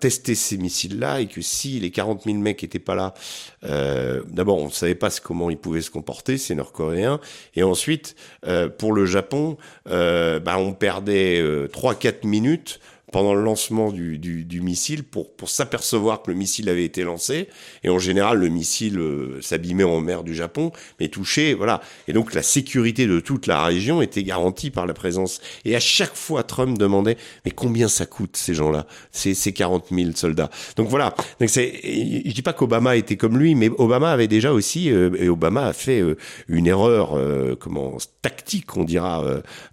testaient 0.00 0.34
ces 0.34 0.56
missiles-là, 0.56 1.20
et 1.20 1.26
que 1.26 1.40
si 1.40 1.78
les 1.78 1.90
40 1.90 2.24
000 2.24 2.38
mecs 2.38 2.64
étaient 2.64 2.78
pas 2.78 2.94
là, 2.94 3.14
d'abord 3.62 4.58
on 4.58 4.66
ne 4.66 4.72
savait 4.72 4.94
pas 4.94 5.10
comment 5.22 5.50
ils 5.50 5.58
pouvaient 5.58 5.82
se 5.82 5.90
comporter, 5.90 6.38
ces 6.38 6.54
Nord-Coréens 6.54 7.20
et 7.54 7.62
ensuite, 7.62 8.16
euh, 8.46 8.68
pour 8.68 8.92
le 8.92 9.06
Japon, 9.06 9.56
euh, 9.88 10.40
bah, 10.40 10.58
on 10.58 10.72
perdait 10.80 11.40
3-4 11.40 12.06
euh, 12.06 12.12
minutes 12.24 12.80
pendant 13.12 13.34
le 13.34 13.42
lancement 13.42 13.90
du, 13.90 14.18
du, 14.18 14.44
du 14.44 14.60
missile 14.60 15.02
pour, 15.02 15.34
pour 15.34 15.50
s'apercevoir 15.50 16.22
que 16.22 16.30
le 16.30 16.36
missile 16.36 16.68
avait 16.68 16.84
été 16.84 17.02
lancé. 17.02 17.48
Et 17.82 17.88
en 17.88 17.98
général, 17.98 18.38
le 18.38 18.48
missile 18.48 18.98
euh, 18.98 19.40
s'abîmait 19.40 19.84
en 19.84 20.00
mer 20.00 20.22
du 20.22 20.34
Japon, 20.34 20.72
mais 20.98 21.08
touchait, 21.08 21.54
voilà. 21.54 21.80
Et 22.08 22.12
donc 22.12 22.34
la 22.34 22.42
sécurité 22.42 23.06
de 23.06 23.20
toute 23.20 23.46
la 23.46 23.64
région 23.64 24.02
était 24.02 24.22
garantie 24.22 24.70
par 24.70 24.86
la 24.86 24.94
présence. 24.94 25.40
Et 25.64 25.74
à 25.74 25.80
chaque 25.80 26.14
fois, 26.14 26.42
Trump 26.42 26.78
demandait, 26.78 27.16
mais 27.44 27.50
combien 27.50 27.88
ça 27.88 28.06
coûte 28.06 28.36
ces 28.36 28.54
gens-là, 28.54 28.86
ces, 29.10 29.34
ces 29.34 29.52
40 29.52 29.86
000 29.90 30.10
soldats? 30.14 30.50
Donc 30.76 30.88
voilà. 30.88 31.14
Donc 31.40 31.50
c'est, 31.50 31.80
je 31.82 32.32
dis 32.32 32.42
pas 32.42 32.52
qu'Obama 32.52 32.96
était 32.96 33.16
comme 33.16 33.38
lui, 33.38 33.54
mais 33.54 33.70
Obama 33.78 34.12
avait 34.12 34.28
déjà 34.28 34.52
aussi, 34.52 34.90
euh, 34.90 35.10
et 35.18 35.28
Obama 35.28 35.66
a 35.66 35.72
fait 35.72 36.00
euh, 36.00 36.16
une 36.48 36.66
erreur, 36.66 37.18
comment 37.58 37.96
tactique, 38.22 38.76
on 38.76 38.84
dira, 38.84 39.24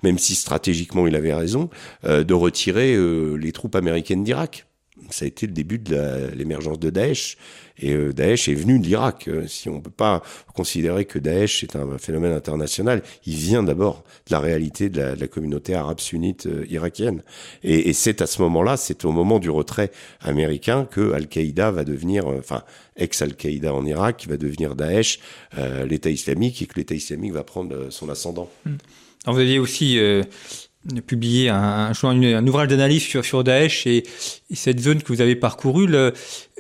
même 0.03 0.17
si 0.17 0.35
stratégiquement 0.35 1.07
il 1.07 1.15
avait 1.15 1.33
raison, 1.33 1.69
de 2.03 2.33
retirer 2.33 2.95
les 3.35 3.51
troupes 3.51 3.75
américaines 3.75 4.23
d'Irak. 4.23 4.67
Ça 5.09 5.25
a 5.25 5.27
été 5.27 5.45
le 5.45 5.53
début 5.53 5.77
de 5.77 6.31
l'émergence 6.35 6.79
de 6.79 6.89
Daesh. 6.89 7.37
Et 7.79 7.93
euh, 7.93 8.11
Daesh 8.11 8.49
est 8.49 8.55
venu 8.55 8.79
de 8.79 8.85
l'Irak. 8.85 9.27
Euh, 9.27 9.47
si 9.47 9.69
on 9.69 9.75
ne 9.75 9.81
peut 9.81 9.91
pas 9.91 10.23
considérer 10.53 11.05
que 11.05 11.19
Daesh 11.19 11.63
est 11.63 11.75
un, 11.75 11.97
phénomène 11.97 12.33
international, 12.33 13.03
il 13.25 13.35
vient 13.35 13.63
d'abord 13.63 14.03
de 14.27 14.31
la 14.31 14.39
réalité 14.39 14.89
de 14.89 14.99
la, 14.99 15.27
communauté 15.27 15.75
arabe 15.75 15.99
sunnite 15.99 16.47
euh, 16.47 16.65
irakienne. 16.69 17.21
Et, 17.63 17.93
c'est 17.93 18.21
à 18.21 18.27
ce 18.27 18.41
moment-là, 18.41 18.75
c'est 18.75 19.05
au 19.05 19.11
moment 19.11 19.39
du 19.39 19.49
retrait 19.49 19.91
américain 20.19 20.85
que 20.89 21.13
Al-Qaïda 21.13 21.71
va 21.71 21.83
devenir, 21.83 22.27
enfin, 22.27 22.63
ex-Al-Qaïda 22.95 23.73
en 23.73 23.85
Irak, 23.85 24.17
qui 24.17 24.27
va 24.27 24.37
devenir 24.37 24.75
Daesh, 24.75 25.19
l'État 25.87 26.09
islamique, 26.09 26.61
et 26.61 26.65
que 26.65 26.75
l'État 26.75 26.95
islamique 26.95 27.33
va 27.33 27.43
prendre 27.43 27.89
son 27.89 28.09
ascendant. 28.09 28.49
Alors 29.25 29.35
vous 29.35 29.41
aviez 29.41 29.59
aussi 29.59 29.99
publié 31.05 31.49
un, 31.49 31.91
un, 32.03 32.47
ouvrage 32.47 32.67
d'analyse 32.67 33.03
sur, 33.03 33.23
sur 33.25 33.43
Daesh 33.43 33.87
et, 33.87 34.03
cette 34.53 34.79
zone 34.79 35.01
que 35.01 35.11
vous 35.11 35.21
avez 35.21 35.35
parcourue. 35.35 35.87
Le, 35.87 36.13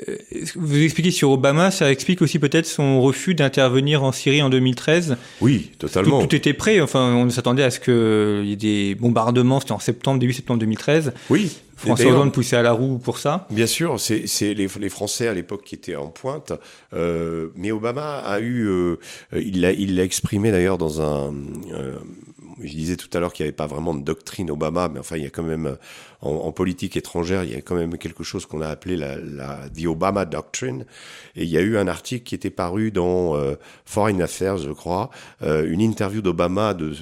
euh, 0.07 0.17
vous 0.55 0.81
expliquez 0.81 1.11
sur 1.11 1.31
Obama, 1.31 1.71
ça 1.71 1.91
explique 1.91 2.21
aussi 2.21 2.37
peut-être 2.37 2.65
son 2.65 3.01
refus 3.01 3.33
d'intervenir 3.33 4.03
en 4.03 4.11
Syrie 4.11 4.41
en 4.41 4.49
2013. 4.49 5.17
Oui, 5.41 5.71
totalement. 5.79 6.25
Tout, 6.25 6.35
était 6.35 6.53
prêt. 6.53 6.81
Enfin, 6.81 7.13
on 7.15 7.29
s'attendait 7.29 7.63
à 7.63 7.71
ce 7.71 7.79
qu'il 7.79 8.49
y 8.49 8.53
ait 8.53 8.57
des 8.57 8.95
bombardements. 8.95 9.59
C'était 9.59 9.71
en 9.71 9.79
septembre, 9.79 10.19
début 10.19 10.33
septembre 10.33 10.59
2013. 10.59 11.13
Oui. 11.29 11.51
François 11.77 12.11
Hollande 12.11 12.33
poussait 12.33 12.57
à 12.57 12.63
la 12.63 12.71
roue 12.71 12.97
pour 12.97 13.19
ça 13.19 13.47
Bien 13.51 13.67
sûr, 13.67 13.99
c'est 13.99 14.25
les, 14.39 14.67
les, 14.67 14.89
Français 14.89 15.27
à 15.27 15.33
l'époque 15.33 15.63
qui 15.63 15.75
étaient 15.75 15.95
en 15.95 16.07
pointe. 16.07 16.53
Euh, 16.93 17.49
mais 17.55 17.71
Obama 17.71 18.17
a 18.17 18.39
eu, 18.39 18.67
euh, 18.67 18.97
il 19.33 19.61
l'a 19.61 20.03
exprimé 20.03 20.51
d'ailleurs 20.51 20.79
dans 20.79 21.01
un, 21.01 21.33
euh, 21.71 21.97
je 22.61 22.71
disais 22.71 22.95
tout 22.95 23.09
à 23.13 23.19
l'heure 23.19 23.33
qu'il 23.33 23.43
n'y 23.43 23.49
avait 23.49 23.55
pas 23.55 23.67
vraiment 23.67 23.93
de 23.93 24.03
doctrine 24.03 24.49
Obama, 24.49 24.89
mais 24.89 24.99
enfin, 24.99 25.17
il 25.17 25.23
y 25.23 25.25
a 25.25 25.29
quand 25.29 25.43
même, 25.43 25.77
en, 26.21 26.31
en 26.31 26.51
politique 26.51 26.97
étrangère, 26.97 27.43
il 27.43 27.51
y 27.51 27.55
a 27.55 27.61
quand 27.61 27.75
même 27.75 27.97
quelque 27.97 28.23
chose 28.23 28.45
qu'on 28.45 28.61
a 28.61 28.67
appelé 28.67 28.95
la, 28.95 29.17
la 29.17 29.69
The 29.69 29.85
Obama 29.85 30.25
Doctrine. 30.25 30.85
Et 31.35 31.43
il 31.43 31.49
y 31.49 31.57
a 31.57 31.61
eu 31.61 31.77
un 31.77 31.87
article 31.87 32.23
qui 32.23 32.35
était 32.35 32.49
paru 32.49 32.91
dans 32.91 33.35
euh, 33.35 33.55
Foreign 33.85 34.21
Affairs, 34.21 34.57
je 34.57 34.71
crois, 34.71 35.09
euh, 35.43 35.69
une 35.69 35.81
interview 35.81 36.21
d'Obama, 36.21 36.73
de, 36.73 36.93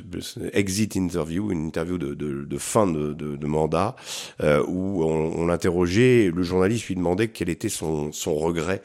exit 0.53 0.95
interview, 0.95 1.51
une 1.51 1.65
interview 1.65 1.97
de, 1.97 2.13
de, 2.13 2.43
de 2.43 2.57
fin 2.57 2.87
de, 2.87 3.13
de 3.13 3.47
mandat, 3.47 3.95
euh, 4.41 4.63
où 4.67 5.03
on, 5.03 5.33
on 5.37 5.45
l'interrogeait, 5.47 6.31
le 6.33 6.43
journaliste 6.43 6.87
lui 6.87 6.95
demandait 6.95 7.29
quel 7.29 7.49
était 7.49 7.69
son, 7.69 8.11
son 8.11 8.35
regret 8.35 8.81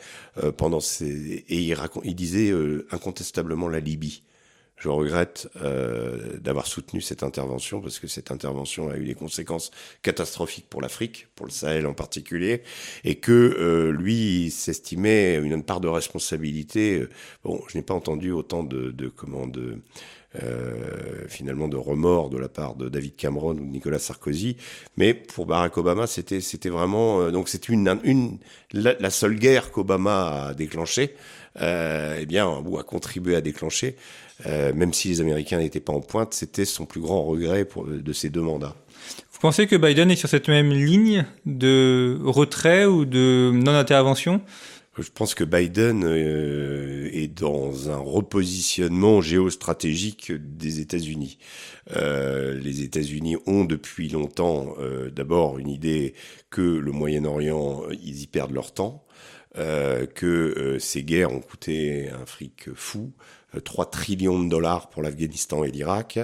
pendant 0.57 0.80
ces... 0.80 1.45
Et 1.49 1.59
il, 1.59 1.76
il 2.05 2.14
disait 2.14 2.53
incontestablement 2.90 3.68
la 3.68 3.80
Libye. 3.80 4.22
Je 4.81 4.89
regrette 4.89 5.49
euh, 5.62 6.39
d'avoir 6.39 6.66
soutenu 6.66 7.01
cette 7.01 7.22
intervention 7.22 7.81
parce 7.81 7.99
que 7.99 8.09
cette 8.09 8.31
intervention 8.33 8.89
a 8.89 8.97
eu 8.97 9.05
des 9.05 9.14
conséquences 9.14 9.70
catastrophiques 10.03 10.66
pour 10.68 10.81
l'Afrique, 10.81 11.28
pour 11.37 11.47
le 11.47 11.53
Sahel 11.53 11.87
en 11.87 11.93
particulier, 11.93 12.62
et 13.05 13.16
que 13.16 13.33
euh, 13.33 13.93
lui 13.93 14.51
s'estimait 14.51 15.37
une 15.37 15.62
part 15.62 15.81
de 15.81 15.89
responsabilité. 15.89 17.07
Bon, 17.45 17.62
je 17.68 17.76
n'ai 17.76 17.85
pas 17.85 17.95
entendu 17.95 18.33
autant 18.33 18.64
de, 18.64 18.91
de 18.91 19.09
comment 19.09 19.47
de 19.47 19.78
euh, 20.45 21.26
finalement 21.26 21.66
de 21.66 21.76
remords 21.76 22.31
de 22.31 22.39
la 22.39 22.49
part 22.49 22.76
de 22.76 22.89
David 22.89 23.16
Cameron 23.16 23.51
ou 23.51 23.64
de 23.64 23.70
Nicolas 23.72 23.99
Sarkozy, 23.99 24.57
mais 24.97 25.12
pour 25.12 25.45
Barack 25.45 25.76
Obama, 25.76 26.07
c'était 26.07 26.41
c'était 26.41 26.68
vraiment 26.68 27.20
euh, 27.20 27.31
donc 27.33 27.49
c'est 27.49 27.68
une 27.68 27.99
une 28.05 28.39
la, 28.72 29.11
seule 29.11 29.35
guerre 29.35 29.72
qu'Obama 29.72 30.51
a 30.51 30.55
déclenchée, 30.55 31.16
euh, 31.61 32.18
eh 32.20 32.26
bien 32.26 32.49
ou 32.64 32.78
a 32.78 32.85
contribué 32.85 33.35
à 33.35 33.41
déclencher, 33.41 33.97
euh, 34.47 34.72
même 34.72 34.93
si 34.93 35.09
les 35.09 35.20
Américains 35.20 35.59
n'étaient 35.59 35.80
pas 35.80 35.93
en 35.93 36.01
pointe, 36.01 36.34
c'était 36.34 36.64
son 36.64 36.86
plus 36.86 37.01
grand 37.01 37.22
regret 37.24 37.64
pour, 37.64 37.84
de 37.84 38.12
ces 38.12 38.30
deux 38.30 38.43
mandats. 38.43 38.76
Vous 39.32 39.38
pensez 39.41 39.66
que 39.66 39.76
Biden 39.76 40.11
est 40.11 40.16
sur 40.16 40.28
cette 40.28 40.49
même 40.49 40.72
ligne 40.72 41.24
de 41.47 42.18
retrait 42.22 42.84
ou 42.84 43.05
de 43.05 43.51
non-intervention? 43.53 44.43
Je 44.99 45.09
pense 45.09 45.34
que 45.34 45.45
Biden 45.45 46.05
euh, 46.05 47.09
est 47.12 47.28
dans 47.28 47.91
un 47.91 47.97
repositionnement 47.97 49.20
géostratégique 49.20 50.32
des 50.32 50.80
États-Unis. 50.80 51.38
Euh, 51.97 52.59
les 52.59 52.82
États-Unis 52.82 53.36
ont 53.47 53.64
depuis 53.64 54.09
longtemps 54.09 54.74
euh, 54.78 55.11
d'abord 55.11 55.59
une 55.59 55.68
idée 55.68 56.14
que 56.51 56.61
le 56.61 56.93
Moyen-Orient, 56.93 57.84
ils 58.03 58.22
y 58.22 58.26
perdent 58.26 58.53
leur 58.53 58.72
temps, 58.72 59.05
que 59.55 60.76
ces 60.78 61.03
guerres 61.03 61.32
ont 61.32 61.41
coûté 61.41 62.09
un 62.11 62.24
fric 62.24 62.72
fou, 62.74 63.12
3 63.64 63.90
trillions 63.90 64.42
de 64.42 64.48
dollars 64.48 64.90
pour 64.90 65.03
l'Afghanistan 65.03 65.64
et 65.64 65.70
l'Irak, 65.70 66.18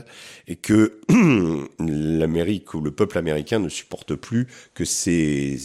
et 0.46 0.56
que 0.56 1.00
l'Amérique 1.78 2.74
ou 2.74 2.80
le 2.80 2.90
peuple 2.90 3.18
américain 3.18 3.58
ne 3.58 3.68
supporte 3.68 4.14
plus 4.14 4.46
que 4.74 4.84
c'est 4.84 5.58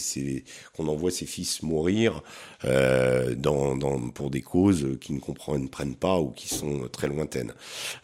qu'on 0.76 0.88
envoie 0.88 1.10
ses 1.10 1.26
fils 1.26 1.62
mourir 1.62 2.22
euh, 2.64 3.34
dans, 3.34 3.76
dans, 3.76 3.98
pour 4.10 4.30
des 4.30 4.42
causes 4.42 4.98
qui 5.00 5.12
ne 5.12 5.20
comprennent 5.20 5.68
prennent 5.68 5.96
pas 5.96 6.18
ou 6.18 6.30
qui 6.30 6.48
sont 6.48 6.88
très 6.90 7.08
lointaines. 7.08 7.52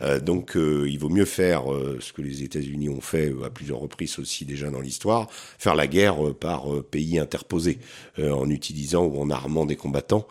Euh, 0.02 0.20
donc 0.20 0.56
euh, 0.56 0.88
il 0.88 0.98
vaut 0.98 1.09
mieux 1.09 1.24
faire 1.24 1.72
euh, 1.72 1.98
ce 2.00 2.12
que 2.12 2.22
les 2.22 2.42
États-Unis 2.42 2.88
ont 2.88 3.00
fait 3.00 3.32
à 3.44 3.50
plusieurs 3.50 3.78
reprises 3.78 4.18
aussi 4.18 4.44
déjà 4.44 4.70
dans 4.70 4.80
l'histoire, 4.80 5.28
faire 5.30 5.74
la 5.74 5.86
guerre 5.86 6.34
par 6.34 6.66
pays 6.90 7.18
interposés 7.18 7.78
en 8.18 8.48
utilisant 8.48 9.04
ou 9.04 9.20
en 9.20 9.30
armant 9.30 9.66
des 9.66 9.76
combattants. 9.76 10.26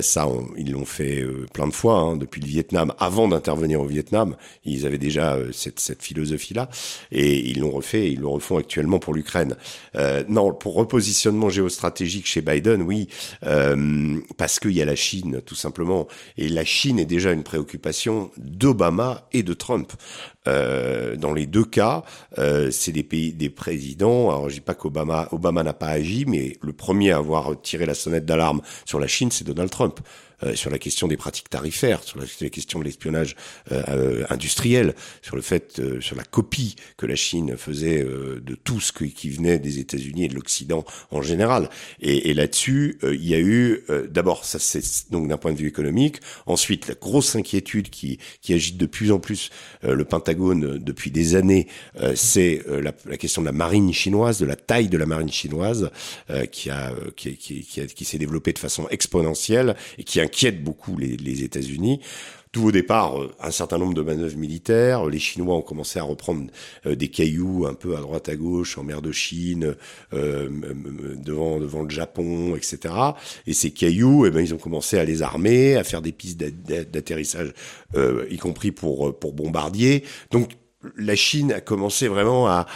ça, 0.00 0.28
ils 0.56 0.72
l'ont 0.72 0.84
fait 0.84 1.24
plein 1.52 1.68
de 1.68 1.72
fois 1.72 1.98
hein, 1.98 2.16
depuis 2.16 2.40
Vietnam, 2.44 2.92
avant 2.98 3.28
d'intervenir 3.28 3.80
au 3.80 3.86
Vietnam, 3.86 4.36
ils 4.64 4.86
avaient 4.86 4.98
déjà 4.98 5.34
euh, 5.34 5.50
cette, 5.52 6.02
philosophie-là, 6.02 6.68
et 7.10 7.38
ils 7.50 7.60
l'ont 7.60 7.70
refait, 7.70 8.06
et 8.06 8.10
ils 8.10 8.20
le 8.20 8.28
refont 8.28 8.58
actuellement 8.58 8.98
pour 8.98 9.14
l'Ukraine. 9.14 9.56
Euh, 9.96 10.22
non, 10.28 10.52
pour 10.52 10.74
repositionnement 10.74 11.48
géostratégique 11.48 12.26
chez 12.26 12.42
Biden, 12.42 12.82
oui, 12.82 13.08
euh, 13.44 14.18
parce 14.36 14.60
qu'il 14.60 14.72
y 14.72 14.82
a 14.82 14.84
la 14.84 14.96
Chine, 14.96 15.40
tout 15.44 15.54
simplement, 15.54 16.06
et 16.36 16.48
la 16.48 16.64
Chine 16.64 16.98
est 16.98 17.04
déjà 17.04 17.32
une 17.32 17.42
préoccupation 17.42 18.30
d'Obama 18.36 19.26
et 19.32 19.42
de 19.42 19.54
Trump. 19.54 19.92
Dans 20.46 21.32
les 21.32 21.46
deux 21.46 21.64
cas, 21.64 22.04
c'est 22.70 22.92
des 22.92 23.02
pays, 23.02 23.32
des 23.32 23.48
présidents. 23.48 24.28
Alors, 24.28 24.50
je 24.50 24.56
dis 24.56 24.60
pas 24.60 24.74
qu'Obama, 24.74 25.26
Obama 25.32 25.62
n'a 25.62 25.72
pas 25.72 25.88
agi, 25.88 26.26
mais 26.26 26.58
le 26.60 26.74
premier 26.74 27.12
à 27.12 27.16
avoir 27.16 27.58
tiré 27.62 27.86
la 27.86 27.94
sonnette 27.94 28.26
d'alarme 28.26 28.60
sur 28.84 28.98
la 28.98 29.06
Chine, 29.06 29.30
c'est 29.30 29.44
Donald 29.44 29.70
Trump. 29.70 30.00
Euh, 30.42 30.54
sur 30.54 30.70
la 30.70 30.78
question 30.78 31.08
des 31.08 31.16
pratiques 31.16 31.48
tarifaires, 31.48 32.02
sur 32.02 32.18
la, 32.18 32.50
question 32.50 32.78
de 32.78 32.84
l'espionnage 32.84 33.36
euh, 33.72 33.82
euh, 33.88 34.24
industriel, 34.30 34.94
sur 35.22 35.36
le 35.36 35.42
fait, 35.42 35.80
sur 36.00 36.16
la 36.16 36.24
copie 36.24 36.76
que 36.96 37.06
la 37.06 37.16
Chine 37.16 37.56
faisait 37.56 38.04
de 38.04 38.54
tout 38.54 38.80
ce 38.80 38.92
qui 38.92 39.30
venait 39.30 39.58
des 39.58 39.78
États-Unis 39.78 40.24
et 40.24 40.28
de 40.28 40.34
l'Occident 40.34 40.84
en 41.10 41.22
général. 41.22 41.68
Et, 42.00 42.30
et 42.30 42.34
là-dessus, 42.34 42.98
il 43.02 43.26
y 43.26 43.34
a 43.34 43.40
eu 43.40 43.84
d'abord 44.08 44.44
ça 44.44 44.58
c'est 44.58 45.10
donc 45.10 45.28
d'un 45.28 45.36
point 45.36 45.52
de 45.52 45.58
vue 45.58 45.68
économique. 45.68 46.18
Ensuite, 46.46 46.88
la 46.88 46.94
grosse 46.94 47.36
inquiétude 47.36 47.90
qui 47.90 48.18
qui 48.40 48.54
agite 48.54 48.76
de 48.76 48.86
plus 48.86 49.12
en 49.12 49.18
plus 49.18 49.50
le 49.82 50.04
Pentagone 50.04 50.78
depuis 50.78 51.10
des 51.10 51.34
années, 51.34 51.66
c'est 52.14 52.62
la, 52.68 52.92
la, 53.06 53.16
question 53.16 53.42
de 53.42 53.46
la 53.46 53.52
marine 53.52 53.92
chinoise, 53.92 54.38
de 54.38 54.46
la 54.46 54.56
taille 54.56 54.88
de 54.88 54.98
la 54.98 55.06
marine 55.06 55.30
chinoise, 55.30 55.90
qui 56.50 56.70
a 56.70 56.92
qui, 57.16 57.36
qui, 57.36 57.62
qui, 57.62 57.86
qui 57.86 58.04
s'est 58.04 58.18
développée 58.18 58.52
de 58.52 58.58
façon 58.58 58.86
exponentielle 58.90 59.76
et 59.98 60.04
qui 60.04 60.20
inquiète 60.20 60.33
beaucoup 60.62 60.96
les, 60.96 61.44
États-Unis. 61.44 62.00
Tout 62.52 62.66
au 62.66 62.72
départ, 62.72 63.20
euh, 63.20 63.32
un 63.40 63.50
certain 63.50 63.78
nombre 63.78 63.94
de 63.94 64.02
manœuvres 64.02 64.36
militaires. 64.36 65.06
Les 65.06 65.18
Chinois 65.18 65.56
ont 65.56 65.62
commencé 65.62 65.98
à 65.98 66.04
reprendre 66.04 66.46
euh, 66.86 66.94
des 66.94 67.08
cailloux 67.08 67.66
un 67.66 67.74
peu 67.74 67.96
à 67.96 68.00
droite 68.00 68.28
à 68.28 68.36
gauche 68.36 68.78
en 68.78 68.84
mer 68.84 69.02
de 69.02 69.10
Chine, 69.10 69.74
euh, 70.12 70.48
devant 71.16 71.58
devant 71.58 71.82
le 71.82 71.90
Japon, 71.90 72.54
etc. 72.54 72.94
Et 73.48 73.54
ces 73.54 73.72
cailloux, 73.72 74.26
eh 74.26 74.30
ben, 74.30 74.40
ils 74.40 74.54
ont 74.54 74.58
commencé 74.58 74.98
à 74.98 75.04
les 75.04 75.22
armer, 75.22 75.76
à 75.76 75.82
faire 75.82 76.00
des 76.00 76.12
pistes 76.12 76.38
d'atterrissage, 76.38 77.52
y 78.30 78.36
compris 78.36 78.70
pour 78.70 79.18
pour 79.18 79.32
bombardiers. 79.32 80.04
Donc 80.30 80.50
la 80.96 81.16
Chine 81.16 81.52
a 81.52 81.60
commencé 81.60 82.08
vraiment 82.08 82.48
à, 82.48 82.66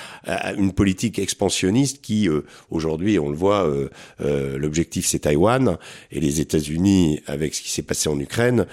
une 0.57 0.73
politique 0.73 1.19
expansionniste 1.19 2.01
qui, 2.03 2.29
euh, 2.29 2.45
aujourd'hui, 2.71 3.19
on 3.19 3.31
le 3.31 3.37
voit, 3.37 3.67
euh, 3.67 3.89
euh, 4.21 4.59
l'objectif 4.59 5.07
c'est 5.07 5.21
Taïwan 5.21 5.79
et 6.11 6.21
les 6.21 6.41
États-Unis, 6.41 7.21
avec 7.27 7.55
ce 7.55 7.63
qui 7.63 7.71
s'est 7.71 7.83
passé 7.83 8.09
en 8.09 8.19
Ukraine, 8.19 8.67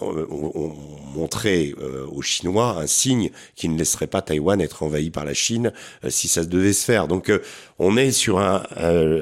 ont, 0.00 0.72
montré 1.14 1.74
aux 2.12 2.22
Chinois 2.22 2.78
un 2.78 2.86
signe 2.86 3.30
qui 3.54 3.68
ne 3.68 3.78
laisserait 3.78 4.06
pas 4.06 4.22
Taïwan 4.22 4.60
être 4.60 4.82
envahi 4.82 5.10
par 5.10 5.24
la 5.24 5.34
Chine 5.34 5.72
si 6.08 6.28
ça 6.28 6.44
devait 6.44 6.72
se 6.72 6.84
faire. 6.84 7.08
Donc, 7.08 7.32
on 7.78 7.96
est 7.96 8.10
sur 8.10 8.38
un, 8.38 8.62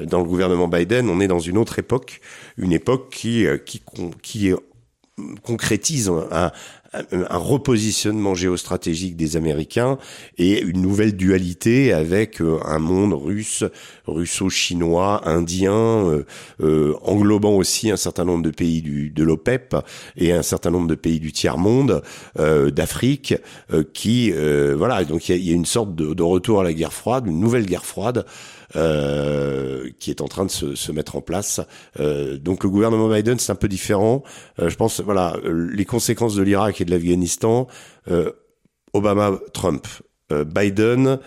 dans 0.05 0.19
le 0.19 0.25
gouvernement 0.25 0.67
Biden, 0.67 1.09
on 1.09 1.19
est 1.21 1.27
dans 1.27 1.39
une 1.39 1.57
autre 1.57 1.79
époque, 1.79 2.21
une 2.57 2.73
époque 2.73 3.09
qui 3.11 3.45
qui 3.65 3.81
qui 4.21 4.51
concrétise 5.43 6.11
un, 6.31 6.51
un 7.11 7.37
repositionnement 7.37 8.35
géostratégique 8.35 9.15
des 9.15 9.37
Américains 9.37 9.97
et 10.37 10.61
une 10.61 10.81
nouvelle 10.81 11.15
dualité 11.15 11.93
avec 11.93 12.41
euh, 12.41 12.59
un 12.65 12.79
monde 12.79 13.13
russe, 13.13 13.63
russo-chinois, 14.07 15.27
indien, 15.27 15.73
euh, 15.73 16.25
euh, 16.61 16.93
englobant 17.01 17.55
aussi 17.55 17.91
un 17.91 17.97
certain 17.97 18.25
nombre 18.25 18.43
de 18.43 18.51
pays 18.51 18.81
du, 18.81 19.09
de 19.09 19.23
l'OPEP 19.23 19.75
et 20.17 20.31
un 20.31 20.43
certain 20.43 20.71
nombre 20.71 20.87
de 20.87 20.95
pays 20.95 21.19
du 21.19 21.31
tiers-monde, 21.31 22.01
d'Afrique, 22.35 23.35
qui, 23.93 24.31
voilà, 24.31 25.03
donc 25.03 25.29
il 25.29 25.37
y, 25.37 25.49
y 25.49 25.51
a, 25.51 25.53
une 25.53 25.65
sorte 25.65 25.95
de, 25.95 26.13
de 26.13 26.23
retour 26.23 26.61
à 26.61 26.63
la 26.63 26.73
guerre 26.73 26.93
froide, 26.93 27.27
une 27.27 27.39
nouvelle 27.39 27.65
guerre 27.65 27.85
froide, 27.85 28.25
euh, 28.75 29.64
qui 30.05 30.11
est 30.11 30.21
en 30.21 30.27
train 30.27 30.45
de 30.45 30.51
se, 30.51 30.91
mettre 30.91 31.15
en 31.15 31.21
place. 31.21 31.61
Euh, 31.99 32.37
donc 32.37 32.63
le 32.63 32.69
gouvernement 32.69 33.09
Biden, 33.09 33.39
c'est 33.39 33.51
un 33.51 33.55
peu 33.55 33.67
différent. 33.67 34.23
Euh, 34.59 34.69
je 34.69 34.75
pense, 34.75 35.01
voilà, 35.01 35.35
les 35.43 35.85
conséquences 35.85 36.35
de 36.35 36.43
l'Irak 36.43 36.79
et 36.79 36.85
de 36.85 36.91
l'Afghanistan, 36.91 37.67
Obama, 38.93 39.39
Trump, 39.53 39.87
Biden. 40.29 41.19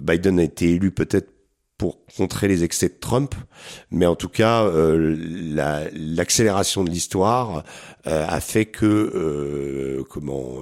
Biden 0.00 0.38
a 0.38 0.42
été 0.42 0.74
élu 0.74 0.90
peut-être 0.90 1.30
pour 1.78 1.98
contrer 2.16 2.48
les 2.48 2.64
excès 2.64 2.88
de 2.88 2.94
Trump, 2.98 3.34
mais 3.90 4.06
en 4.06 4.16
tout 4.16 4.30
cas, 4.30 4.64
euh, 4.64 5.16
l'accélération 5.92 6.84
de 6.84 6.90
l'histoire 6.90 7.64
euh, 8.06 8.26
a 8.26 8.40
fait 8.40 8.64
que 8.64 8.86
euh, 8.86 10.02
comment 10.08 10.60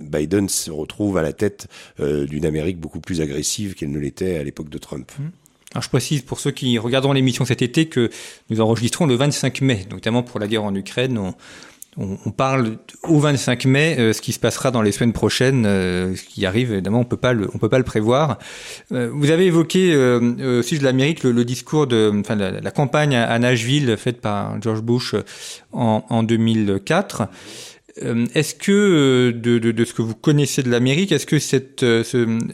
Biden 0.00 0.48
se 0.48 0.70
retrouve 0.70 1.18
à 1.18 1.22
la 1.22 1.32
tête 1.32 1.68
d'une 1.98 2.46
Amérique 2.46 2.80
beaucoup 2.80 3.00
plus 3.00 3.20
agressive 3.20 3.74
qu'elle 3.74 3.90
ne 3.90 3.98
l'était 3.98 4.36
à 4.36 4.44
l'époque 4.44 4.70
de 4.70 4.78
Trump. 4.78 5.10
Mmh. 5.18 5.22
Alors 5.74 5.82
je 5.82 5.88
précise 5.88 6.22
pour 6.22 6.38
ceux 6.38 6.52
qui 6.52 6.78
regarderont 6.78 7.12
l'émission 7.12 7.44
cet 7.44 7.60
été 7.60 7.86
que 7.86 8.08
nous 8.48 8.60
enregistrons 8.60 9.06
le 9.06 9.16
25 9.16 9.60
mai, 9.60 9.86
notamment 9.90 10.22
pour 10.22 10.38
la 10.38 10.46
guerre 10.46 10.62
en 10.62 10.74
Ukraine. 10.74 11.34
On, 11.96 12.30
parle 12.32 12.78
au 13.04 13.20
25 13.20 13.66
mai, 13.66 13.96
euh, 13.98 14.12
ce 14.12 14.20
qui 14.20 14.32
se 14.32 14.40
passera 14.40 14.72
dans 14.72 14.82
les 14.82 14.90
semaines 14.90 15.12
prochaines, 15.12 15.64
euh, 15.64 16.16
ce 16.16 16.24
qui 16.24 16.44
arrive 16.44 16.72
évidemment, 16.72 17.00
on 17.00 17.04
peut 17.04 17.16
peut 17.16 17.68
pas 17.68 17.78
le 17.78 17.84
prévoir. 17.84 18.38
Euh, 18.90 19.10
vous 19.12 19.30
avez 19.30 19.46
évoqué 19.46 19.96
aussi 19.96 20.78
de 20.78 20.84
l'Amérique 20.84 21.22
le, 21.22 21.44
discours 21.44 21.86
de, 21.86 22.12
la, 22.28 22.60
la, 22.60 22.70
campagne 22.72 23.14
à 23.14 23.38
Nashville 23.38 23.96
faite 23.96 24.20
par 24.20 24.60
George 24.60 24.82
Bush 24.82 25.14
en, 25.72 26.04
en 26.08 26.22
2004. 26.24 27.28
Euh, 28.02 28.26
est-ce 28.34 28.54
que, 28.54 28.72
euh, 28.72 29.32
de, 29.32 29.58
de, 29.58 29.70
de, 29.70 29.84
ce 29.84 29.94
que 29.94 30.02
vous 30.02 30.14
connaissez 30.16 30.62
de 30.62 30.70
l'Amérique, 30.70 31.12
est-ce 31.12 31.26
que 31.26 31.38
cette, 31.38 31.84
euh, 31.84 32.02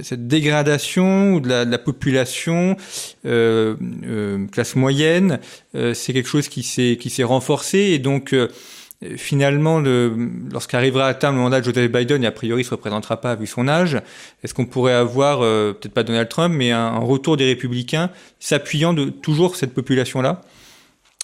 cette 0.02 0.26
dégradation 0.26 1.38
de 1.38 1.48
la, 1.48 1.64
de 1.64 1.70
la 1.70 1.78
population, 1.78 2.76
euh, 3.24 4.46
classe 4.52 4.76
moyenne, 4.76 5.40
c'est 5.72 6.12
quelque 6.12 6.28
chose 6.28 6.48
qui 6.48 6.62
s'est 6.62 6.98
qui 7.00 7.10
s'est 7.10 7.24
renforcé 7.24 7.78
et 7.78 7.98
donc 7.98 8.34
finalement, 9.16 9.80
lorsqu'arrivera 10.52 11.06
à 11.06 11.14
terme 11.14 11.36
le 11.36 11.42
mandat 11.42 11.60
de 11.60 11.64
Joe 11.64 11.88
Biden, 11.88 12.22
et 12.22 12.26
a 12.26 12.32
priori 12.32 12.62
il 12.62 12.64
se 12.64 12.70
représentera 12.70 13.20
pas 13.20 13.34
vu 13.34 13.46
son 13.46 13.68
âge, 13.68 13.98
est-ce 14.42 14.52
qu'on 14.52 14.66
pourrait 14.66 14.92
avoir, 14.92 15.40
peut-être 15.40 15.94
pas 15.94 16.02
Donald 16.02 16.28
Trump, 16.28 16.54
mais 16.56 16.72
un, 16.72 16.78
un 16.78 16.98
retour 16.98 17.36
des 17.36 17.46
républicains 17.46 18.10
s'appuyant 18.40 18.92
de 18.92 19.06
toujours 19.06 19.56
cette 19.56 19.72
population-là? 19.72 20.42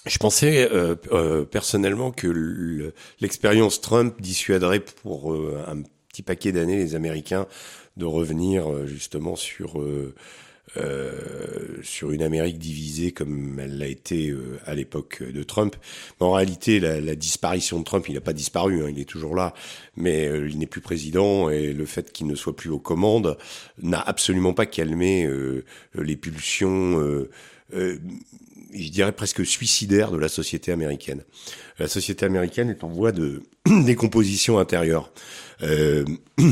Je 0.07 0.17
pensais 0.17 0.69
euh, 0.71 0.95
euh, 1.11 1.45
personnellement 1.45 2.11
que 2.11 2.91
l'expérience 3.19 3.81
Trump 3.81 4.21
dissuaderait 4.21 4.79
pour 4.79 5.33
euh, 5.33 5.63
un 5.67 5.81
petit 6.09 6.23
paquet 6.23 6.51
d'années 6.51 6.77
les 6.77 6.95
Américains 6.95 7.47
de 7.97 8.05
revenir 8.05 8.85
justement 8.85 9.35
sur 9.35 9.81
sur 11.81 12.11
une 12.11 12.21
Amérique 12.21 12.59
divisée 12.59 13.11
comme 13.11 13.59
elle 13.59 13.79
l'a 13.79 13.87
été 13.87 14.35
à 14.67 14.75
l'époque 14.75 15.23
de 15.23 15.41
Trump. 15.41 15.75
En 16.19 16.33
réalité, 16.33 16.79
la, 16.79 17.15
disparition 17.15 17.79
de 17.79 17.83
Trump, 17.83 18.05
il 18.07 18.13
n'a 18.13 18.21
pas 18.21 18.33
disparu, 18.33 18.83
hein, 18.83 18.87
il 18.89 18.99
est 18.99 19.09
toujours 19.09 19.33
là, 19.33 19.55
mais 19.95 20.25
il 20.25 20.59
n'est 20.59 20.67
plus 20.67 20.81
président 20.81 21.49
et 21.49 21.73
le 21.73 21.85
fait 21.87 22.11
qu'il 22.11 22.27
ne 22.27 22.35
soit 22.35 22.55
plus 22.55 22.69
aux 22.69 22.79
commandes 22.79 23.37
n'a 23.81 23.99
absolument 23.99 24.53
pas 24.53 24.67
calmé 24.67 25.27
les 25.95 26.15
pulsions 26.15 27.27
je 28.73 28.89
dirais 28.89 29.11
presque 29.11 29.45
suicidaire 29.45 30.11
de 30.11 30.17
la 30.17 30.29
société 30.29 30.71
américaine. 30.71 31.23
La 31.79 31.87
société 31.87 32.25
américaine 32.25 32.69
est 32.69 32.83
en 32.83 32.89
voie 32.89 33.11
de 33.11 33.43
décomposition 33.85 34.59
intérieure. 34.59 35.11
Euh, 35.63 36.05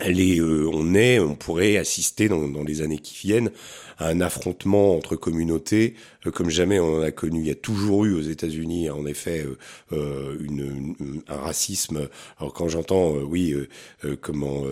est, 0.00 0.40
euh, 0.40 0.68
on 0.72 0.94
est, 0.94 1.18
on 1.18 1.34
pourrait 1.34 1.76
assister 1.76 2.28
dans, 2.28 2.48
dans, 2.48 2.64
les 2.64 2.82
années 2.82 2.98
qui 2.98 3.26
viennent 3.26 3.50
à 3.98 4.08
un 4.08 4.20
affrontement 4.20 4.96
entre 4.96 5.16
communautés 5.16 5.94
euh, 6.26 6.30
comme 6.30 6.50
jamais 6.50 6.80
on 6.80 6.96
en 6.98 7.02
a 7.02 7.10
connu. 7.10 7.40
Il 7.40 7.46
y 7.46 7.50
a 7.50 7.54
toujours 7.54 8.04
eu 8.04 8.14
aux 8.14 8.22
États-Unis, 8.22 8.90
en 8.90 9.06
effet, 9.06 9.46
euh, 9.92 10.36
une, 10.40 10.94
un 11.28 11.36
racisme. 11.36 12.08
Alors 12.38 12.52
quand 12.52 12.68
j'entends, 12.68 13.12
oui, 13.14 13.54
comment 14.20 14.64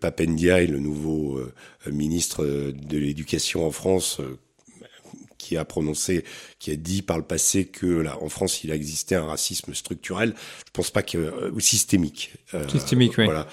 Papendiaï, 0.00 0.66
le 0.66 0.78
nouveau 0.78 1.40
ministre 1.90 2.44
de 2.44 2.98
l'Éducation 2.98 3.66
en 3.66 3.70
France, 3.70 4.20
qui 5.38 5.56
a 5.56 5.64
prononcé, 5.64 6.24
qui 6.58 6.70
a 6.70 6.76
dit 6.76 7.02
par 7.02 7.16
le 7.16 7.24
passé 7.24 7.64
que 7.64 7.86
là, 7.86 8.18
en 8.20 8.28
France, 8.28 8.64
il 8.64 8.72
a 8.72 8.74
existé 8.74 9.14
un 9.14 9.24
racisme 9.24 9.72
structurel. 9.72 10.34
Je 10.66 10.70
pense 10.72 10.90
pas 10.90 11.02
que 11.02 11.16
euh, 11.16 11.50
ou 11.52 11.60
systémique. 11.60 12.34
Euh, 12.54 12.68
systémique, 12.68 13.14
oui. 13.16 13.24
Voilà. 13.24 13.46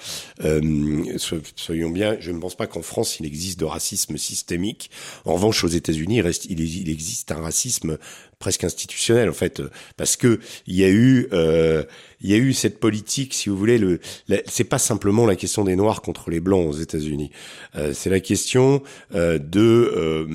Euh, 0.44 1.16
soyons 1.56 1.90
bien, 1.90 2.16
je 2.20 2.30
ne 2.32 2.38
pense 2.38 2.56
pas 2.56 2.66
qu'en 2.66 2.82
France 2.82 3.20
il 3.20 3.26
existe 3.26 3.60
de 3.60 3.64
racisme 3.64 4.16
systémique. 4.16 4.90
En 5.24 5.34
revanche, 5.34 5.62
aux 5.64 5.68
États-Unis, 5.68 6.18
il, 6.18 6.60
il, 6.60 6.90
existe 6.90 7.32
un 7.32 7.40
racisme 7.40 7.98
presque 8.38 8.64
institutionnel 8.64 9.28
en 9.28 9.34
fait 9.34 9.62
parce 9.96 10.16
que 10.16 10.40
il 10.66 10.76
y 10.76 10.84
a 10.84 10.88
eu 10.88 11.28
euh, 11.32 11.84
il 12.20 12.30
y 12.30 12.34
a 12.34 12.36
eu 12.36 12.52
cette 12.52 12.80
politique 12.80 13.32
si 13.34 13.48
vous 13.48 13.56
voulez 13.56 13.78
le 13.78 14.00
c'est 14.46 14.64
pas 14.64 14.78
simplement 14.78 15.26
la 15.26 15.36
question 15.36 15.64
des 15.64 15.76
noirs 15.76 16.02
contre 16.02 16.30
les 16.30 16.40
blancs 16.40 16.68
aux 16.68 16.76
États-Unis 16.76 17.30
euh, 17.76 17.92
c'est 17.94 18.10
la 18.10 18.20
question 18.20 18.82
euh, 19.14 19.38
de 19.38 20.26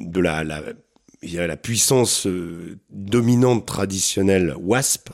de 0.00 0.20
la, 0.20 0.44
la 0.44 0.62
il 1.22 1.32
y 1.32 1.38
a 1.38 1.46
la 1.46 1.56
puissance 1.56 2.26
euh, 2.26 2.78
dominante 2.90 3.66
traditionnelle 3.66 4.54
WASP, 4.58 5.10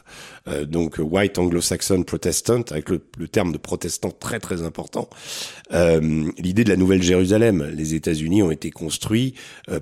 euh, 0.48 0.64
donc 0.66 0.96
White 0.98 1.38
Anglo-Saxon 1.38 2.02
Protestant, 2.02 2.62
avec 2.70 2.90
le, 2.90 3.00
terme 3.28 3.52
de 3.52 3.58
protestant 3.58 4.10
très 4.10 4.38
très 4.38 4.62
important. 4.62 5.08
Euh, 5.72 6.30
l'idée 6.38 6.64
de 6.64 6.70
la 6.70 6.76
Nouvelle 6.76 7.02
Jérusalem, 7.02 7.70
les 7.74 7.94
États-Unis 7.94 8.42
ont 8.42 8.50
été 8.50 8.70
construits 8.70 9.34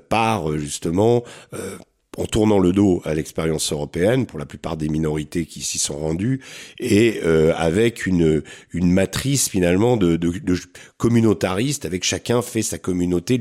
par 0.09 0.57
justement 0.59 1.25
en 2.19 2.27
tournant 2.27 2.59
le 2.59 2.73
dos 2.73 3.01
à 3.07 3.15
l'expérience 3.15 3.73
européenne 3.73 4.27
pour 4.27 4.39
la 4.39 4.45
plupart 4.45 4.77
des 4.77 4.91
minorités 4.91 5.47
qui 5.47 5.63
s'y 5.63 5.79
sont 5.79 5.97
rendues 5.97 6.41
et 6.79 7.21
euh, 7.25 7.55
avec 7.57 8.05
une 8.05 8.43
matrice 8.75 9.49
finalement 9.49 9.97
de, 9.97 10.17
de, 10.17 10.59
communautariste 10.99 11.87
avec 11.87 12.05
chacun 12.05 12.43
fait 12.43 12.61
sa 12.61 12.77
communauté 12.77 13.41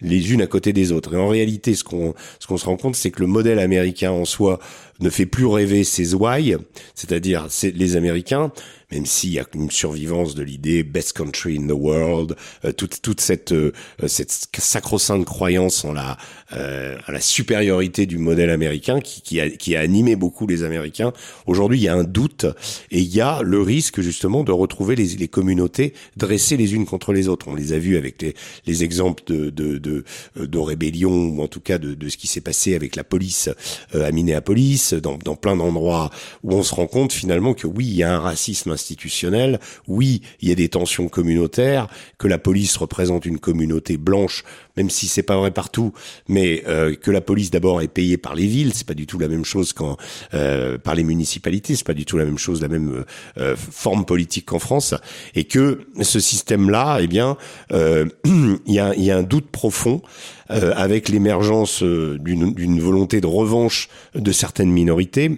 les 0.00 0.32
unes 0.32 0.40
à 0.40 0.46
côté 0.46 0.72
des 0.72 0.92
autres. 0.92 1.14
Et 1.14 1.18
en 1.18 1.28
réalité 1.28 1.74
ce 1.74 1.82
qu'on 1.82 2.14
ce 2.38 2.46
qu'on 2.46 2.58
se 2.58 2.66
rend 2.66 2.76
compte 2.76 2.94
c'est 2.94 3.10
que 3.10 3.20
le 3.20 3.26
modèle 3.26 3.58
américain 3.58 4.12
en 4.12 4.24
soi 4.24 4.60
ne 5.02 5.10
fait 5.10 5.26
plus 5.26 5.46
rêver 5.46 5.84
ses 5.84 6.14
ouailles 6.14 6.56
c'est-à-dire 6.94 7.48
les 7.62 7.96
Américains 7.96 8.52
même 8.92 9.06
s'il 9.06 9.30
y 9.30 9.38
a 9.38 9.46
une 9.54 9.70
survivance 9.70 10.34
de 10.34 10.42
l'idée 10.42 10.82
best 10.82 11.14
country 11.14 11.56
in 11.58 11.66
the 11.66 11.72
world, 11.72 12.36
euh, 12.64 12.72
toute, 12.72 13.00
toute 13.00 13.20
cette, 13.20 13.52
euh, 13.52 13.72
cette 14.06 14.48
sacro-sainte 14.58 15.24
croyance 15.24 15.84
en 15.84 15.92
la, 15.92 16.18
euh, 16.52 16.98
à 17.06 17.12
la 17.12 17.20
supériorité 17.20 18.04
du 18.06 18.18
modèle 18.18 18.50
américain 18.50 19.00
qui, 19.00 19.22
qui, 19.22 19.40
a, 19.40 19.48
qui 19.48 19.76
a 19.76 19.80
animé 19.80 20.14
beaucoup 20.14 20.46
les 20.46 20.62
Américains. 20.62 21.12
Aujourd'hui, 21.46 21.78
il 21.78 21.82
y 21.82 21.88
a 21.88 21.94
un 21.94 22.04
doute 22.04 22.44
et 22.90 23.00
il 23.00 23.14
y 23.14 23.20
a 23.20 23.40
le 23.42 23.62
risque 23.62 24.00
justement 24.00 24.44
de 24.44 24.52
retrouver 24.52 24.94
les, 24.94 25.06
les 25.16 25.28
communautés 25.28 25.94
dressées 26.16 26.56
les 26.56 26.74
unes 26.74 26.84
contre 26.84 27.12
les 27.12 27.28
autres. 27.28 27.48
On 27.48 27.54
les 27.54 27.72
a 27.72 27.78
vus 27.78 27.96
avec 27.96 28.20
les, 28.20 28.34
les 28.66 28.84
exemples 28.84 29.22
de, 29.26 29.48
de, 29.48 29.78
de, 29.78 30.04
de 30.36 30.58
rébellion 30.58 31.28
ou 31.28 31.42
en 31.42 31.48
tout 31.48 31.60
cas 31.60 31.78
de, 31.78 31.94
de 31.94 32.08
ce 32.10 32.18
qui 32.18 32.26
s'est 32.26 32.42
passé 32.42 32.74
avec 32.74 32.96
la 32.96 33.04
police 33.04 33.48
à 33.94 34.10
Minneapolis, 34.12 34.91
dans, 34.94 35.16
dans 35.16 35.36
plein 35.36 35.56
d'endroits 35.56 36.10
où 36.42 36.52
on 36.52 36.62
se 36.62 36.74
rend 36.74 36.86
compte 36.86 37.12
finalement 37.12 37.54
que 37.54 37.66
oui, 37.66 37.86
il 37.86 37.94
y 37.94 38.02
a 38.02 38.14
un 38.14 38.20
racisme 38.20 38.70
institutionnel. 38.70 39.60
Oui, 39.88 40.22
il 40.40 40.48
y 40.48 40.52
a 40.52 40.54
des 40.54 40.68
tensions 40.68 41.08
communautaires, 41.08 41.88
que 42.18 42.28
la 42.28 42.38
police 42.38 42.76
représente 42.76 43.26
une 43.26 43.38
communauté 43.38 43.96
blanche, 43.96 44.44
même 44.76 44.90
si 44.90 45.08
c'est 45.08 45.22
pas 45.22 45.36
vrai 45.36 45.50
partout, 45.50 45.92
mais 46.28 46.62
euh, 46.66 46.94
que 46.94 47.10
la 47.10 47.20
police 47.20 47.50
d'abord 47.50 47.82
est 47.82 47.88
payée 47.88 48.16
par 48.16 48.34
les 48.34 48.46
villes, 48.46 48.72
c'est 48.74 48.86
pas 48.86 48.94
du 48.94 49.06
tout 49.06 49.18
la 49.18 49.28
même 49.28 49.44
chose 49.44 49.72
qu'en 49.72 49.96
euh, 50.34 50.78
par 50.78 50.94
les 50.94 51.04
municipalités, 51.04 51.76
c'est 51.76 51.86
pas 51.86 51.94
du 51.94 52.04
tout 52.04 52.18
la 52.18 52.24
même 52.24 52.38
chose, 52.38 52.60
la 52.60 52.68
même 52.68 53.04
euh, 53.38 53.56
forme 53.56 54.04
politique 54.04 54.46
qu'en 54.46 54.58
France, 54.58 54.94
et 55.34 55.44
que 55.44 55.80
ce 56.00 56.20
système-là, 56.20 56.98
eh 57.00 57.06
bien, 57.06 57.36
il 57.70 58.58
y 58.66 58.78
a, 58.78 58.94
y 58.96 59.10
a 59.10 59.16
un 59.16 59.22
doute 59.22 59.50
profond. 59.50 60.02
avec 60.48 61.08
l'émergence 61.08 61.82
d'une 61.82 62.80
volonté 62.80 63.20
de 63.20 63.26
revanche 63.26 63.88
de 64.14 64.32
certaines 64.32 64.70
minorités, 64.70 65.36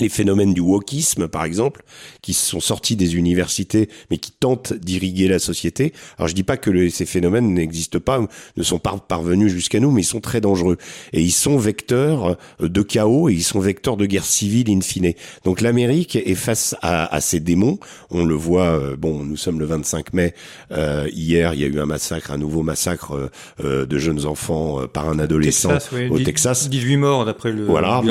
les 0.00 0.08
phénomènes 0.08 0.54
du 0.54 0.60
wokisme, 0.60 1.28
par 1.28 1.44
exemple, 1.44 1.82
qui 2.22 2.34
sont 2.34 2.60
sortis 2.60 2.96
des 2.96 3.16
universités, 3.16 3.88
mais 4.10 4.18
qui 4.18 4.32
tentent 4.32 4.72
d'irriguer 4.72 5.28
la 5.28 5.38
société. 5.38 5.92
Alors 6.18 6.28
je 6.28 6.34
dis 6.34 6.42
pas 6.42 6.56
que 6.56 6.88
ces 6.88 7.06
phénomènes 7.06 7.52
n'existent 7.54 8.00
pas, 8.00 8.20
ne 8.56 8.62
sont 8.62 8.78
pas 8.78 8.96
parvenus 8.98 9.52
jusqu'à 9.52 9.80
nous, 9.80 9.90
mais 9.90 10.02
ils 10.02 10.04
sont 10.04 10.20
très 10.20 10.40
dangereux. 10.40 10.76
Et 11.12 11.22
ils 11.22 11.32
sont 11.32 11.56
vecteurs 11.56 12.36
euh, 12.60 12.68
de 12.68 12.82
chaos 12.82 13.28
et 13.28 13.32
ils 13.32 13.42
sont 13.42 13.60
vecteurs 13.60 13.96
de 13.96 14.06
guerre 14.06 14.24
civile 14.24 14.70
in 14.70 14.80
fine. 14.80 15.12
Donc 15.44 15.60
l'Amérique 15.60 16.16
est 16.16 16.34
face 16.34 16.74
à, 16.82 17.14
à, 17.14 17.20
ces 17.20 17.40
démons. 17.40 17.78
On 18.10 18.24
le 18.24 18.34
voit, 18.34 18.66
euh, 18.66 18.96
bon, 18.96 19.24
nous 19.24 19.36
sommes 19.36 19.58
le 19.58 19.66
25 19.66 20.12
mai. 20.12 20.34
Euh, 20.72 21.08
hier, 21.12 21.54
il 21.54 21.60
y 21.60 21.64
a 21.64 21.68
eu 21.68 21.80
un 21.80 21.86
massacre, 21.86 22.30
un 22.30 22.38
nouveau 22.38 22.62
massacre 22.62 23.30
euh, 23.62 23.86
de 23.86 23.98
jeunes 23.98 24.26
enfants 24.26 24.80
par 24.92 25.08
un 25.08 25.18
adolescent 25.18 25.72
au 26.10 26.18
Texas. 26.18 26.68
18 26.68 26.96
morts 26.96 27.24
d'après 27.24 27.52
le 27.52 27.64
voilà. 27.64 28.02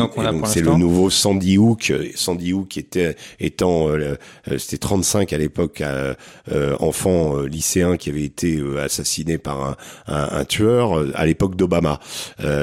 C'est 0.45 0.61
le 0.61 0.75
nouveau 0.75 1.09
Sandy 1.09 1.57
Hook 1.57 1.74
Sandy 2.15 2.53
Hook 2.53 2.78
était 2.78 3.15
étant 3.39 3.89
euh, 3.89 4.15
euh, 4.47 4.57
c'était 4.57 4.78
35 4.78 5.34
à 5.34 5.38
l'époque 5.38 5.82
euh, 5.82 6.15
enfant 6.80 7.41
lycéen 7.41 7.97
qui 7.97 8.09
avait 8.09 8.23
été 8.23 8.61
assassiné 8.82 9.38
par 9.38 9.78
un, 10.07 10.45
tueur 10.45 11.05
à 11.15 11.26
l'époque 11.26 11.55
d'Obama. 11.55 11.99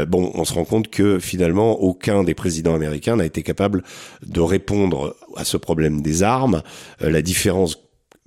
bon, 0.08 0.30
on 0.34 0.44
se 0.44 0.54
rend 0.54 0.64
compte 0.64 0.88
que 0.88 1.18
finalement 1.18 1.80
aucun 1.80 2.22
des 2.24 2.34
présidents 2.34 2.74
américains 2.74 3.16
n'a 3.16 3.24
été 3.24 3.42
capable 3.42 3.82
de 4.26 4.40
répondre 4.40 5.16
à 5.36 5.44
ce 5.44 5.56
problème 5.56 6.02
des 6.02 6.22
armes. 6.22 6.62
la 7.00 7.22
différence 7.22 7.78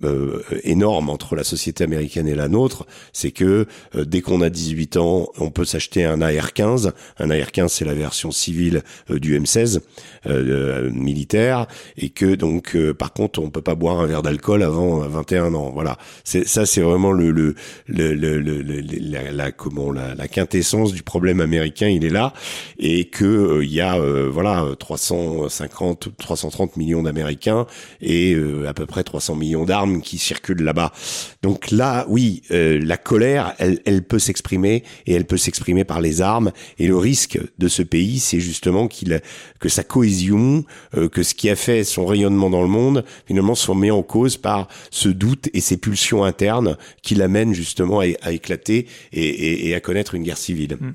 euh, 0.04 0.44
énorme 0.66 1.10
entre 1.10 1.38
la 1.38 1.46
société 1.46 1.82
américaine 1.82 2.28
et 2.28 2.36
la 2.36 2.50
nôtre, 2.50 2.86
c'est 3.14 3.32
que 3.32 3.66
euh, 3.96 4.04
dès 4.04 4.20
qu'on 4.20 4.42
a 4.42 4.50
18 4.50 4.98
ans, 4.98 5.30
on 5.38 5.52
peut 5.52 5.64
s'acheter 5.64 6.04
un 6.04 6.22
AR-15. 6.22 6.92
Un 7.18 7.30
AR-15, 7.30 7.70
c'est 7.70 7.86
la 7.86 7.94
version 7.94 8.30
civile 8.32 8.84
euh, 9.10 9.20
du 9.20 9.40
M16 9.40 9.80
militaire, 10.92 11.68
et 11.98 12.10
que 12.10 12.34
donc, 12.34 12.76
par 12.98 13.14
contre, 13.14 13.40
on 13.40 13.52
peut 13.52 13.62
pas 13.62 13.76
boire 13.76 14.00
un 14.00 14.08
verre 14.08 14.24
d'alcool 14.24 14.64
avant 14.64 14.98
21 14.98 15.54
ans. 15.54 15.70
Voilà, 15.72 16.00
c'est 16.24 16.48
ça, 16.48 16.66
c'est 16.66 16.82
vraiment 16.82 17.12
le, 17.12 17.54
la, 17.88 19.52
comment 19.52 19.92
la, 19.92 20.16
la, 20.16 20.28
quintessence 20.28 20.94
du 20.94 21.04
problème 21.04 21.42
américain. 21.42 21.88
Il 21.88 22.04
est 22.06 22.10
là, 22.10 22.34
et 22.80 23.06
que 23.06 23.62
il 23.62 23.72
y 23.72 23.82
a 23.82 24.00
voilà 24.30 24.66
350, 24.80 26.18
330 26.18 26.76
millions 26.78 27.04
d'Américains 27.04 27.68
et 28.02 28.36
à 28.68 28.74
peu 28.74 28.88
près 28.88 29.04
300 29.04 29.36
millions 29.36 29.66
d'armes 29.66 29.85
qui 30.02 30.18
circulent 30.18 30.64
là-bas. 30.64 30.92
Donc 31.42 31.72
là, 31.72 32.06
oui, 32.08 32.42
euh, 32.52 32.80
la 32.84 32.98
colère, 32.98 33.56
elle, 33.60 34.04
peut 34.04 34.20
s'exprimer 34.20 34.84
et 35.06 35.14
elle 35.14 35.26
peut 35.26 35.38
s'exprimer 35.38 35.84
par 35.84 36.02
les 36.02 36.22
armes. 36.22 36.52
Et 36.80 36.88
le 36.88 36.98
risque 36.98 37.40
de 37.58 37.68
ce 37.68 37.82
pays, 37.82 38.20
c'est 38.20 38.40
justement 38.40 38.88
qu'il 38.88 39.22
que 39.60 39.70
sa 39.70 39.84
cohésion, 39.84 40.66
euh, 40.96 41.10
que 41.10 41.24
ce 41.24 41.34
qui 41.34 41.50
a 41.50 41.56
fait 41.56 41.84
son 41.84 42.06
rayonnement 42.06 42.50
dans 42.50 42.62
le 42.62 42.68
monde, 42.68 43.06
finalement, 43.26 43.56
soit 43.56 43.76
mis 43.76 43.92
en 43.92 44.04
cause 44.04 44.38
par 44.38 44.68
ce 44.92 45.10
doute 45.10 45.50
et 45.54 45.62
ces 45.62 45.78
pulsions 45.78 46.24
internes 46.24 46.78
qui 47.02 47.16
l'amènent 47.16 47.54
justement 47.54 48.00
à, 48.00 48.32
éclater 48.32 48.88
et, 49.14 49.74
à 49.74 49.80
connaître 49.80 50.16
une 50.16 50.24
guerre 50.24 50.38
civile. 50.38 50.78
Mm. 50.80 50.94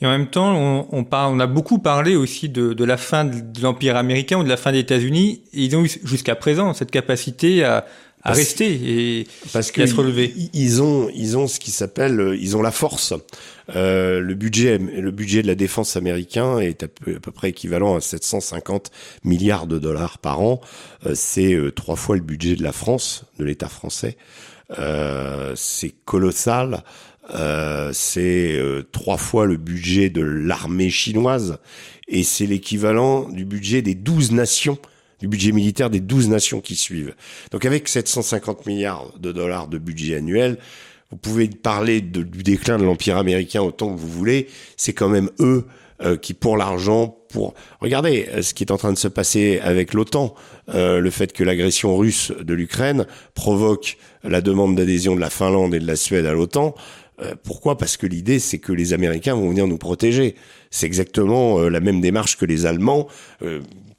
Et 0.00 0.06
en 0.06 0.10
même 0.10 0.28
temps, 0.28 0.54
on, 0.54 0.86
on, 0.92 1.06
on 1.10 1.40
a 1.40 1.46
beaucoup 1.46 1.78
parlé 1.78 2.16
aussi 2.16 2.48
de, 2.48 2.72
de 2.72 2.84
la 2.84 2.96
fin 2.96 3.24
de 3.24 3.60
l'Empire 3.62 3.96
américain 3.96 4.38
ou 4.38 4.44
de 4.44 4.48
la 4.48 4.56
fin 4.56 4.72
des 4.72 4.78
États-Unis. 4.78 5.42
Ils 5.52 5.76
ont 5.76 5.84
eu 5.84 5.90
jusqu'à 6.04 6.34
présent 6.34 6.72
cette 6.74 6.90
capacité 6.90 7.64
à, 7.64 7.86
à 8.24 8.32
rester 8.32 9.20
et, 9.20 9.26
Parce 9.52 9.70
que 9.70 9.82
à 9.82 9.86
se 9.86 9.94
relever. 9.94 10.32
Ils 10.54 10.82
ont, 10.82 11.10
ils 11.14 11.36
ont 11.36 11.46
ce 11.46 11.60
qui 11.60 11.70
s'appelle, 11.70 12.36
ils 12.40 12.56
ont 12.56 12.62
la 12.62 12.70
force. 12.70 13.12
Euh, 13.76 14.20
le 14.20 14.34
budget, 14.34 14.78
le 14.78 15.10
budget 15.10 15.42
de 15.42 15.46
la 15.46 15.54
défense 15.54 15.96
américain 15.96 16.58
est 16.58 16.82
à 16.82 16.88
peu, 16.88 17.18
près 17.20 17.50
équivalent 17.50 17.96
à 17.96 18.00
750 18.00 18.90
milliards 19.24 19.66
de 19.66 19.78
dollars 19.78 20.18
par 20.18 20.40
an. 20.40 20.62
Euh, 21.04 21.12
c'est 21.14 21.52
euh, 21.52 21.70
trois 21.70 21.96
fois 21.96 22.16
le 22.16 22.22
budget 22.22 22.56
de 22.56 22.62
la 22.62 22.72
France, 22.72 23.26
de 23.38 23.44
l'État 23.44 23.68
français. 23.68 24.16
Euh, 24.78 25.52
c'est 25.54 25.94
colossal. 26.06 26.82
c'est 27.92 28.58
trois 28.90 29.18
fois 29.18 29.44
le 29.44 29.58
budget 29.58 30.08
de 30.08 30.22
l'armée 30.22 30.90
chinoise 30.90 31.58
et 32.08 32.22
c'est 32.22 32.46
l'équivalent 32.46 33.28
du 33.28 33.44
budget 33.44 33.82
des 33.82 33.94
12 33.94 34.32
nations 34.32 34.78
du 35.24 35.28
budget 35.28 35.52
militaire 35.52 35.88
des 35.88 36.00
12 36.00 36.28
nations 36.28 36.60
qui 36.60 36.76
suivent. 36.76 37.14
Donc 37.50 37.64
avec 37.64 37.88
750 37.88 38.66
milliards 38.66 39.10
de 39.18 39.32
dollars 39.32 39.68
de 39.68 39.78
budget 39.78 40.16
annuel, 40.16 40.58
vous 41.10 41.16
pouvez 41.16 41.48
parler 41.48 42.02
du 42.02 42.42
déclin 42.42 42.76
de 42.76 42.84
l'empire 42.84 43.16
américain 43.16 43.62
autant 43.62 43.94
que 43.94 43.98
vous 43.98 44.08
voulez, 44.08 44.48
c'est 44.76 44.92
quand 44.92 45.08
même 45.08 45.30
eux 45.40 45.64
euh, 46.02 46.18
qui 46.18 46.34
pour 46.34 46.58
l'argent, 46.58 47.16
pour 47.30 47.54
regardez 47.80 48.28
euh, 48.34 48.42
ce 48.42 48.52
qui 48.52 48.64
est 48.64 48.70
en 48.70 48.76
train 48.76 48.92
de 48.92 48.98
se 48.98 49.08
passer 49.08 49.60
avec 49.62 49.94
l'OTAN, 49.94 50.34
euh, 50.74 51.00
le 51.00 51.08
fait 51.08 51.32
que 51.32 51.42
l'agression 51.42 51.96
russe 51.96 52.30
de 52.38 52.52
l'Ukraine 52.52 53.06
provoque 53.32 53.96
la 54.24 54.42
demande 54.42 54.76
d'adhésion 54.76 55.16
de 55.16 55.20
la 55.20 55.30
Finlande 55.30 55.74
et 55.74 55.78
de 55.78 55.86
la 55.86 55.96
Suède 55.96 56.26
à 56.26 56.32
l'OTAN. 56.32 56.74
pourquoi? 57.44 57.78
Parce 57.78 57.96
que 57.96 58.06
l'idée, 58.06 58.40
c'est 58.40 58.58
que 58.58 58.72
les 58.72 58.92
Américains 58.92 59.34
vont 59.34 59.48
venir 59.48 59.66
nous 59.66 59.78
protéger. 59.78 60.34
C'est 60.70 60.84
exactement 60.86 61.60
la 61.60 61.80
même 61.80 62.02
démarche 62.02 62.36
que 62.36 62.44
les 62.44 62.66
Allemands 62.66 63.06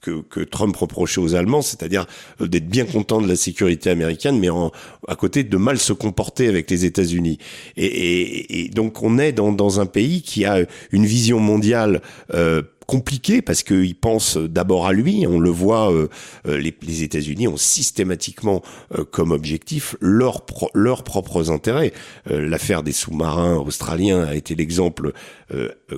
que, 0.06 0.22
que 0.22 0.42
Trump 0.42 0.76
reprochait 0.76 1.20
aux 1.20 1.34
Allemands, 1.36 1.64
c'est-à-dire 1.64 2.06
euh, 2.42 2.48
d'être 2.48 2.68
bien 2.68 2.86
content 2.86 3.22
de 3.22 3.28
la 3.28 3.36
sécurité 3.36 3.90
américaine, 3.90 4.40
mais 4.40 4.50
en, 4.50 4.72
à 5.08 5.16
côté 5.16 5.44
de 5.44 5.58
mal 5.58 5.80
se 5.80 5.94
comporter 5.94 6.48
avec 6.48 6.70
les 6.70 6.86
États-Unis. 6.86 7.40
Et, 7.76 7.86
et, 7.86 8.62
et, 8.62 8.70
donc 8.70 9.02
on 9.02 9.18
est 9.18 9.32
dans, 9.32 9.52
dans, 9.52 9.80
un 9.80 9.86
pays 9.86 10.22
qui 10.22 10.46
a 10.46 10.60
une 10.92 11.06
vision 11.06 11.40
mondiale 11.40 12.02
euh, 12.34 12.62
compliqué 12.86 13.42
parce 13.42 13.64
qu'il 13.64 13.96
pense 13.96 14.38
d'abord 14.38 14.88
à 14.88 14.94
lui. 14.94 15.26
On 15.28 15.40
le 15.40 15.50
voit, 15.50 15.92
euh, 15.92 16.08
euh, 16.48 16.58
les, 16.58 16.76
les 16.82 17.04
États-Unis 17.04 17.48
ont 17.48 17.58
systématiquement 17.58 18.62
euh, 18.98 19.04
comme 19.04 19.32
objectif 19.32 19.96
leurs 20.02 20.46
leurs 20.74 21.04
propres 21.04 21.52
intérêts. 21.52 21.94
L'affaire 22.30 22.84
des 22.84 22.92
sous-marins 22.92 23.56
australiens 23.58 24.24
a 24.24 24.36
été 24.36 24.56
l'exemple 24.56 25.14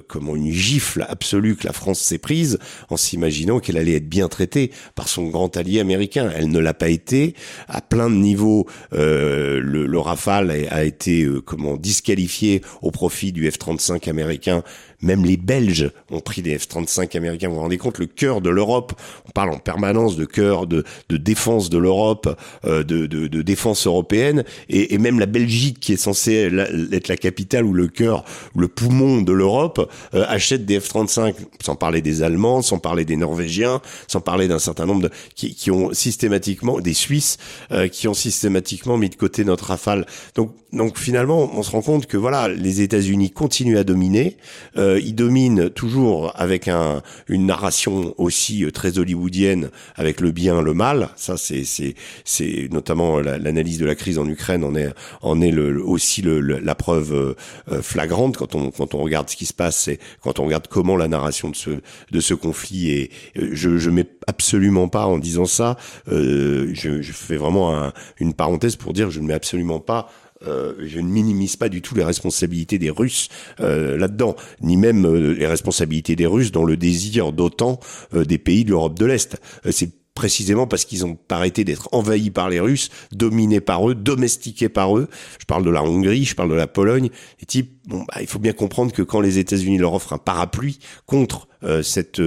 comment 0.08 0.36
une 0.36 0.52
gifle 0.52 1.06
absolue 1.08 1.56
que 1.56 1.66
la 1.66 1.74
France 1.74 2.00
s'est 2.00 2.18
prise 2.18 2.60
en 2.90 2.98
s'imaginant 2.98 3.60
qu'elle 3.60 3.78
allait 3.78 3.96
être 3.96 4.10
bien 4.10 4.28
traitée 4.28 4.72
par 4.96 5.08
son 5.08 5.28
grand 5.28 5.56
allié 5.56 5.80
américain. 5.80 6.30
Elle 6.36 6.50
ne 6.50 6.60
l'a 6.60 6.74
pas 6.74 6.90
été 6.90 7.34
à 7.68 7.82
plein 7.82 8.10
de 8.10 8.16
niveaux. 8.16 8.68
le, 8.92 9.60
le, 9.62 10.00
Rafale 10.00 10.68
a, 10.70 10.84
été 10.84 11.28
comment 11.46 11.78
disqualifié 11.78 12.62
au 12.82 12.92
profit 12.92 13.32
du 13.32 13.50
F-35 13.50 14.10
américain 14.10 14.64
même 15.02 15.26
les 15.26 15.38
Belges 15.38 15.92
ont 16.10 16.20
pris 16.20 16.42
des 16.42 16.58
F-35 16.58 17.16
américains. 17.18 17.50
Vous 17.50 17.56
vous 17.56 17.62
rendez 17.62 17.78
compte, 17.78 18.00
le 18.00 18.06
cœur 18.06 18.42
de 18.42 18.50
l'Europe, 18.50 18.94
on 19.28 19.32
parle 19.32 19.52
en 19.52 19.58
permanence 19.58 20.16
de 20.16 20.26
cœur 20.26 20.68
de, 20.68 20.84
de 21.10 21.18
défense 21.18 21.70
de 21.70 21.78
l'Europe, 21.78 22.36
euh, 22.66 22.84
de, 22.84 23.06
de, 23.06 23.28
de, 23.28 23.42
défense 23.42 23.86
européenne, 23.86 24.44
et, 24.70 24.94
et, 24.94 24.98
même 24.98 25.20
la 25.20 25.26
Belgique, 25.26 25.80
qui 25.80 25.94
est 25.94 25.98
censée 25.98 26.50
être 26.92 27.08
la 27.08 27.18
capitale 27.18 27.66
ou 27.66 27.74
le 27.74 27.88
cœur, 27.88 28.26
le 28.56 28.68
poumon 28.68 29.22
de 29.22 29.34
l'Europe, 29.38 29.90
euh, 30.14 30.26
achète 30.28 30.66
des 30.66 30.80
F-35, 30.80 31.36
sans 31.64 31.76
parler 31.76 32.02
des 32.02 32.22
Allemands, 32.24 32.62
sans 32.62 32.80
parler 32.80 33.06
des 33.06 33.16
Norvégiens, 33.16 33.82
sans 34.08 34.22
parler 34.22 34.48
d'un 34.48 34.60
certain 34.60 34.86
nombre 34.86 35.04
de... 35.04 35.12
Qui, 35.36 35.56
qui 35.56 35.72
ont 35.72 35.94
systématiquement, 35.94 36.80
des 36.80 36.94
Suisses, 36.94 37.38
euh, 37.72 37.88
qui 37.88 38.08
ont 38.08 38.14
systématiquement 38.14 38.98
mis 38.98 39.10
de 39.10 39.16
côté 39.16 39.46
notre 39.46 39.66
rafale. 39.66 40.06
Donc, 40.36 40.52
donc 40.74 40.98
finalement, 40.98 41.50
on 41.54 41.64
se 41.64 41.72
rend 41.72 41.82
compte 41.82 42.08
que 42.08 42.18
voilà, 42.18 42.50
les 42.50 42.82
États-Unis 42.82 43.32
continuent 43.32 43.78
à 43.78 43.86
dominer. 43.86 44.36
Euh, 44.76 45.00
ils 45.02 45.16
dominent 45.16 45.70
toujours 45.70 46.34
avec 46.36 46.68
un, 46.68 47.02
une 47.30 47.46
narration 47.46 48.14
aussi 48.18 48.66
euh, 48.66 48.72
très 48.72 49.00
hollywoodienne, 49.00 49.70
avec 49.96 50.20
le 50.20 50.32
bien, 50.32 50.62
le 50.62 50.74
mal. 50.74 51.10
Ça, 51.16 51.38
c'est 51.38 51.64
c'est 51.64 51.96
c'est 52.26 52.68
notamment 52.70 53.20
l'analyse 53.20 53.78
de 53.78 53.86
la 53.86 53.96
crise 53.96 54.20
en 54.20 54.28
Ukraine 54.28 54.66
en 54.66 54.76
est 54.76 54.90
en 55.22 55.40
est 55.40 55.52
le, 55.52 55.82
aussi 55.82 56.22
le, 56.22 56.42
la 56.42 56.76
preuve 56.76 57.36
euh, 57.72 57.82
flagrante 57.82 58.36
quand 58.36 58.54
on 58.54 58.70
quand 58.70 58.94
on 58.94 59.00
regarde 59.00 59.30
ce 59.30 59.38
qui 59.38 59.46
se 59.46 59.54
passe 59.54 59.88
et 59.88 60.00
quand 60.22 60.40
on 60.40 60.46
regarde 60.46 60.68
comment 60.68 60.98
la 60.98 61.08
narration 61.08 61.50
de 61.50 61.56
ce 61.56 61.70
de 62.12 62.20
ce 62.20 62.34
conflit 62.34 62.92
est. 62.92 63.12
Je 63.36 63.78
je 63.78 63.90
mets 63.90 64.08
absolument 64.28 64.90
pas 64.90 65.06
en 65.06 65.18
disant 65.18 65.46
ça. 65.46 65.78
je, 66.08 66.74
je 66.74 67.12
fais 67.14 67.38
vraiment 67.38 67.92
une 68.20 68.34
parenthèse 68.34 68.76
pour 68.76 68.92
dire 68.92 69.10
je 69.12 69.22
ne 69.22 69.28
mets 69.28 69.34
absolument 69.34 69.80
pas 69.80 70.10
euh, 70.46 70.74
je 70.86 71.00
ne 71.00 71.08
minimise 71.08 71.56
pas 71.56 71.70
du 71.70 71.82
tout 71.82 71.96
les 71.96 72.04
responsabilités 72.04 72.78
des 72.78 72.90
Russes 72.90 73.30
euh, 73.60 73.98
là-dedans, 73.98 74.36
ni 74.62 74.78
même 74.78 75.06
euh, 75.06 75.34
les 75.34 75.48
responsabilités 75.48 76.16
des 76.16 76.28
Russes 76.28 76.52
dans 76.52 76.64
le 76.64 76.78
désir 76.78 77.34
d'autant 77.34 77.80
des 78.14 78.38
pays 78.38 78.64
de 78.64 78.72
l'Europe 78.72 78.98
de 78.98 79.06
l'Est. 79.06 79.38
c'est 79.70 79.92
précisément 80.14 80.66
parce 80.66 80.86
qu'ils 80.86 81.06
ont 81.06 81.18
arrêté 81.30 81.64
d'être 81.64 81.90
envahis 81.92 82.32
par 82.32 82.50
les 82.50 82.60
Russes, 82.60 82.90
dominés 83.12 83.62
par 83.62 83.88
eux, 83.90 83.96
domestiqués 83.96 84.70
par 84.70 84.98
eux. 84.98 85.08
Je 85.40 85.46
parle 85.46 85.64
de 85.64 85.70
la 85.70 85.84
Hongrie, 85.84 86.26
je 86.26 86.36
parle 86.36 86.50
de 86.50 86.56
la 86.56 86.68
Pologne. 86.68 87.10
Les 87.40 87.46
types, 87.46 87.80
bon, 87.86 88.00
bah, 88.08 88.22
il 88.22 88.28
faut 88.28 88.40
bien 88.40 88.54
comprendre 88.54 88.92
que 88.92 89.04
quand 89.04 89.22
les 89.22 89.38
États-Unis 89.38 89.78
leur 89.78 89.94
offrent 89.94 90.14
un 90.14 90.18
parapluie 90.18 90.80
contre 91.06 91.48
cette 91.82 92.22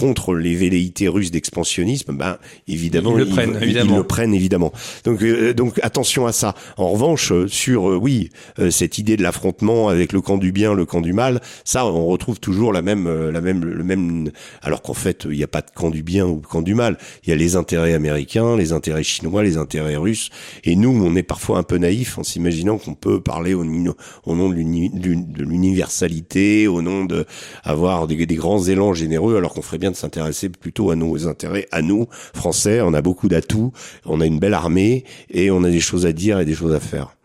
contre 0.00 0.34
les 0.34 0.54
velléités 0.54 1.08
russes 1.08 1.30
d'expansionnisme, 1.30 2.16
ben 2.16 2.38
évidemment 2.66 3.18
ils 3.18 3.24
le 3.24 3.26
prennent, 3.26 3.58
évidemment. 3.60 3.94
Ils 3.94 3.98
le 3.98 4.04
prennent 4.04 4.34
évidemment. 4.34 4.72
Donc 5.04 5.22
euh, 5.22 5.52
donc 5.52 5.78
attention 5.82 6.26
à 6.26 6.32
ça. 6.32 6.54
En 6.78 6.88
revanche, 6.88 7.32
euh, 7.32 7.46
sur 7.46 7.90
euh, 7.90 7.96
oui 7.96 8.30
cette 8.70 8.96
idée 8.96 9.18
de 9.18 9.22
l'affrontement 9.22 9.88
avec 9.88 10.14
le 10.14 10.22
camp 10.22 10.38
du 10.38 10.52
bien, 10.52 10.72
le 10.72 10.86
camp 10.86 11.02
du 11.02 11.12
mal, 11.12 11.42
ça 11.64 11.84
on 11.84 12.06
retrouve 12.06 12.40
toujours 12.40 12.72
la 12.72 12.80
même 12.80 13.06
la 13.30 13.40
même 13.42 13.62
le 13.64 13.84
même 13.84 14.30
alors 14.62 14.80
qu'en 14.80 14.94
fait 14.94 15.26
il 15.28 15.36
n'y 15.36 15.44
a 15.44 15.48
pas 15.48 15.60
de 15.60 15.70
camp 15.74 15.90
du 15.90 16.02
bien 16.02 16.26
ou 16.26 16.40
de 16.40 16.46
camp 16.46 16.62
du 16.62 16.74
mal. 16.74 16.96
Il 17.24 17.30
y 17.30 17.32
a 17.32 17.36
les 17.36 17.56
intérêts 17.56 17.92
américains, 17.92 18.56
les 18.56 18.72
intérêts 18.72 19.02
chinois, 19.02 19.42
les 19.42 19.58
intérêts 19.58 19.96
russes. 19.96 20.30
Et 20.64 20.76
nous, 20.76 20.90
on 20.90 21.14
est 21.14 21.22
parfois 21.22 21.58
un 21.58 21.62
peu 21.62 21.76
naïf 21.76 22.16
en 22.18 22.22
s'imaginant 22.22 22.78
qu'on 22.78 22.94
peut 22.94 23.20
parler 23.20 23.52
au, 23.54 23.62
au 23.62 24.34
nom 24.34 24.48
de 24.48 24.54
l'universalité, 25.42 26.68
au 26.68 26.80
nom 26.80 27.04
de 27.04 27.26
avoir 27.64 28.06
des, 28.06 28.24
des 28.26 28.34
grands 28.34 28.64
élans 28.64 28.94
généreux, 28.94 29.36
alors 29.36 29.52
qu'on 29.52 29.62
ferait 29.62 29.78
bien 29.78 29.89
de 29.90 29.96
s'intéresser 29.96 30.48
plutôt 30.48 30.90
à 30.90 30.96
nos 30.96 31.26
intérêts, 31.28 31.68
à 31.72 31.82
nous, 31.82 32.06
Français. 32.34 32.80
On 32.80 32.94
a 32.94 33.02
beaucoup 33.02 33.28
d'atouts, 33.28 33.72
on 34.04 34.20
a 34.20 34.26
une 34.26 34.38
belle 34.38 34.54
armée 34.54 35.04
et 35.30 35.50
on 35.50 35.64
a 35.64 35.70
des 35.70 35.80
choses 35.80 36.06
à 36.06 36.12
dire 36.12 36.40
et 36.40 36.44
des 36.44 36.54
choses 36.54 36.74
à 36.74 36.80
faire. 36.80 37.16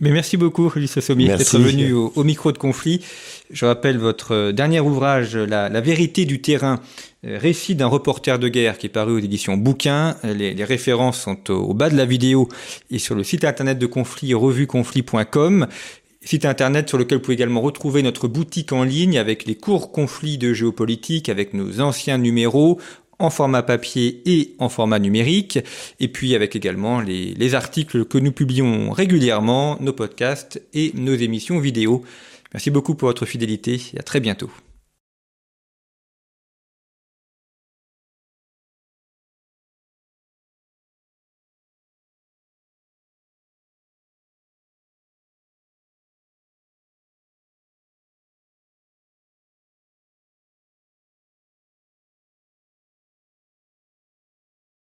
Mais 0.00 0.10
merci 0.10 0.36
beaucoup, 0.36 0.70
Ulysse 0.76 1.00
Sommier, 1.00 1.36
d'être 1.36 1.58
venu 1.58 1.92
au, 1.92 2.22
micro 2.22 2.52
de 2.52 2.58
conflit. 2.58 3.04
Je 3.50 3.66
rappelle 3.66 3.98
votre 3.98 4.52
dernier 4.52 4.78
ouvrage, 4.78 5.36
La, 5.36 5.80
vérité 5.80 6.24
du 6.24 6.40
terrain, 6.40 6.80
euh, 7.26 7.36
récit 7.36 7.74
d'un 7.74 7.88
reporter 7.88 8.38
de 8.38 8.48
guerre 8.48 8.78
qui 8.78 8.86
est 8.86 8.90
paru 8.90 9.14
aux 9.14 9.18
éditions 9.18 9.56
Bouquin. 9.56 10.16
Les, 10.22 10.62
références 10.62 11.20
sont 11.20 11.50
au, 11.50 11.74
bas 11.74 11.90
de 11.90 11.96
la 11.96 12.04
vidéo 12.04 12.48
et 12.92 13.00
sur 13.00 13.16
le 13.16 13.24
site 13.24 13.42
internet 13.42 13.78
de 13.78 13.86
conflit, 13.86 14.34
revueconflit.com 14.34 15.66
site 16.28 16.44
internet 16.44 16.90
sur 16.90 16.98
lequel 16.98 17.16
vous 17.16 17.24
pouvez 17.24 17.36
également 17.36 17.62
retrouver 17.62 18.02
notre 18.02 18.28
boutique 18.28 18.72
en 18.72 18.84
ligne 18.84 19.18
avec 19.18 19.46
les 19.46 19.54
cours 19.54 19.92
conflits 19.92 20.36
de 20.36 20.52
géopolitique, 20.52 21.30
avec 21.30 21.54
nos 21.54 21.80
anciens 21.80 22.18
numéros 22.18 22.78
en 23.18 23.30
format 23.30 23.62
papier 23.62 24.20
et 24.26 24.54
en 24.58 24.68
format 24.68 24.98
numérique, 24.98 25.58
et 26.00 26.08
puis 26.08 26.34
avec 26.34 26.54
également 26.54 27.00
les, 27.00 27.32
les 27.32 27.54
articles 27.54 28.04
que 28.04 28.18
nous 28.18 28.32
publions 28.32 28.90
régulièrement, 28.90 29.78
nos 29.80 29.94
podcasts 29.94 30.60
et 30.74 30.92
nos 30.94 31.14
émissions 31.14 31.60
vidéo. 31.60 32.04
Merci 32.52 32.70
beaucoup 32.70 32.94
pour 32.94 33.08
votre 33.08 33.24
fidélité 33.24 33.80
et 33.94 33.98
à 33.98 34.02
très 34.02 34.20
bientôt. 34.20 34.50